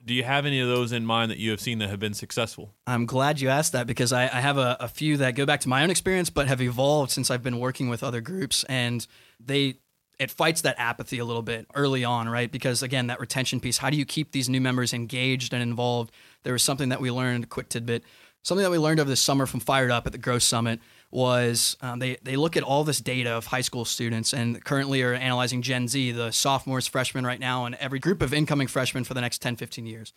Do 0.04 0.12
you 0.12 0.24
have 0.24 0.44
any 0.44 0.60
of 0.60 0.68
those 0.68 0.90
in 0.90 1.06
mind 1.06 1.30
that 1.30 1.38
you 1.38 1.52
have 1.52 1.60
seen 1.60 1.78
that 1.78 1.88
have 1.88 2.00
been 2.00 2.14
successful? 2.14 2.74
I'm 2.86 3.06
glad 3.06 3.40
you 3.40 3.48
asked 3.48 3.72
that 3.72 3.86
because 3.86 4.12
I, 4.12 4.24
I 4.24 4.40
have 4.40 4.58
a, 4.58 4.76
a, 4.80 4.88
few 4.88 5.16
that 5.18 5.36
go 5.36 5.46
back 5.46 5.60
to 5.60 5.68
my 5.68 5.82
own 5.82 5.90
experience, 5.90 6.30
but 6.30 6.48
have 6.48 6.60
evolved 6.60 7.12
since 7.12 7.30
I've 7.30 7.42
been 7.42 7.58
working 7.58 7.88
with 7.88 8.02
other 8.02 8.20
groups, 8.20 8.64
and 8.64 9.06
they 9.40 9.78
it 10.18 10.30
fights 10.30 10.62
that 10.62 10.76
apathy 10.78 11.18
a 11.18 11.24
little 11.24 11.42
bit 11.42 11.66
early 11.74 12.04
on, 12.04 12.28
right? 12.28 12.50
Because 12.50 12.82
again, 12.82 13.08
that 13.08 13.20
retention 13.20 13.60
piece, 13.60 13.78
how 13.78 13.90
do 13.90 13.96
you 13.96 14.06
keep 14.06 14.32
these 14.32 14.48
new 14.48 14.60
members 14.60 14.92
engaged 14.92 15.52
and 15.52 15.62
involved? 15.62 16.12
There 16.42 16.52
was 16.52 16.62
something 16.62 16.88
that 16.88 17.00
we 17.00 17.10
learned, 17.10 17.48
quick 17.50 17.68
tidbit, 17.68 18.02
something 18.42 18.62
that 18.62 18.70
we 18.70 18.78
learned 18.78 19.00
over 19.00 19.10
the 19.10 19.16
summer 19.16 19.44
from 19.44 19.60
Fired 19.60 19.90
Up 19.90 20.06
at 20.06 20.12
the 20.12 20.18
Growth 20.18 20.42
Summit 20.42 20.80
was 21.10 21.76
um, 21.80 21.98
they, 21.98 22.16
they 22.22 22.36
look 22.36 22.56
at 22.56 22.62
all 22.62 22.84
this 22.84 23.00
data 23.00 23.30
of 23.30 23.46
high 23.46 23.60
school 23.60 23.84
students 23.84 24.32
and 24.32 24.62
currently 24.64 25.02
are 25.02 25.14
analyzing 25.14 25.62
Gen 25.62 25.88
Z, 25.88 26.12
the 26.12 26.30
sophomores, 26.30 26.86
freshmen 26.86 27.26
right 27.26 27.40
now, 27.40 27.64
and 27.64 27.74
every 27.76 27.98
group 27.98 28.22
of 28.22 28.32
incoming 28.32 28.68
freshmen 28.68 29.04
for 29.04 29.14
the 29.14 29.20
next 29.20 29.42
10, 29.42 29.56
15 29.56 29.86
years. 29.86 30.12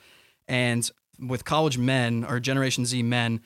And 0.47 0.89
with 1.19 1.45
college 1.45 1.77
men 1.77 2.23
or 2.23 2.39
Generation 2.39 2.85
Z 2.85 3.03
men, 3.03 3.41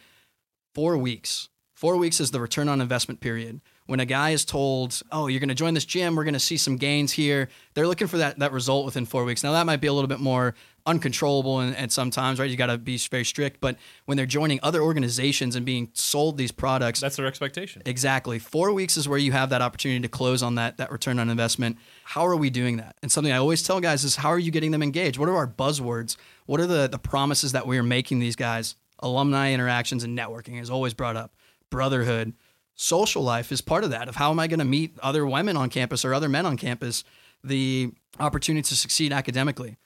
four 0.73 0.97
weeks, 0.97 1.49
four 1.73 1.97
weeks 1.97 2.19
is 2.19 2.31
the 2.31 2.39
return 2.39 2.69
on 2.69 2.79
investment 2.79 3.19
period 3.19 3.61
when 3.85 3.99
a 3.99 4.05
guy 4.05 4.31
is 4.31 4.45
told, 4.45 5.01
"Oh, 5.11 5.27
you're 5.27 5.39
going 5.39 5.49
to 5.49 5.55
join 5.55 5.73
this 5.73 5.85
gym, 5.85 6.15
we're 6.15 6.23
going 6.23 6.33
to 6.33 6.39
see 6.39 6.57
some 6.57 6.77
gains 6.77 7.11
here," 7.11 7.49
they're 7.73 7.87
looking 7.87 8.07
for 8.07 8.17
that 8.17 8.39
that 8.39 8.51
result 8.51 8.85
within 8.85 9.05
four 9.05 9.23
weeks. 9.23 9.43
Now 9.43 9.51
that 9.53 9.65
might 9.65 9.81
be 9.81 9.87
a 9.87 9.93
little 9.93 10.07
bit 10.07 10.19
more 10.19 10.55
uncontrollable 10.85 11.59
and, 11.59 11.75
and 11.77 11.91
sometimes 11.91 12.39
right 12.39 12.49
you 12.49 12.57
got 12.57 12.65
to 12.65 12.77
be 12.77 12.97
very 12.97 13.23
strict 13.23 13.61
but 13.61 13.77
when 14.05 14.17
they're 14.17 14.25
joining 14.25 14.59
other 14.61 14.81
organizations 14.81 15.55
and 15.55 15.65
being 15.65 15.89
sold 15.93 16.37
these 16.37 16.51
products 16.51 16.99
that's 16.99 17.15
their 17.15 17.25
expectation. 17.25 17.81
Exactly. 17.85 18.37
Four 18.37 18.73
weeks 18.73 18.97
is 18.97 19.07
where 19.07 19.17
you 19.17 19.31
have 19.31 19.49
that 19.51 19.61
opportunity 19.61 20.01
to 20.01 20.09
close 20.09 20.43
on 20.43 20.55
that 20.55 20.77
that 20.77 20.91
return 20.91 21.19
on 21.19 21.29
investment. 21.29 21.77
How 22.03 22.25
are 22.25 22.35
we 22.35 22.49
doing 22.49 22.77
that? 22.77 22.97
And 23.01 23.11
something 23.11 23.31
i 23.31 23.37
always 23.37 23.63
tell 23.63 23.79
guys 23.79 24.03
is 24.03 24.17
how 24.17 24.29
are 24.29 24.39
you 24.39 24.51
getting 24.51 24.71
them 24.71 24.83
engaged? 24.83 25.17
What 25.17 25.29
are 25.29 25.35
our 25.35 25.47
buzzwords? 25.47 26.17
What 26.45 26.59
are 26.59 26.67
the 26.67 26.87
the 26.87 26.99
promises 26.99 27.53
that 27.53 27.65
we 27.65 27.77
are 27.77 27.83
making 27.83 28.19
these 28.19 28.35
guys? 28.35 28.75
Alumni 28.99 29.51
interactions 29.51 30.03
and 30.03 30.17
networking 30.17 30.61
is 30.61 30.69
always 30.69 30.93
brought 30.93 31.15
up. 31.15 31.33
Brotherhood 31.69 32.33
social 32.75 33.21
life 33.21 33.51
is 33.51 33.61
part 33.61 33.83
of 33.83 33.91
that 33.91 34.09
of 34.09 34.15
how 34.15 34.31
am 34.31 34.39
i 34.39 34.47
going 34.47 34.59
to 34.59 34.65
meet 34.65 34.97
other 35.01 35.25
women 35.25 35.55
on 35.55 35.69
campus 35.69 36.03
or 36.03 36.13
other 36.13 36.29
men 36.29 36.45
on 36.45 36.57
campus 36.57 37.03
the 37.43 37.91
opportunity 38.19 38.61
to 38.61 38.75
succeed 38.75 39.11
academically. 39.11 39.77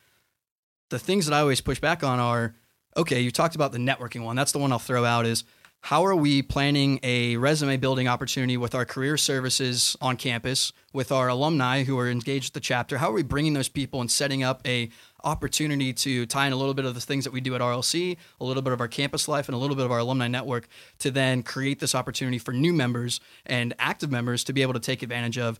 The 0.89 1.00
things 1.00 1.26
that 1.26 1.36
i 1.36 1.39
always 1.39 1.62
push 1.62 1.80
back 1.80 2.04
on 2.04 2.19
are 2.19 2.56
okay 2.95 3.19
you 3.19 3.32
talked 3.32 3.56
about 3.56 3.71
the 3.71 3.78
networking 3.78 4.23
one. 4.23 4.36
That's 4.36 4.52
the 4.52 4.60
one 4.60 4.71
i'll 4.71 4.80
throw 4.80 5.06
out 5.06 5.26
is 5.26 5.43
how 5.82 6.06
are 6.06 6.15
we 6.15 6.41
planning 6.41 7.00
a 7.04 7.38
resume 7.38 7.78
building 7.78 8.08
opportunity 8.08 8.58
with 8.58 8.76
our 8.76 8.84
career 8.84 9.15
services 9.15 9.95
on 10.02 10.17
campus 10.17 10.73
with 10.91 11.12
our 11.12 11.30
alumni 11.30 11.84
who 11.84 11.97
are 12.00 12.10
engaged 12.10 12.47
with 12.47 12.54
the 12.54 12.60
chapter? 12.60 12.97
How 12.97 13.10
are 13.10 13.13
we 13.13 13.23
bringing 13.23 13.54
those 13.54 13.69
people 13.69 14.02
and 14.02 14.12
setting 14.12 14.43
up 14.43 14.62
a 14.67 14.89
opportunity 15.24 15.94
to 15.94 16.26
tie 16.26 16.48
in 16.48 16.54
a 16.54 16.56
little 16.56 16.74
bit 16.74 16.86
of 16.86 16.94
the 16.94 17.02
things 17.02 17.24
that 17.24 17.34
we 17.34 17.42
do 17.42 17.56
at 17.56 17.62
RLC, 17.62 18.18
a 18.40 18.46
little 18.46 18.62
bit 18.62 18.74
of 18.74 18.82
our 18.82 18.88
campus 18.88 19.28
life, 19.28 19.48
and 19.48 19.56
a 19.56 19.58
little 19.58 19.76
bit 19.76 19.86
of 19.86 19.92
our 19.92 20.00
alumni 20.00 20.28
network 20.28 20.68
to 21.00 21.12
then 21.12 21.44
create 21.44 21.80
this 21.80 21.96
opportunity 21.96 22.38
for 22.38 22.54
new 22.54 22.74
members 22.74 23.20
and 23.46 23.74
active 23.80 24.12
members 24.12 24.44
to 24.46 24.54
be 24.54 24.62
able 24.62 24.74
to 24.74 24.80
take 24.80 25.04
advantage 25.04 25.38
of. 25.38 25.60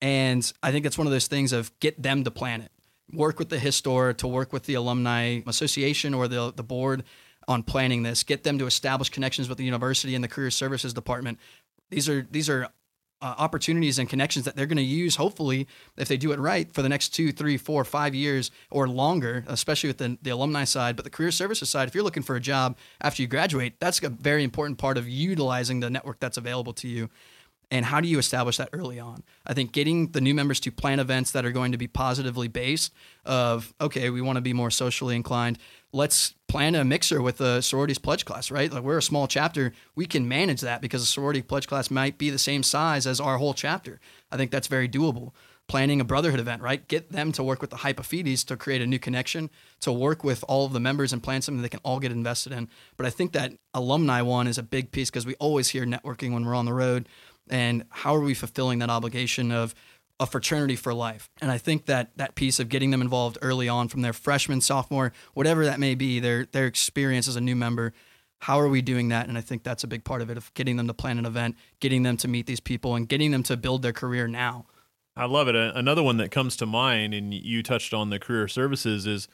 And 0.00 0.50
I 0.62 0.70
think 0.70 0.84
that's 0.84 0.98
one 0.98 1.06
of 1.06 1.12
those 1.12 1.26
things 1.26 1.52
of 1.52 1.76
get 1.80 2.00
them 2.00 2.24
to 2.24 2.30
plan 2.30 2.60
it. 2.60 2.70
Work 3.12 3.38
with 3.38 3.48
the 3.48 3.56
Histor 3.56 4.16
to 4.18 4.28
work 4.28 4.52
with 4.52 4.64
the 4.64 4.74
alumni 4.74 5.40
association 5.46 6.14
or 6.14 6.28
the, 6.28 6.52
the 6.54 6.62
board 6.62 7.04
on 7.48 7.62
planning 7.62 8.02
this. 8.02 8.22
Get 8.22 8.44
them 8.44 8.58
to 8.58 8.66
establish 8.66 9.08
connections 9.08 9.48
with 9.48 9.58
the 9.58 9.64
university 9.64 10.14
and 10.14 10.22
the 10.22 10.28
career 10.28 10.50
services 10.50 10.92
department. 10.92 11.38
These 11.90 12.08
are 12.08 12.26
these 12.30 12.50
are 12.50 12.68
uh, 13.20 13.34
opportunities 13.38 13.98
and 13.98 14.08
connections 14.08 14.44
that 14.44 14.56
they're 14.56 14.66
going 14.66 14.76
to 14.76 14.82
use, 14.82 15.16
hopefully, 15.16 15.66
if 15.96 16.08
they 16.08 16.16
do 16.16 16.32
it 16.32 16.38
right, 16.38 16.72
for 16.72 16.82
the 16.82 16.88
next 16.88 17.10
two, 17.10 17.32
three, 17.32 17.56
four, 17.56 17.84
five 17.84 18.14
years 18.14 18.50
or 18.70 18.88
longer, 18.88 19.44
especially 19.46 19.88
with 19.88 19.98
the, 19.98 20.18
the 20.22 20.30
alumni 20.30 20.64
side. 20.64 20.96
But 20.96 21.04
the 21.04 21.10
career 21.10 21.30
services 21.30 21.68
side, 21.68 21.88
if 21.88 21.94
you're 21.94 22.04
looking 22.04 22.22
for 22.22 22.36
a 22.36 22.40
job 22.40 22.76
after 23.00 23.22
you 23.22 23.28
graduate, 23.28 23.74
that's 23.80 24.02
a 24.02 24.08
very 24.08 24.44
important 24.44 24.78
part 24.78 24.96
of 24.96 25.08
utilizing 25.08 25.80
the 25.80 25.90
network 25.90 26.20
that's 26.20 26.36
available 26.36 26.72
to 26.74 26.88
you. 26.88 27.10
And 27.70 27.84
how 27.84 28.00
do 28.00 28.08
you 28.08 28.18
establish 28.18 28.56
that 28.56 28.70
early 28.72 28.98
on? 28.98 29.22
I 29.46 29.52
think 29.52 29.72
getting 29.72 30.12
the 30.12 30.22
new 30.22 30.34
members 30.34 30.58
to 30.60 30.72
plan 30.72 31.00
events 31.00 31.32
that 31.32 31.44
are 31.44 31.52
going 31.52 31.72
to 31.72 31.78
be 31.78 31.86
positively 31.86 32.48
based 32.48 32.94
of, 33.26 33.74
okay, 33.78 34.08
we 34.08 34.22
want 34.22 34.36
to 34.36 34.40
be 34.40 34.54
more 34.54 34.70
socially 34.70 35.14
inclined 35.14 35.58
let's 35.92 36.34
plan 36.48 36.74
a 36.74 36.84
mixer 36.84 37.22
with 37.22 37.38
the 37.38 37.60
sororities 37.60 37.98
pledge 37.98 38.24
class, 38.24 38.50
right? 38.50 38.72
Like 38.72 38.82
we're 38.82 38.98
a 38.98 39.02
small 39.02 39.26
chapter, 39.26 39.72
we 39.94 40.06
can 40.06 40.28
manage 40.28 40.60
that 40.60 40.80
because 40.80 41.02
the 41.02 41.06
sorority 41.06 41.42
pledge 41.42 41.66
class 41.66 41.90
might 41.90 42.18
be 42.18 42.30
the 42.30 42.38
same 42.38 42.62
size 42.62 43.06
as 43.06 43.20
our 43.20 43.38
whole 43.38 43.54
chapter. 43.54 44.00
I 44.30 44.36
think 44.36 44.50
that's 44.50 44.68
very 44.68 44.88
doable. 44.88 45.32
Planning 45.66 46.00
a 46.00 46.04
brotherhood 46.04 46.40
event, 46.40 46.62
right? 46.62 46.86
Get 46.88 47.12
them 47.12 47.30
to 47.32 47.42
work 47.42 47.60
with 47.60 47.68
the 47.68 47.76
Hypophetes 47.76 48.42
to 48.46 48.56
create 48.56 48.80
a 48.80 48.86
new 48.86 48.98
connection, 48.98 49.50
to 49.80 49.92
work 49.92 50.24
with 50.24 50.42
all 50.48 50.64
of 50.64 50.72
the 50.72 50.80
members 50.80 51.12
and 51.12 51.22
plan 51.22 51.42
something 51.42 51.60
they 51.60 51.68
can 51.68 51.80
all 51.82 52.00
get 52.00 52.10
invested 52.10 52.54
in. 52.54 52.70
But 52.96 53.04
I 53.04 53.10
think 53.10 53.32
that 53.32 53.52
alumni 53.74 54.22
one 54.22 54.46
is 54.46 54.56
a 54.56 54.62
big 54.62 54.92
piece 54.92 55.10
because 55.10 55.26
we 55.26 55.34
always 55.34 55.68
hear 55.68 55.84
networking 55.84 56.32
when 56.32 56.46
we're 56.46 56.54
on 56.54 56.64
the 56.64 56.72
road. 56.72 57.06
And 57.50 57.84
how 57.90 58.14
are 58.14 58.20
we 58.20 58.34
fulfilling 58.34 58.78
that 58.80 58.90
obligation 58.90 59.52
of 59.52 59.74
a 60.20 60.26
fraternity 60.26 60.76
for 60.76 60.92
life. 60.92 61.30
And 61.40 61.50
I 61.50 61.58
think 61.58 61.86
that 61.86 62.10
that 62.16 62.34
piece 62.34 62.58
of 62.58 62.68
getting 62.68 62.90
them 62.90 63.02
involved 63.02 63.38
early 63.40 63.68
on 63.68 63.88
from 63.88 64.02
their 64.02 64.12
freshman, 64.12 64.60
sophomore, 64.60 65.12
whatever 65.34 65.64
that 65.64 65.78
may 65.78 65.94
be, 65.94 66.18
their 66.18 66.46
their 66.46 66.66
experience 66.66 67.28
as 67.28 67.36
a 67.36 67.40
new 67.40 67.54
member, 67.54 67.92
how 68.40 68.58
are 68.60 68.68
we 68.68 68.82
doing 68.82 69.08
that? 69.08 69.28
And 69.28 69.38
I 69.38 69.40
think 69.40 69.62
that's 69.62 69.84
a 69.84 69.88
big 69.88 70.04
part 70.04 70.22
of 70.22 70.30
it 70.30 70.36
of 70.36 70.52
getting 70.54 70.76
them 70.76 70.86
to 70.86 70.94
plan 70.94 71.18
an 71.18 71.26
event, 71.26 71.56
getting 71.80 72.02
them 72.02 72.16
to 72.18 72.28
meet 72.28 72.46
these 72.46 72.60
people, 72.60 72.94
and 72.94 73.08
getting 73.08 73.30
them 73.30 73.42
to 73.44 73.56
build 73.56 73.82
their 73.82 73.92
career 73.92 74.26
now. 74.26 74.66
I 75.16 75.26
love 75.26 75.48
it. 75.48 75.56
Another 75.56 76.02
one 76.02 76.16
that 76.18 76.30
comes 76.30 76.56
to 76.58 76.66
mind, 76.66 77.12
and 77.12 77.34
you 77.34 77.62
touched 77.62 77.92
on 77.92 78.10
the 78.10 78.20
career 78.20 78.46
services, 78.46 79.06
is 79.06 79.28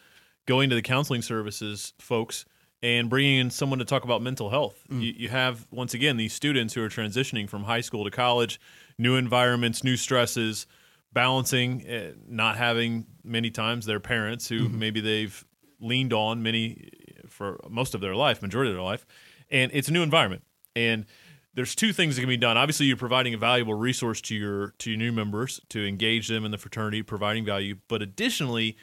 going 0.47 0.71
to 0.71 0.77
the 0.77 0.83
counseling 0.83 1.21
services 1.21 1.93
folks 1.99 2.47
and 2.85 3.09
bringing 3.09 3.39
in 3.39 3.51
someone 3.51 3.79
to 3.79 3.85
talk 3.87 4.05
about 4.05 4.21
mental 4.21 4.51
health. 4.51 4.85
Mm. 4.93 5.01
You, 5.01 5.15
you, 5.17 5.29
have, 5.31 5.67
once 5.71 5.95
again, 5.95 6.19
these 6.19 6.35
students 6.35 6.75
who 6.75 6.83
are 6.83 6.91
transitioning 6.91 7.49
from 7.49 7.65
high 7.65 7.81
school 7.81 8.05
to 8.05 8.11
college, 8.11 8.61
new 8.99 9.17
environments, 9.17 9.83
new 9.83 9.97
stresses, 9.97 10.67
balancing, 11.11 11.89
uh, 11.89 12.13
not 12.29 12.59
having 12.59 13.07
many 13.25 13.51
times 13.51 13.87
their 13.87 14.01
parents 14.01 14.47
who 14.47 14.69
mm-hmm. 14.69 14.79
maybe 14.79 15.01
they've 15.01 15.47
leaned 15.81 16.13
on 16.13 16.43
many 16.43 16.91
for 17.27 17.59
most 17.71 17.95
of 17.95 18.03
their 18.03 18.15
life, 18.15 18.43
majority 18.43 18.71
of 18.71 18.77
their 18.77 18.85
life, 18.85 19.07
and 19.51 19.71
it's 19.73 19.89
a 19.89 19.93
new 19.93 20.03
environment. 20.03 20.43
And 20.77 21.07
there's 21.55 21.75
two 21.75 21.95
things 21.95 22.17
that 22.17 22.21
can 22.21 22.29
be 22.29 22.37
done. 22.37 22.59
Obviously, 22.59 22.85
you're 22.85 22.99
providing 22.99 23.33
a 23.33 23.39
valuable 23.39 23.75
resource 23.75 24.21
to 24.23 24.35
your 24.35 24.75
to 24.79 24.91
your 24.91 24.99
new 24.99 25.13
members 25.13 25.59
to 25.71 25.87
engage 25.87 26.29
them 26.29 26.45
in 26.45 26.51
the 26.51 26.59
fraternity, 26.59 27.03
providing 27.03 27.47
value. 27.47 27.77
But 27.89 28.03
additionally, 28.03 28.77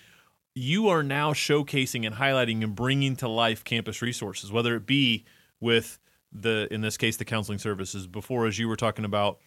you 0.53 0.89
are 0.89 1.03
now 1.03 1.33
showcasing 1.33 2.05
and 2.05 2.15
highlighting 2.15 2.63
and 2.63 2.75
bringing 2.75 3.15
to 3.17 3.27
life 3.27 3.63
campus 3.63 4.01
resources, 4.01 4.51
whether 4.51 4.75
it 4.75 4.85
be 4.85 5.25
with 5.59 5.99
the 6.31 6.67
in 6.71 6.81
this 6.81 6.97
case 6.97 7.17
the 7.17 7.25
counseling 7.25 7.59
services. 7.59 8.07
Before, 8.07 8.47
as 8.47 8.59
you 8.59 8.67
were 8.67 8.75
talking 8.75 9.05
about 9.05 9.39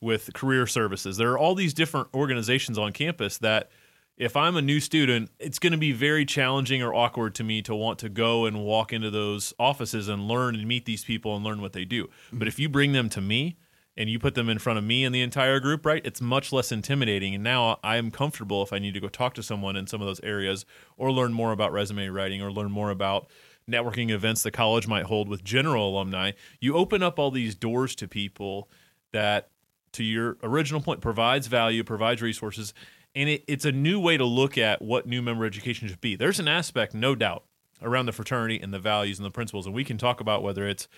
with 0.00 0.32
career 0.34 0.66
services, 0.66 1.16
there 1.16 1.30
are 1.30 1.38
all 1.38 1.54
these 1.54 1.74
different 1.74 2.08
organizations 2.14 2.78
on 2.78 2.92
campus 2.92 3.38
that 3.38 3.70
if 4.16 4.36
I'm 4.36 4.56
a 4.56 4.62
new 4.62 4.80
student, 4.80 5.30
it's 5.38 5.58
going 5.58 5.72
to 5.72 5.78
be 5.78 5.92
very 5.92 6.26
challenging 6.26 6.82
or 6.82 6.94
awkward 6.94 7.34
to 7.36 7.44
me 7.44 7.62
to 7.62 7.74
want 7.74 7.98
to 8.00 8.10
go 8.10 8.44
and 8.44 8.62
walk 8.62 8.92
into 8.92 9.10
those 9.10 9.54
offices 9.58 10.08
and 10.08 10.28
learn 10.28 10.54
and 10.54 10.68
meet 10.68 10.84
these 10.84 11.04
people 11.04 11.34
and 11.36 11.44
learn 11.44 11.62
what 11.62 11.72
they 11.72 11.86
do. 11.86 12.08
But 12.30 12.46
if 12.46 12.58
you 12.58 12.68
bring 12.68 12.92
them 12.92 13.08
to 13.10 13.22
me 13.22 13.56
and 14.00 14.08
you 14.08 14.18
put 14.18 14.34
them 14.34 14.48
in 14.48 14.58
front 14.58 14.78
of 14.78 14.84
me 14.84 15.04
and 15.04 15.14
the 15.14 15.20
entire 15.20 15.60
group, 15.60 15.84
right, 15.84 16.00
it's 16.06 16.22
much 16.22 16.54
less 16.54 16.72
intimidating. 16.72 17.34
And 17.34 17.44
now 17.44 17.78
I 17.84 17.98
am 17.98 18.10
comfortable 18.10 18.62
if 18.62 18.72
I 18.72 18.78
need 18.78 18.94
to 18.94 19.00
go 19.00 19.08
talk 19.08 19.34
to 19.34 19.42
someone 19.42 19.76
in 19.76 19.86
some 19.86 20.00
of 20.00 20.06
those 20.06 20.20
areas 20.20 20.64
or 20.96 21.12
learn 21.12 21.34
more 21.34 21.52
about 21.52 21.70
resume 21.70 22.08
writing 22.08 22.40
or 22.40 22.50
learn 22.50 22.72
more 22.72 22.90
about 22.90 23.28
networking 23.70 24.10
events 24.10 24.42
the 24.42 24.50
college 24.50 24.88
might 24.88 25.04
hold 25.04 25.28
with 25.28 25.44
general 25.44 25.90
alumni. 25.90 26.32
You 26.60 26.76
open 26.76 27.02
up 27.02 27.18
all 27.18 27.30
these 27.30 27.54
doors 27.54 27.94
to 27.96 28.08
people 28.08 28.70
that, 29.12 29.50
to 29.92 30.02
your 30.02 30.38
original 30.42 30.80
point, 30.80 31.02
provides 31.02 31.46
value, 31.46 31.84
provides 31.84 32.22
resources 32.22 32.72
and 33.14 33.28
it, 33.28 33.44
it's 33.46 33.66
a 33.66 33.72
new 33.72 34.00
way 34.00 34.16
to 34.16 34.24
look 34.24 34.56
at 34.56 34.80
what 34.80 35.06
new 35.06 35.20
member 35.20 35.44
education 35.44 35.88
should 35.88 36.00
be. 36.00 36.16
There's 36.16 36.40
an 36.40 36.48
aspect, 36.48 36.94
no 36.94 37.14
doubt, 37.14 37.44
around 37.82 38.06
the 38.06 38.12
fraternity 38.12 38.58
and 38.60 38.72
the 38.72 38.78
values 38.78 39.18
and 39.18 39.26
the 39.26 39.30
principles, 39.30 39.66
and 39.66 39.74
we 39.74 39.84
can 39.84 39.98
talk 39.98 40.20
about 40.20 40.42
whether 40.42 40.66
it's 40.66 40.88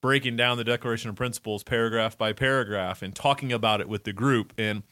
breaking 0.00 0.36
down 0.36 0.56
the 0.56 0.64
Declaration 0.64 1.10
of 1.10 1.16
Principles 1.16 1.62
paragraph 1.62 2.16
by 2.16 2.32
paragraph 2.32 3.02
and 3.02 3.14
talking 3.14 3.52
about 3.52 3.80
it 3.80 3.88
with 3.88 4.04
the 4.04 4.12
group 4.12 4.52
and 4.56 4.82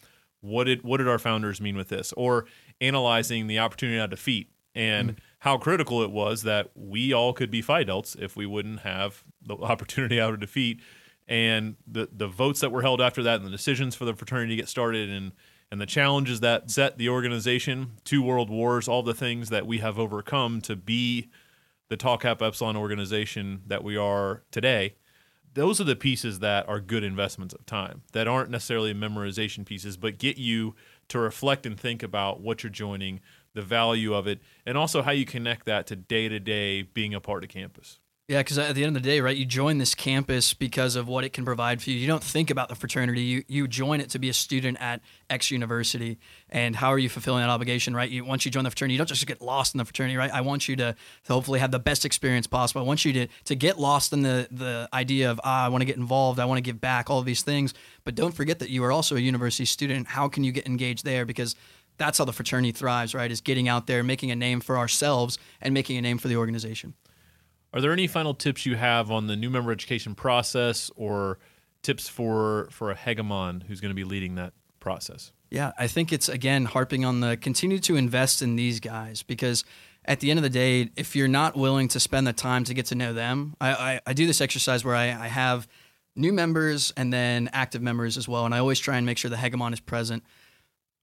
what 0.41 0.65
did 0.65 0.83
what 0.83 0.99
did 0.99 1.09
our 1.09 1.19
founders 1.19 1.61
mean 1.61 1.77
with 1.77 1.89
this, 1.89 2.13
or 2.17 2.47
analyzing 2.81 3.47
the 3.47 3.59
opportunity 3.59 3.99
out 3.99 4.05
of 4.05 4.11
defeat 4.11 4.51
and 4.75 5.11
mm-hmm. 5.11 5.19
how 5.41 5.59
critical 5.59 6.03
it 6.03 6.11
was 6.11 6.43
that 6.43 6.71
we 6.75 7.13
all 7.13 7.33
could 7.33 7.51
be 7.51 7.61
Phi 7.61 7.85
Delts 7.85 8.21
if 8.21 8.37
we 8.37 8.47
wouldn't 8.47 8.81
have 8.81 9.25
the 9.43 9.57
opportunity 9.63 10.21
out 10.21 10.35
of 10.35 10.41
defeat 10.41 10.81
and 11.27 11.77
the 11.87 12.09
the 12.13 12.29
votes 12.29 12.61
that 12.61 12.71
were 12.71 12.83
held 12.83 13.01
after 13.01 13.23
that 13.23 13.37
and 13.37 13.47
the 13.47 13.51
decisions 13.51 13.95
for 13.95 14.05
the 14.05 14.15
fraternity 14.15 14.51
to 14.51 14.57
get 14.57 14.69
started 14.69 15.11
and 15.11 15.33
and 15.71 15.81
the 15.81 15.87
challenges 15.87 16.41
that 16.41 16.71
set 16.71 16.97
the 16.97 17.11
organization, 17.11 17.93
two 18.05 18.23
world 18.23 18.49
wars, 18.49 18.89
all 18.89 19.03
the 19.03 19.13
things 19.13 19.51
that 19.51 19.67
we 19.67 19.79
have 19.79 19.99
overcome 19.99 20.63
to 20.63 20.75
be 20.75 21.29
the 21.89 21.97
Tau 21.97 22.17
Kappa 22.17 22.45
Epsilon 22.45 22.77
organization 22.77 23.63
that 23.67 23.83
we 23.83 23.97
are 23.97 24.43
today. 24.51 24.95
Those 25.55 25.81
are 25.81 25.85
the 25.85 25.97
pieces 25.97 26.39
that 26.41 26.69
are 26.69 26.81
good 26.81 27.03
investments 27.03 27.55
of 27.55 27.67
time 27.67 28.03
that 28.13 28.29
aren't 28.29 28.51
necessarily 28.51 28.95
memorization 28.95 29.65
pieces, 29.65 29.97
but 29.97 30.19
get 30.19 30.37
you 30.37 30.75
to 31.09 31.19
reflect 31.19 31.67
and 31.67 31.79
think 31.79 32.03
about 32.03 32.41
what 32.41 32.63
you're 32.63 32.71
joining, 32.71 33.21
the 33.55 33.63
value 33.63 34.15
of 34.15 34.27
it, 34.27 34.41
and 34.67 34.77
also 34.77 35.03
how 35.03 35.11
you 35.11 35.25
connect 35.25 35.67
that 35.67 35.87
to 35.87 35.97
day 35.97 36.29
to 36.29 36.39
day 36.39 36.83
being 36.83 37.15
a 37.15 37.21
part 37.21 37.43
of 37.43 37.51
campus. 37.51 37.99
Yeah, 38.29 38.41
because 38.41 38.59
at 38.59 38.75
the 38.75 38.85
end 38.85 38.95
of 38.95 39.03
the 39.03 39.09
day, 39.09 39.23
right, 39.23 39.35
you 39.35 39.47
join 39.47 39.79
this 39.79 39.95
campus 39.95 40.53
because 40.53 40.97
of 40.97 41.09
what 41.09 41.25
it 41.25 41.33
can 41.33 41.47
provide 41.47 41.81
for 41.81 41.89
you. 41.89 41.97
You 41.97 42.07
don't 42.07 42.23
think 42.23 42.51
about 42.51 42.69
the 42.69 42.75
fraternity. 42.75 43.23
You 43.23 43.43
you 43.49 43.67
join 43.67 44.03
it 44.03 44.11
to 44.11 44.19
be 44.19 44.29
a 44.29 44.35
student 44.35 44.77
at 44.83 45.01
X 45.31 45.51
university, 45.51 46.19
and 46.51 46.77
how 46.77 46.93
are 46.93 46.99
you 46.99 47.09
fulfilling 47.09 47.41
that 47.41 47.49
obligation, 47.49 47.97
right? 47.97 48.11
You 48.11 48.27
once 48.27 48.45
you 48.45 48.51
join 48.51 48.65
the 48.65 48.71
fraternity, 48.71 48.93
you 48.93 48.99
don't 48.99 49.07
just 49.07 49.27
get 49.27 49.41
lost 49.41 49.73
in 49.73 49.79
the 49.79 49.87
fraternity, 49.87 50.19
right? 50.19 50.31
I 50.31 50.43
want 50.43 50.69
you 50.69 50.77
to, 50.77 50.95
to 51.25 51.33
hopefully 51.33 51.59
have 51.61 51.71
the 51.71 51.79
best 51.79 52.05
experience 52.05 52.47
possible. 52.47 52.83
I 52.83 52.85
want 52.85 53.03
you 53.07 53.15
to 53.15 53.29
to 53.47 53.55
get 53.55 53.81
lost 53.81 54.13
in 54.13 54.21
the 54.21 54.47
the 54.51 54.91
idea 54.93 55.31
of 55.31 55.41
ah, 55.43 55.65
I 55.65 55.71
want 55.71 55.81
to 55.81 55.87
get 55.87 55.97
involved, 55.97 56.39
I 56.39 56.45
want 56.45 56.59
to 56.59 56.63
give 56.63 56.83
back, 56.83 57.09
all 57.09 57.23
these 57.23 57.41
things. 57.41 57.73
But 58.05 58.15
don't 58.15 58.33
forget 58.33 58.59
that 58.59 58.69
you 58.69 58.85
are 58.85 58.93
also 58.93 59.17
a 59.17 59.21
university 59.21 59.65
student. 59.65 60.07
How 60.07 60.29
can 60.29 60.45
you 60.45 60.53
get 60.53 60.67
engaged 60.67 61.03
there? 61.07 61.25
Because 61.25 61.57
that's 61.97 62.19
how 62.19 62.27
the 62.27 62.35
fraternity 62.35 62.73
thrives, 62.73 63.15
right? 63.15 63.31
Is 63.31 63.41
getting 63.41 63.69
out 63.69 63.87
there, 63.87 64.05
making 64.05 64.31
a 64.31 64.37
name 64.37 64.61
for 64.61 64.77
ourselves, 64.77 65.39
and 65.63 65.73
making 65.73 65.97
a 65.97 66.03
name 66.03 66.19
for 66.19 66.29
the 66.29 66.37
organization. 66.37 66.93
Are 67.73 67.81
there 67.81 67.93
any 67.93 68.07
final 68.07 68.35
tips 68.35 68.65
you 68.65 68.77
have 68.77 69.11
on 69.11 69.27
the 69.27 69.37
new 69.37 69.51
member 69.51 69.73
education 69.73 70.15
process 70.15 70.91
or 70.97 71.39
tips 71.83 72.09
for 72.09 72.69
for 72.71 72.91
a 72.91 72.95
hegemon 72.95 73.63
who's 73.65 73.81
going 73.81 73.91
to 73.91 73.95
be 73.95 74.05
leading 74.05 74.37
that 74.37 74.53
process? 74.81 75.33
Yeah, 75.51 75.73
I 75.79 75.87
think 75.87 76.13
it's 76.13 76.29
again 76.29 76.65
harping 76.65 77.05
on 77.05 77.21
the 77.21 77.37
continue 77.37 77.79
to 77.81 77.97
invest 77.97 78.43
in 78.43 78.57
these 78.57 78.81
guys 78.81 79.23
because 79.23 79.65
at 80.05 80.21
the 80.21 80.31
end 80.31 80.39
of 80.39 80.43
the 80.43 80.51
day, 80.51 80.91
if 80.97 81.15
you're 81.15 81.29
not 81.29 81.57
willing 81.57 81.89
to 81.89 82.01
spend 82.01 82.27
the 82.27 82.33
time 82.33 82.65
to 82.65 82.75
get 82.75 82.87
to 82.87 82.95
know 82.95 83.13
them, 83.13 83.55
I, 83.61 83.73
I, 83.73 84.01
I 84.07 84.13
do 84.15 84.27
this 84.27 84.41
exercise 84.41 84.83
where 84.85 84.95
I, 84.95 85.05
I 85.05 85.29
have 85.29 85.69
new 86.17 86.33
members 86.33 86.93
and 86.97 87.13
then 87.13 87.51
active 87.53 87.83
members 87.83 88.17
as 88.17 88.27
well, 88.27 88.47
and 88.47 88.55
I 88.55 88.59
always 88.59 88.79
try 88.79 88.97
and 88.97 89.05
make 89.05 89.19
sure 89.19 89.31
the 89.31 89.37
hegemon 89.37 89.75
is 89.75 89.81
present. 89.81 90.25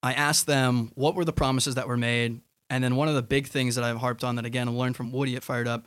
I 0.02 0.14
ask 0.14 0.46
them 0.46 0.92
what 0.96 1.16
were 1.16 1.26
the 1.26 1.34
promises 1.34 1.76
that 1.76 1.88
were 1.88 1.98
made, 1.98 2.42
and 2.70 2.84
then 2.84 2.96
one 2.96 3.08
of 3.08 3.16
the 3.16 3.22
big 3.22 3.48
things 3.48 3.76
that 3.76 3.84
I've 3.84 3.98
harped 3.98 4.24
on 4.24 4.36
that 4.38 4.46
again 4.46 4.68
I 4.68 4.72
learned 4.72 4.96
from 4.96 5.12
Woody 5.12 5.36
at 5.36 5.44
Phired 5.44 5.68
Up 5.68 5.86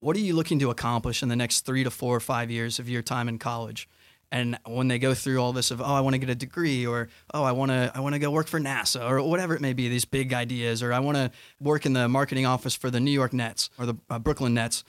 what 0.00 0.16
are 0.16 0.20
you 0.20 0.34
looking 0.34 0.58
to 0.60 0.70
accomplish 0.70 1.22
in 1.22 1.28
the 1.28 1.36
next 1.36 1.62
three 1.62 1.84
to 1.84 1.90
four 1.90 2.14
or 2.16 2.20
five 2.20 2.50
years 2.50 2.78
of 2.78 2.88
your 2.88 3.02
time 3.02 3.28
in 3.28 3.38
college? 3.38 3.88
And 4.30 4.58
when 4.66 4.88
they 4.88 4.98
go 4.98 5.14
through 5.14 5.38
all 5.38 5.52
this 5.54 5.70
of, 5.70 5.80
oh, 5.80 5.84
I 5.84 6.00
want 6.00 6.12
to 6.14 6.18
get 6.18 6.28
a 6.28 6.34
degree, 6.34 6.86
or 6.86 7.08
oh, 7.32 7.42
I 7.42 7.52
want 7.52 7.70
to, 7.70 7.90
I 7.94 8.00
want 8.00 8.14
to 8.14 8.18
go 8.18 8.30
work 8.30 8.46
for 8.46 8.60
NASA, 8.60 9.08
or 9.08 9.22
whatever 9.22 9.54
it 9.54 9.62
may 9.62 9.72
be, 9.72 9.88
these 9.88 10.04
big 10.04 10.34
ideas, 10.34 10.82
or 10.82 10.92
I 10.92 10.98
want 10.98 11.16
to 11.16 11.30
work 11.60 11.86
in 11.86 11.94
the 11.94 12.08
marketing 12.08 12.44
office 12.44 12.74
for 12.74 12.90
the 12.90 13.00
New 13.00 13.10
York 13.10 13.32
Nets 13.32 13.70
or 13.78 13.86
the 13.86 13.94
uh, 14.10 14.18
Brooklyn 14.18 14.52
Nets, 14.52 14.84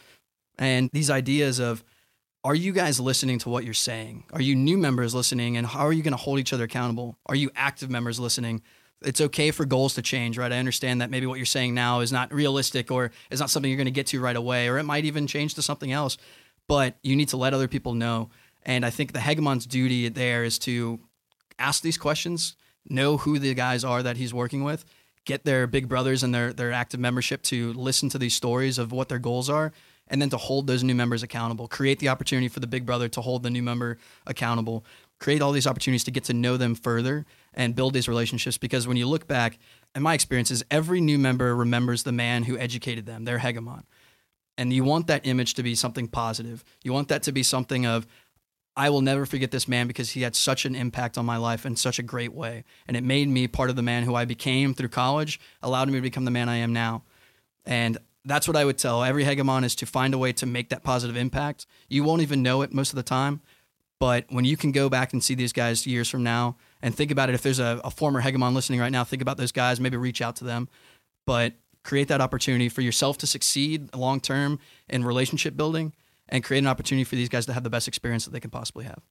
and 0.58 0.90
these 0.92 1.10
ideas 1.10 1.60
of, 1.60 1.86
are 2.44 2.56
you 2.56 2.74
guys 2.74 3.00
listening 3.00 3.40
to 3.40 3.50
what 3.50 3.64
you're 3.64 3.74
saying? 3.74 4.26
Are 4.34 4.42
you 4.42 4.56
new 4.56 4.78
members 4.78 5.16
listening, 5.16 5.56
and 5.56 5.66
how 5.66 5.86
are 5.86 5.94
you 5.94 6.04
going 6.04 6.12
to 6.12 6.18
hold 6.18 6.40
each 6.40 6.52
other 6.52 6.66
accountable? 6.66 7.18
Are 7.26 7.36
you 7.36 7.50
active 7.56 7.90
members 7.90 8.20
listening? 8.20 8.62
It's 9.02 9.22
okay 9.22 9.52
for 9.52 9.66
goals 9.66 9.94
to 9.96 10.02
change, 10.02 10.38
right? 10.38 10.52
I 10.52 10.58
understand 10.58 11.02
that 11.02 11.10
maybe 11.10 11.26
what 11.26 11.38
you're 11.38 11.46
saying 11.46 11.74
now 11.74 12.02
is 12.02 12.12
not 12.12 12.34
realistic 12.34 12.92
or 12.92 13.12
is 13.30 13.40
not 13.40 13.50
something 13.50 13.70
you're 13.70 13.78
going 13.78 13.86
to 13.86 13.92
get 13.92 14.08
to 14.08 14.20
right 14.20 14.36
away, 14.36 14.68
or 14.68 14.78
it 14.78 14.84
might 14.84 15.06
even 15.06 15.28
change 15.28 15.56
to 15.56 15.62
something 15.62 15.92
else. 15.92 16.18
But 16.68 16.98
you 17.02 17.16
need 17.16 17.30
to 17.30 17.38
let 17.38 17.54
other 17.54 17.68
people 17.68 17.94
know. 17.94 18.30
And 18.64 18.86
I 18.86 18.90
think 18.90 19.14
the 19.14 19.20
hegemon's 19.20 19.66
duty 19.66 20.10
there 20.10 20.44
is 20.44 20.60
to 20.60 21.00
ask 21.58 21.82
these 21.82 21.98
questions, 21.98 22.56
know 22.90 23.18
who 23.18 23.40
the 23.40 23.54
guys 23.54 23.84
are 23.84 24.04
that 24.04 24.18
he's 24.18 24.34
working 24.34 24.64
with, 24.64 24.86
get 25.26 25.46
their 25.46 25.68
big 25.68 25.88
brothers 25.88 26.24
and 26.24 26.34
their 26.34 26.52
their 26.52 26.72
active 26.72 27.00
membership 27.00 27.42
to 27.44 27.74
listen 27.74 28.10
to 28.10 28.18
these 28.18 28.34
stories 28.34 28.78
of 28.78 28.92
what 28.92 29.10
their 29.10 29.20
goals 29.20 29.50
are, 29.50 29.72
and 30.08 30.22
then 30.22 30.30
to 30.30 30.38
hold 30.38 30.68
those 30.68 30.84
new 30.84 30.96
members 30.96 31.24
accountable. 31.24 31.68
Create 31.68 32.00
the 32.00 32.10
opportunity 32.10 32.48
for 32.48 32.60
the 32.60 32.68
big 32.68 32.86
brother 32.86 33.08
to 33.10 33.22
hold 33.22 33.44
the 33.44 33.50
new 33.50 33.64
member 33.64 33.98
accountable. 34.28 34.84
Create 35.20 35.42
all 35.42 35.52
these 35.52 35.68
opportunities 35.68 36.04
to 36.06 36.12
get 36.12 36.24
to 36.26 36.34
know 36.34 36.58
them 36.58 36.76
further 36.76 37.26
and 37.54 37.76
build 37.76 37.94
these 37.94 38.08
relationships 38.08 38.58
because 38.58 38.88
when 38.88 38.98
you 38.98 39.08
look 39.08 39.28
back, 39.28 39.60
in 39.96 40.02
my 40.02 40.14
experiences, 40.14 40.64
every 40.72 41.02
new 41.02 41.18
member 41.18 41.56
remembers 41.56 42.04
the 42.04 42.12
man 42.12 42.44
who 42.44 42.58
educated 42.58 43.06
them, 43.06 43.26
their 43.26 43.40
hegemon. 43.40 43.84
And 44.58 44.72
you 44.72 44.84
want 44.84 45.08
that 45.08 45.26
image 45.26 45.54
to 45.56 45.64
be 45.64 45.76
something 45.76 46.08
positive. 46.08 46.64
You 46.84 46.94
want 46.94 47.08
that 47.10 47.24
to 47.24 47.32
be 47.32 47.44
something 47.44 47.86
of, 47.86 48.08
I 48.76 48.90
will 48.90 49.02
never 49.02 49.26
forget 49.26 49.52
this 49.52 49.68
man 49.68 49.88
because 49.88 50.12
he 50.12 50.22
had 50.22 50.36
such 50.36 50.66
an 50.66 50.76
impact 50.76 51.18
on 51.18 51.26
my 51.26 51.38
life 51.38 51.66
in 51.66 51.76
such 51.76 52.00
a 52.00 52.04
great 52.04 52.34
way. 52.34 52.64
And 52.88 52.96
it 52.96 53.04
made 53.04 53.28
me 53.28 53.48
part 53.48 53.70
of 53.70 53.76
the 53.76 53.82
man 53.82 54.04
who 54.04 54.16
I 54.16 54.26
became 54.26 54.74
through 54.74 54.90
college, 54.90 55.40
allowed 55.62 55.90
me 55.90 55.96
to 55.96 56.02
become 56.02 56.26
the 56.26 56.32
man 56.32 56.48
I 56.48 56.58
am 56.58 56.72
now. 56.72 57.04
And 57.66 57.98
that's 58.26 58.48
what 58.48 58.58
I 58.58 58.66
would 58.66 58.78
tell 58.78 59.04
every 59.04 59.26
hegemon 59.26 59.64
is 59.64 59.76
to 59.76 59.86
find 59.86 60.14
a 60.14 60.18
way 60.18 60.32
to 60.34 60.46
make 60.46 60.70
that 60.70 60.84
positive 60.84 61.18
impact. 61.18 61.66
You 61.88 62.04
won't 62.04 62.22
even 62.22 62.44
know 62.44 62.62
it 62.62 62.74
most 62.74 62.92
of 62.92 62.96
the 62.96 63.04
time, 63.04 63.42
but 64.00 64.26
when 64.30 64.46
you 64.46 64.56
can 64.56 64.72
go 64.72 64.90
back 64.90 65.12
and 65.14 65.24
see 65.24 65.36
these 65.36 65.54
guys 65.54 65.86
years 65.86 66.10
from 66.10 66.24
now 66.24 66.56
and 66.82 66.96
think 66.96 67.12
about 67.12 67.30
it, 67.30 67.36
if 67.36 67.42
there's 67.42 67.60
a, 67.60 67.82
a 67.84 67.92
former 67.92 68.22
hegemon 68.22 68.54
listening 68.54 68.80
right 68.80 68.92
now, 68.92 69.04
think 69.04 69.22
about 69.22 69.38
those 69.38 69.52
guys, 69.52 69.80
maybe 69.80 69.98
reach 69.98 70.22
out 70.22 70.38
to 70.38 70.46
them. 70.46 70.70
But 71.26 71.54
create 71.84 72.08
that 72.08 72.22
opportunity 72.22 72.70
for 72.70 72.82
yourself 72.82 73.18
to 73.20 73.28
succeed 73.28 73.94
long 73.96 74.20
term 74.22 74.60
in 74.88 75.04
relationship 75.04 75.58
building 75.58 75.94
and 76.30 76.44
create 76.44 76.60
an 76.60 76.68
opportunity 76.68 77.04
for 77.04 77.16
these 77.16 77.30
guys 77.30 77.46
to 77.48 77.54
have 77.54 77.64
the 77.64 77.70
best 77.70 77.88
experience 77.88 78.26
that 78.26 78.32
they 78.32 78.40
can 78.40 78.52
possibly 78.52 78.86
have. 78.86 79.02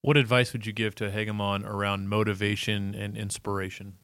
What 0.00 0.16
advice 0.16 0.52
would 0.52 0.66
you 0.66 0.72
give 0.72 0.94
to 0.96 1.10
hegemon 1.10 1.66
around 1.66 2.08
motivation 2.08 2.94
and 2.94 3.16
inspiration? 3.16 3.94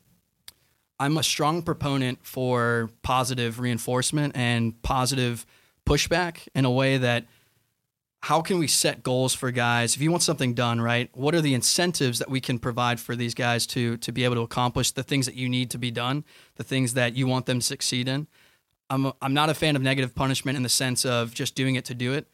I'm 0.99 1.17
a 1.17 1.23
strong 1.23 1.63
proponent 1.63 2.19
for 2.23 2.91
positive 3.03 3.59
reinforcement 3.59 4.37
and 4.37 4.81
positive 4.83 5.47
pushback 5.87 6.47
in 6.55 6.65
a 6.65 6.71
way 6.71 6.99
that 6.99 7.27
how 8.23 8.43
can 8.43 8.59
we 8.59 8.67
set 8.67 9.03
goals 9.03 9.35
for 9.35 9.51
guys? 9.51 9.97
If 9.97 10.03
you 10.03 10.11
want 10.11 10.23
something 10.23 10.55
done 10.55 10.81
right 10.81 11.09
what 11.15 11.35
are 11.35 11.41
the 11.41 11.55
incentives 11.55 12.19
that 12.19 12.31
we 12.31 12.41
can 12.41 12.59
provide 12.59 13.01
for 13.01 13.17
these 13.17 13.35
guys 13.35 13.67
to 13.69 13.97
to 13.99 14.13
be 14.13 14.25
able 14.25 14.37
to 14.37 14.43
accomplish 14.43 14.91
the 14.93 15.03
things 15.03 15.27
that 15.27 15.35
you 15.35 15.49
need 15.49 15.71
to 15.71 15.79
be 15.79 15.91
done 15.91 16.25
the 16.57 16.65
things 16.65 16.95
that 16.95 17.15
you 17.15 17.27
want 17.27 17.47
them 17.47 17.61
to 17.61 17.67
succeed 17.67 18.09
in? 18.09 18.27
I'm, 18.91 19.07
a, 19.07 19.15
I'm 19.23 19.35
not 19.35 19.49
a 19.49 19.55
fan 19.55 19.77
of 19.77 19.83
negative 19.83 20.15
punishment 20.15 20.57
in 20.57 20.65
the 20.65 20.69
sense 20.69 21.05
of 21.05 21.33
just 21.33 21.55
doing 21.55 21.77
it 21.77 21.85
to 21.87 21.95
do 21.95 22.13
it. 22.13 22.27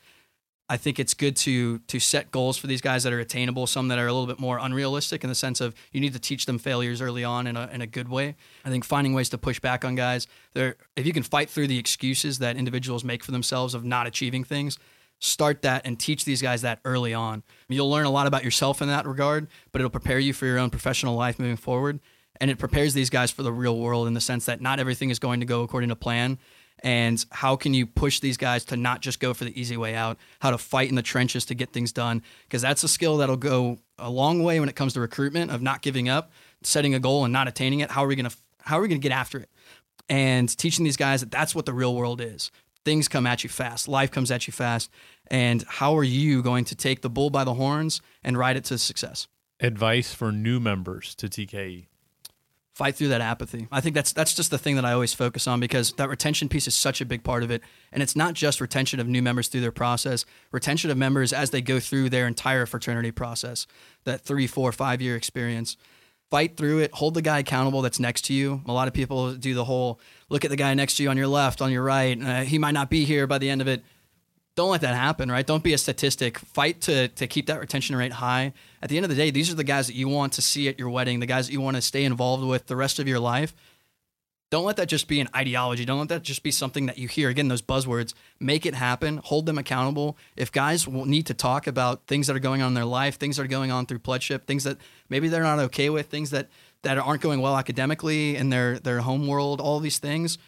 I 0.68 0.76
think 0.76 0.98
it's 0.98 1.14
good 1.14 1.36
to 1.36 1.78
to 1.78 2.00
set 2.00 2.32
goals 2.32 2.56
for 2.56 2.66
these 2.66 2.80
guys 2.80 3.04
that 3.04 3.12
are 3.12 3.20
attainable 3.20 3.68
some 3.68 3.86
that 3.88 3.98
are 4.00 4.08
a 4.08 4.12
little 4.12 4.26
bit 4.26 4.40
more 4.40 4.58
unrealistic 4.58 5.22
in 5.22 5.28
the 5.28 5.36
sense 5.36 5.60
of 5.60 5.76
you 5.92 6.00
need 6.00 6.12
to 6.14 6.18
teach 6.18 6.46
them 6.46 6.58
failures 6.58 7.00
early 7.00 7.22
on 7.22 7.46
in 7.46 7.56
a, 7.56 7.68
in 7.72 7.80
a 7.80 7.86
good 7.86 8.08
way. 8.08 8.34
I 8.64 8.70
think 8.70 8.84
finding 8.84 9.14
ways 9.14 9.28
to 9.28 9.38
push 9.38 9.60
back 9.60 9.84
on 9.84 9.94
guys 9.94 10.26
there 10.54 10.74
if 10.96 11.06
you 11.06 11.12
can 11.12 11.22
fight 11.22 11.48
through 11.48 11.68
the 11.68 11.78
excuses 11.78 12.40
that 12.40 12.56
individuals 12.56 13.04
make 13.04 13.22
for 13.22 13.30
themselves 13.30 13.74
of 13.74 13.84
not 13.84 14.08
achieving 14.08 14.42
things 14.42 14.76
start 15.18 15.62
that 15.62 15.82
and 15.84 15.98
teach 15.98 16.24
these 16.24 16.42
guys 16.42 16.62
that 16.62 16.80
early 16.84 17.14
on. 17.14 17.42
You'll 17.68 17.90
learn 17.90 18.06
a 18.06 18.10
lot 18.10 18.26
about 18.26 18.44
yourself 18.44 18.82
in 18.82 18.88
that 18.88 19.06
regard, 19.06 19.48
but 19.72 19.80
it'll 19.80 19.90
prepare 19.90 20.18
you 20.18 20.32
for 20.32 20.46
your 20.46 20.58
own 20.58 20.70
professional 20.70 21.14
life 21.14 21.38
moving 21.38 21.56
forward. 21.56 22.00
And 22.40 22.50
it 22.50 22.58
prepares 22.58 22.92
these 22.92 23.08
guys 23.08 23.30
for 23.30 23.42
the 23.42 23.52
real 23.52 23.78
world 23.78 24.06
in 24.06 24.14
the 24.14 24.20
sense 24.20 24.44
that 24.46 24.60
not 24.60 24.78
everything 24.78 25.10
is 25.10 25.18
going 25.18 25.40
to 25.40 25.46
go 25.46 25.62
according 25.62 25.88
to 25.88 25.96
plan. 25.96 26.38
And 26.80 27.24
how 27.30 27.56
can 27.56 27.72
you 27.72 27.86
push 27.86 28.20
these 28.20 28.36
guys 28.36 28.64
to 28.66 28.76
not 28.76 29.00
just 29.00 29.18
go 29.18 29.32
for 29.32 29.44
the 29.44 29.58
easy 29.58 29.78
way 29.78 29.94
out, 29.94 30.18
how 30.40 30.50
to 30.50 30.58
fight 30.58 30.90
in 30.90 30.94
the 30.94 31.02
trenches 31.02 31.46
to 31.46 31.54
get 31.54 31.72
things 31.72 31.92
done? 31.92 32.22
Because 32.42 32.60
that's 32.60 32.84
a 32.84 32.88
skill 32.88 33.16
that'll 33.16 33.38
go 33.38 33.78
a 33.98 34.10
long 34.10 34.42
way 34.42 34.60
when 34.60 34.68
it 34.68 34.76
comes 34.76 34.92
to 34.92 35.00
recruitment 35.00 35.50
of 35.50 35.62
not 35.62 35.80
giving 35.80 36.10
up, 36.10 36.32
setting 36.62 36.94
a 36.94 37.00
goal 37.00 37.24
and 37.24 37.32
not 37.32 37.48
attaining 37.48 37.80
it. 37.80 37.90
How 37.90 38.04
are 38.04 38.08
we 38.08 38.16
going 38.16 38.28
to 38.28 38.36
how 38.60 38.78
are 38.78 38.82
we 38.82 38.88
going 38.88 39.00
to 39.00 39.08
get 39.08 39.14
after 39.14 39.38
it? 39.38 39.48
And 40.08 40.48
teaching 40.56 40.84
these 40.84 40.96
guys 40.96 41.20
that 41.20 41.30
that's 41.30 41.54
what 41.54 41.66
the 41.66 41.72
real 41.72 41.94
world 41.94 42.20
is 42.20 42.50
things 42.86 43.08
come 43.08 43.26
at 43.26 43.42
you 43.42 43.50
fast, 43.50 43.88
life 43.88 44.10
comes 44.10 44.30
at 44.30 44.46
you 44.46 44.52
fast. 44.52 44.90
And 45.26 45.64
how 45.66 45.98
are 45.98 46.04
you 46.04 46.40
going 46.40 46.64
to 46.66 46.76
take 46.76 47.02
the 47.02 47.10
bull 47.10 47.30
by 47.30 47.42
the 47.42 47.54
horns 47.54 48.00
and 48.22 48.38
ride 48.38 48.56
it 48.56 48.64
to 48.66 48.78
success? 48.78 49.26
Advice 49.60 50.14
for 50.14 50.30
new 50.30 50.60
members 50.60 51.14
to 51.16 51.28
TKE. 51.28 51.88
Fight 52.74 52.94
through 52.94 53.08
that 53.08 53.22
apathy. 53.22 53.66
I 53.72 53.80
think 53.80 53.94
that's 53.94 54.12
that's 54.12 54.34
just 54.34 54.50
the 54.50 54.58
thing 54.58 54.76
that 54.76 54.84
I 54.84 54.92
always 54.92 55.14
focus 55.14 55.48
on 55.48 55.60
because 55.60 55.92
that 55.94 56.10
retention 56.10 56.48
piece 56.48 56.68
is 56.68 56.74
such 56.74 57.00
a 57.00 57.06
big 57.06 57.24
part 57.24 57.42
of 57.42 57.50
it. 57.50 57.62
And 57.90 58.02
it's 58.02 58.14
not 58.14 58.34
just 58.34 58.60
retention 58.60 59.00
of 59.00 59.08
new 59.08 59.22
members 59.22 59.48
through 59.48 59.62
their 59.62 59.72
process, 59.72 60.26
retention 60.52 60.90
of 60.90 60.98
members 60.98 61.32
as 61.32 61.50
they 61.50 61.62
go 61.62 61.80
through 61.80 62.10
their 62.10 62.28
entire 62.28 62.66
fraternity 62.66 63.10
process, 63.10 63.66
that 64.04 64.20
three, 64.20 64.46
four, 64.46 64.70
five 64.72 65.00
year 65.00 65.16
experience 65.16 65.76
fight 66.30 66.56
through 66.56 66.80
it, 66.80 66.92
hold 66.92 67.14
the 67.14 67.22
guy 67.22 67.38
accountable 67.38 67.82
that's 67.82 68.00
next 68.00 68.26
to 68.26 68.34
you. 68.34 68.62
A 68.66 68.72
lot 68.72 68.88
of 68.88 68.94
people 68.94 69.34
do 69.34 69.54
the 69.54 69.64
whole 69.64 70.00
look 70.28 70.44
at 70.44 70.50
the 70.50 70.56
guy 70.56 70.74
next 70.74 70.96
to 70.96 71.02
you 71.02 71.10
on 71.10 71.16
your 71.16 71.28
left, 71.28 71.62
on 71.62 71.70
your 71.70 71.82
right. 71.82 72.20
Uh, 72.20 72.40
he 72.40 72.58
might 72.58 72.72
not 72.72 72.90
be 72.90 73.04
here 73.04 73.26
by 73.26 73.38
the 73.38 73.48
end 73.48 73.60
of 73.60 73.68
it. 73.68 73.84
Don't 74.56 74.70
let 74.70 74.80
that 74.80 74.94
happen, 74.94 75.30
right? 75.30 75.46
Don't 75.46 75.62
be 75.62 75.74
a 75.74 75.78
statistic. 75.78 76.38
Fight 76.38 76.80
to, 76.82 77.08
to 77.08 77.26
keep 77.26 77.46
that 77.46 77.60
retention 77.60 77.94
rate 77.94 78.12
high. 78.12 78.54
At 78.80 78.88
the 78.88 78.96
end 78.96 79.04
of 79.04 79.10
the 79.10 79.16
day, 79.16 79.30
these 79.30 79.52
are 79.52 79.54
the 79.54 79.64
guys 79.64 79.86
that 79.86 79.94
you 79.94 80.08
want 80.08 80.32
to 80.34 80.42
see 80.42 80.66
at 80.68 80.78
your 80.78 80.88
wedding, 80.88 81.20
the 81.20 81.26
guys 81.26 81.46
that 81.46 81.52
you 81.52 81.60
want 81.60 81.76
to 81.76 81.82
stay 81.82 82.04
involved 82.04 82.42
with 82.42 82.66
the 82.66 82.74
rest 82.74 82.98
of 82.98 83.06
your 83.06 83.20
life. 83.20 83.54
Don't 84.50 84.64
let 84.64 84.76
that 84.76 84.86
just 84.86 85.08
be 85.08 85.20
an 85.20 85.28
ideology. 85.34 85.84
Don't 85.84 85.98
let 85.98 86.08
that 86.08 86.22
just 86.22 86.44
be 86.44 86.52
something 86.52 86.86
that 86.86 86.98
you 86.98 87.08
hear. 87.08 87.28
Again, 87.28 87.48
those 87.48 87.62
buzzwords. 87.62 88.14
Make 88.38 88.64
it 88.64 88.74
happen. 88.74 89.20
Hold 89.24 89.46
them 89.46 89.58
accountable. 89.58 90.16
If 90.36 90.52
guys 90.52 90.86
need 90.86 91.26
to 91.26 91.34
talk 91.34 91.66
about 91.66 92.06
things 92.06 92.28
that 92.28 92.36
are 92.36 92.40
going 92.40 92.62
on 92.62 92.68
in 92.68 92.74
their 92.74 92.84
life, 92.84 93.18
things 93.18 93.36
that 93.36 93.42
are 93.42 93.48
going 93.48 93.72
on 93.72 93.86
through 93.86 93.98
pledgeship, 94.00 94.46
things 94.46 94.62
that 94.62 94.78
maybe 95.08 95.28
they're 95.28 95.42
not 95.42 95.58
okay 95.58 95.90
with, 95.90 96.06
things 96.06 96.30
that 96.30 96.48
that 96.82 96.96
aren't 96.96 97.22
going 97.22 97.40
well 97.40 97.56
academically 97.56 98.36
in 98.36 98.50
their 98.50 98.78
their 98.78 99.00
home 99.00 99.26
world, 99.26 99.60
all 99.60 99.80
these 99.80 99.98
things, 99.98 100.38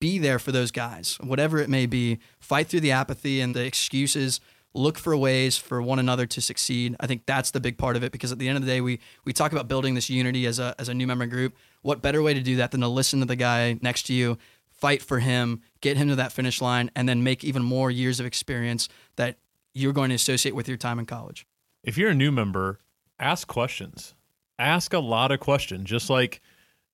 be 0.00 0.18
there 0.18 0.38
for 0.38 0.50
those 0.50 0.70
guys, 0.70 1.18
whatever 1.20 1.58
it 1.58 1.68
may 1.68 1.84
be. 1.84 2.20
Fight 2.40 2.68
through 2.68 2.80
the 2.80 2.92
apathy 2.92 3.42
and 3.42 3.54
the 3.54 3.64
excuses 3.64 4.40
look 4.74 4.98
for 4.98 5.16
ways 5.16 5.56
for 5.56 5.80
one 5.80 5.98
another 5.98 6.26
to 6.26 6.40
succeed. 6.40 6.96
I 6.98 7.06
think 7.06 7.26
that's 7.26 7.52
the 7.52 7.60
big 7.60 7.78
part 7.78 7.96
of 7.96 8.02
it 8.02 8.10
because 8.10 8.32
at 8.32 8.38
the 8.38 8.48
end 8.48 8.56
of 8.56 8.64
the 8.64 8.70
day, 8.70 8.80
we 8.80 9.00
we 9.24 9.32
talk 9.32 9.52
about 9.52 9.68
building 9.68 9.94
this 9.94 10.10
unity 10.10 10.46
as 10.46 10.58
a 10.58 10.74
as 10.78 10.88
a 10.88 10.94
new 10.94 11.06
member 11.06 11.26
group. 11.26 11.54
What 11.84 12.00
better 12.00 12.22
way 12.22 12.32
to 12.32 12.40
do 12.40 12.56
that 12.56 12.70
than 12.70 12.80
to 12.80 12.88
listen 12.88 13.20
to 13.20 13.26
the 13.26 13.36
guy 13.36 13.78
next 13.82 14.04
to 14.04 14.14
you, 14.14 14.38
fight 14.70 15.02
for 15.02 15.18
him, 15.18 15.60
get 15.82 15.98
him 15.98 16.08
to 16.08 16.16
that 16.16 16.32
finish 16.32 16.62
line, 16.62 16.90
and 16.96 17.06
then 17.06 17.22
make 17.22 17.44
even 17.44 17.62
more 17.62 17.90
years 17.90 18.20
of 18.20 18.24
experience 18.24 18.88
that 19.16 19.36
you're 19.74 19.92
going 19.92 20.08
to 20.08 20.14
associate 20.14 20.54
with 20.54 20.66
your 20.66 20.78
time 20.78 20.98
in 20.98 21.04
college. 21.04 21.46
If 21.82 21.98
you're 21.98 22.08
a 22.08 22.14
new 22.14 22.32
member, 22.32 22.80
ask 23.20 23.46
questions. 23.46 24.14
Ask 24.58 24.94
a 24.94 24.98
lot 24.98 25.30
of 25.30 25.40
questions, 25.40 25.84
just 25.90 26.08
like 26.08 26.40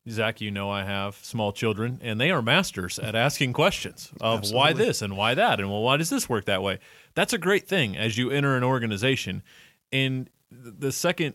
Zach, 0.08 0.40
you 0.40 0.50
know 0.50 0.68
I 0.68 0.82
have 0.82 1.14
small 1.22 1.52
children, 1.52 2.00
and 2.02 2.20
they 2.20 2.32
are 2.32 2.42
masters 2.42 2.98
at 2.98 3.14
asking 3.14 3.52
questions 3.52 4.10
of 4.20 4.38
Absolutely. 4.38 4.58
why 4.58 4.72
this 4.72 5.02
and 5.02 5.16
why 5.16 5.34
that, 5.34 5.60
and 5.60 5.70
well, 5.70 5.82
why 5.82 5.98
does 5.98 6.10
this 6.10 6.28
work 6.28 6.46
that 6.46 6.64
way? 6.64 6.80
That's 7.14 7.32
a 7.32 7.38
great 7.38 7.68
thing 7.68 7.96
as 7.96 8.18
you 8.18 8.32
enter 8.32 8.56
an 8.56 8.64
organization. 8.64 9.44
And 9.92 10.28
the 10.50 10.90
second 10.90 11.34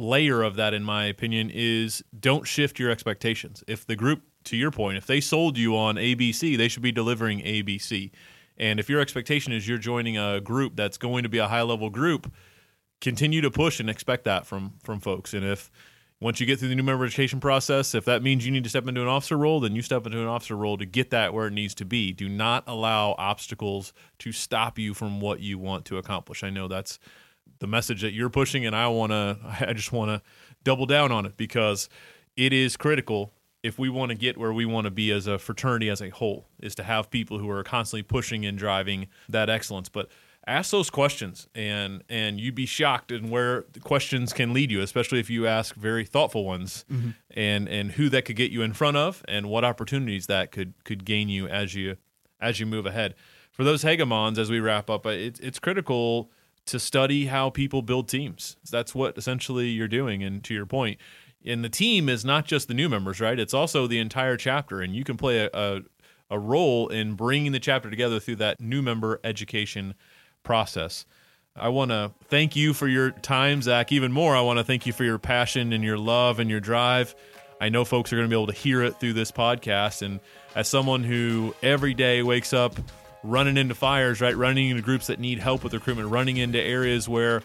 layer 0.00 0.42
of 0.42 0.56
that, 0.56 0.74
in 0.74 0.82
my 0.82 1.04
opinion, 1.04 1.50
is 1.52 2.02
don't 2.18 2.46
shift 2.46 2.78
your 2.78 2.90
expectations. 2.90 3.62
If 3.66 3.86
the 3.86 3.96
group, 3.96 4.22
to 4.44 4.56
your 4.56 4.70
point, 4.70 4.96
if 4.96 5.06
they 5.06 5.20
sold 5.20 5.58
you 5.58 5.76
on 5.76 5.96
ABC, 5.96 6.56
they 6.56 6.68
should 6.68 6.82
be 6.82 6.92
delivering 6.92 7.40
ABC. 7.40 8.10
And 8.56 8.78
if 8.80 8.88
your 8.88 9.00
expectation 9.00 9.52
is 9.52 9.66
you're 9.68 9.78
joining 9.78 10.18
a 10.18 10.40
group 10.40 10.76
that's 10.76 10.98
going 10.98 11.22
to 11.22 11.28
be 11.28 11.38
a 11.38 11.48
high 11.48 11.62
level 11.62 11.90
group, 11.90 12.32
continue 13.00 13.40
to 13.40 13.50
push 13.50 13.80
and 13.80 13.88
expect 13.88 14.24
that 14.24 14.46
from 14.46 14.74
from 14.82 15.00
folks. 15.00 15.32
And 15.34 15.44
if 15.44 15.70
once 16.20 16.38
you 16.38 16.46
get 16.46 16.58
through 16.58 16.68
the 16.68 16.74
new 16.74 16.82
member 16.82 17.06
education 17.06 17.40
process, 17.40 17.94
if 17.94 18.04
that 18.04 18.22
means 18.22 18.44
you 18.44 18.52
need 18.52 18.64
to 18.64 18.68
step 18.70 18.86
into 18.86 19.00
an 19.00 19.08
officer 19.08 19.38
role, 19.38 19.60
then 19.60 19.74
you 19.74 19.80
step 19.80 20.04
into 20.04 20.20
an 20.20 20.26
officer 20.26 20.54
role 20.54 20.76
to 20.76 20.84
get 20.84 21.08
that 21.10 21.32
where 21.32 21.46
it 21.46 21.52
needs 21.52 21.74
to 21.76 21.86
be. 21.86 22.12
Do 22.12 22.28
not 22.28 22.62
allow 22.66 23.14
obstacles 23.16 23.94
to 24.18 24.30
stop 24.30 24.78
you 24.78 24.92
from 24.92 25.20
what 25.20 25.40
you 25.40 25.58
want 25.58 25.86
to 25.86 25.96
accomplish. 25.96 26.44
I 26.44 26.50
know 26.50 26.68
that's 26.68 26.98
the 27.60 27.66
message 27.66 28.02
that 28.02 28.12
you're 28.12 28.30
pushing, 28.30 28.66
and 28.66 28.74
I 28.74 28.88
want 28.88 29.12
to, 29.12 29.38
I 29.68 29.72
just 29.72 29.92
want 29.92 30.10
to 30.10 30.22
double 30.64 30.86
down 30.86 31.12
on 31.12 31.24
it 31.24 31.36
because 31.36 31.88
it 32.36 32.52
is 32.52 32.76
critical 32.76 33.32
if 33.62 33.78
we 33.78 33.88
want 33.88 34.10
to 34.10 34.16
get 34.16 34.38
where 34.38 34.52
we 34.52 34.64
want 34.64 34.86
to 34.86 34.90
be 34.90 35.10
as 35.12 35.26
a 35.26 35.38
fraternity 35.38 35.88
as 35.88 36.00
a 36.00 36.08
whole, 36.08 36.48
is 36.58 36.74
to 36.74 36.82
have 36.82 37.10
people 37.10 37.38
who 37.38 37.48
are 37.50 37.62
constantly 37.62 38.02
pushing 38.02 38.44
and 38.46 38.58
driving 38.58 39.06
that 39.28 39.50
excellence. 39.50 39.88
But 39.88 40.08
ask 40.46 40.70
those 40.70 40.88
questions 40.88 41.48
and 41.54 42.02
and 42.08 42.40
you'd 42.40 42.54
be 42.54 42.66
shocked 42.66 43.12
in 43.12 43.28
where 43.28 43.64
the 43.72 43.80
questions 43.80 44.32
can 44.32 44.54
lead 44.54 44.70
you 44.70 44.80
especially 44.80 45.20
if 45.20 45.28
you 45.28 45.46
ask 45.46 45.74
very 45.74 46.04
thoughtful 46.04 46.46
ones 46.46 46.84
mm-hmm. 46.90 47.10
and 47.32 47.68
and 47.68 47.92
who 47.92 48.08
that 48.08 48.24
could 48.24 48.36
get 48.36 48.50
you 48.50 48.62
in 48.62 48.72
front 48.72 48.96
of 48.96 49.22
and 49.28 49.46
what 49.50 49.64
opportunities 49.64 50.26
that 50.26 50.50
could 50.50 50.72
could 50.84 51.04
gain 51.04 51.28
you 51.28 51.46
as 51.46 51.74
you 51.74 51.96
as 52.40 52.58
you 52.58 52.64
move 52.64 52.86
ahead 52.86 53.14
for 53.52 53.64
those 53.64 53.84
hegemons 53.84 54.38
as 54.38 54.50
we 54.50 54.58
wrap 54.60 54.88
up 54.88 55.04
it, 55.04 55.38
it's 55.40 55.58
critical 55.58 56.30
to 56.70 56.78
study 56.78 57.26
how 57.26 57.50
people 57.50 57.82
build 57.82 58.08
teams 58.08 58.56
that's 58.70 58.94
what 58.94 59.16
essentially 59.18 59.68
you're 59.68 59.88
doing 59.88 60.22
and 60.22 60.42
to 60.42 60.54
your 60.54 60.66
point 60.66 60.98
and 61.44 61.64
the 61.64 61.68
team 61.68 62.08
is 62.08 62.24
not 62.24 62.44
just 62.44 62.68
the 62.68 62.74
new 62.74 62.88
members 62.88 63.20
right 63.20 63.38
it's 63.38 63.54
also 63.54 63.86
the 63.86 63.98
entire 63.98 64.36
chapter 64.36 64.80
and 64.80 64.94
you 64.94 65.04
can 65.04 65.16
play 65.16 65.38
a, 65.38 65.50
a 65.52 65.80
a 66.30 66.38
role 66.38 66.88
in 66.88 67.14
bringing 67.14 67.52
the 67.52 67.60
chapter 67.60 67.90
together 67.90 68.20
through 68.20 68.36
that 68.36 68.60
new 68.60 68.80
member 68.80 69.20
education 69.24 69.94
process. 70.42 71.04
I 71.56 71.68
want 71.68 71.90
to 71.90 72.12
thank 72.28 72.54
you 72.54 72.72
for 72.72 72.86
your 72.86 73.10
time, 73.10 73.60
Zach. 73.60 73.90
Even 73.90 74.12
more, 74.12 74.36
I 74.36 74.40
want 74.40 74.58
to 74.58 74.64
thank 74.64 74.86
you 74.86 74.92
for 74.92 75.04
your 75.04 75.18
passion 75.18 75.72
and 75.72 75.82
your 75.82 75.98
love 75.98 76.38
and 76.38 76.48
your 76.48 76.60
drive. 76.60 77.14
I 77.60 77.68
know 77.68 77.84
folks 77.84 78.12
are 78.12 78.16
going 78.16 78.28
to 78.28 78.34
be 78.34 78.40
able 78.40 78.46
to 78.46 78.58
hear 78.58 78.82
it 78.82 79.00
through 79.00 79.14
this 79.14 79.32
podcast. 79.32 80.02
And 80.02 80.20
as 80.54 80.68
someone 80.68 81.02
who 81.02 81.54
every 81.62 81.92
day 81.92 82.22
wakes 82.22 82.52
up 82.52 82.76
running 83.22 83.56
into 83.56 83.74
fires, 83.74 84.20
right, 84.20 84.36
running 84.36 84.70
into 84.70 84.82
groups 84.82 85.08
that 85.08 85.18
need 85.18 85.38
help 85.38 85.64
with 85.64 85.74
recruitment, 85.74 86.10
running 86.10 86.36
into 86.36 86.60
areas 86.60 87.08
where 87.08 87.42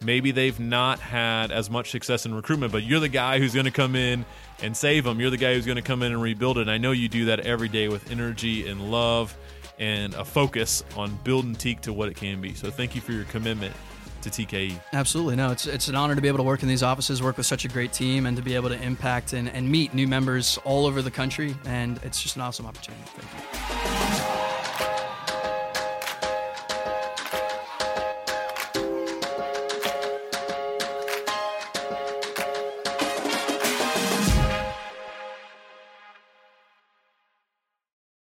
maybe 0.00 0.30
they've 0.30 0.58
not 0.60 1.00
had 1.00 1.50
as 1.50 1.68
much 1.70 1.90
success 1.90 2.26
in 2.26 2.34
recruitment, 2.34 2.72
but 2.72 2.82
you're 2.82 3.00
the 3.00 3.08
guy 3.08 3.38
who's 3.38 3.54
going 3.54 3.66
to 3.66 3.72
come 3.72 3.96
in 3.96 4.24
and 4.62 4.76
save 4.76 5.04
them. 5.04 5.20
You're 5.20 5.30
the 5.30 5.36
guy 5.36 5.54
who's 5.54 5.66
going 5.66 5.76
to 5.76 5.82
come 5.82 6.02
in 6.02 6.12
and 6.12 6.22
rebuild 6.22 6.58
it. 6.58 6.62
And 6.62 6.70
I 6.70 6.78
know 6.78 6.92
you 6.92 7.08
do 7.08 7.26
that 7.26 7.40
every 7.40 7.68
day 7.68 7.88
with 7.88 8.10
energy 8.10 8.68
and 8.68 8.90
love 8.90 9.36
and 9.78 10.14
a 10.14 10.24
focus 10.24 10.84
on 10.96 11.18
building 11.24 11.54
Teke 11.54 11.80
to 11.82 11.92
what 11.92 12.08
it 12.08 12.16
can 12.16 12.40
be. 12.40 12.54
So 12.54 12.70
thank 12.70 12.94
you 12.94 13.00
for 13.00 13.12
your 13.12 13.24
commitment 13.24 13.74
to 14.22 14.30
TKE. 14.30 14.80
Absolutely. 14.92 15.36
No, 15.36 15.52
it's, 15.52 15.66
it's 15.66 15.86
an 15.88 15.94
honor 15.94 16.16
to 16.16 16.20
be 16.20 16.28
able 16.28 16.38
to 16.38 16.44
work 16.44 16.62
in 16.62 16.68
these 16.68 16.82
offices, 16.82 17.22
work 17.22 17.36
with 17.36 17.46
such 17.46 17.64
a 17.64 17.68
great 17.68 17.92
team, 17.92 18.26
and 18.26 18.36
to 18.36 18.42
be 18.42 18.54
able 18.54 18.68
to 18.68 18.82
impact 18.82 19.32
and, 19.32 19.48
and 19.48 19.70
meet 19.70 19.94
new 19.94 20.08
members 20.08 20.58
all 20.64 20.86
over 20.86 21.02
the 21.02 21.10
country. 21.10 21.54
And 21.64 22.00
it's 22.02 22.20
just 22.20 22.34
an 22.34 22.42
awesome 22.42 22.66
opportunity. 22.66 23.02
Thank 23.06 24.22
you. 24.22 24.27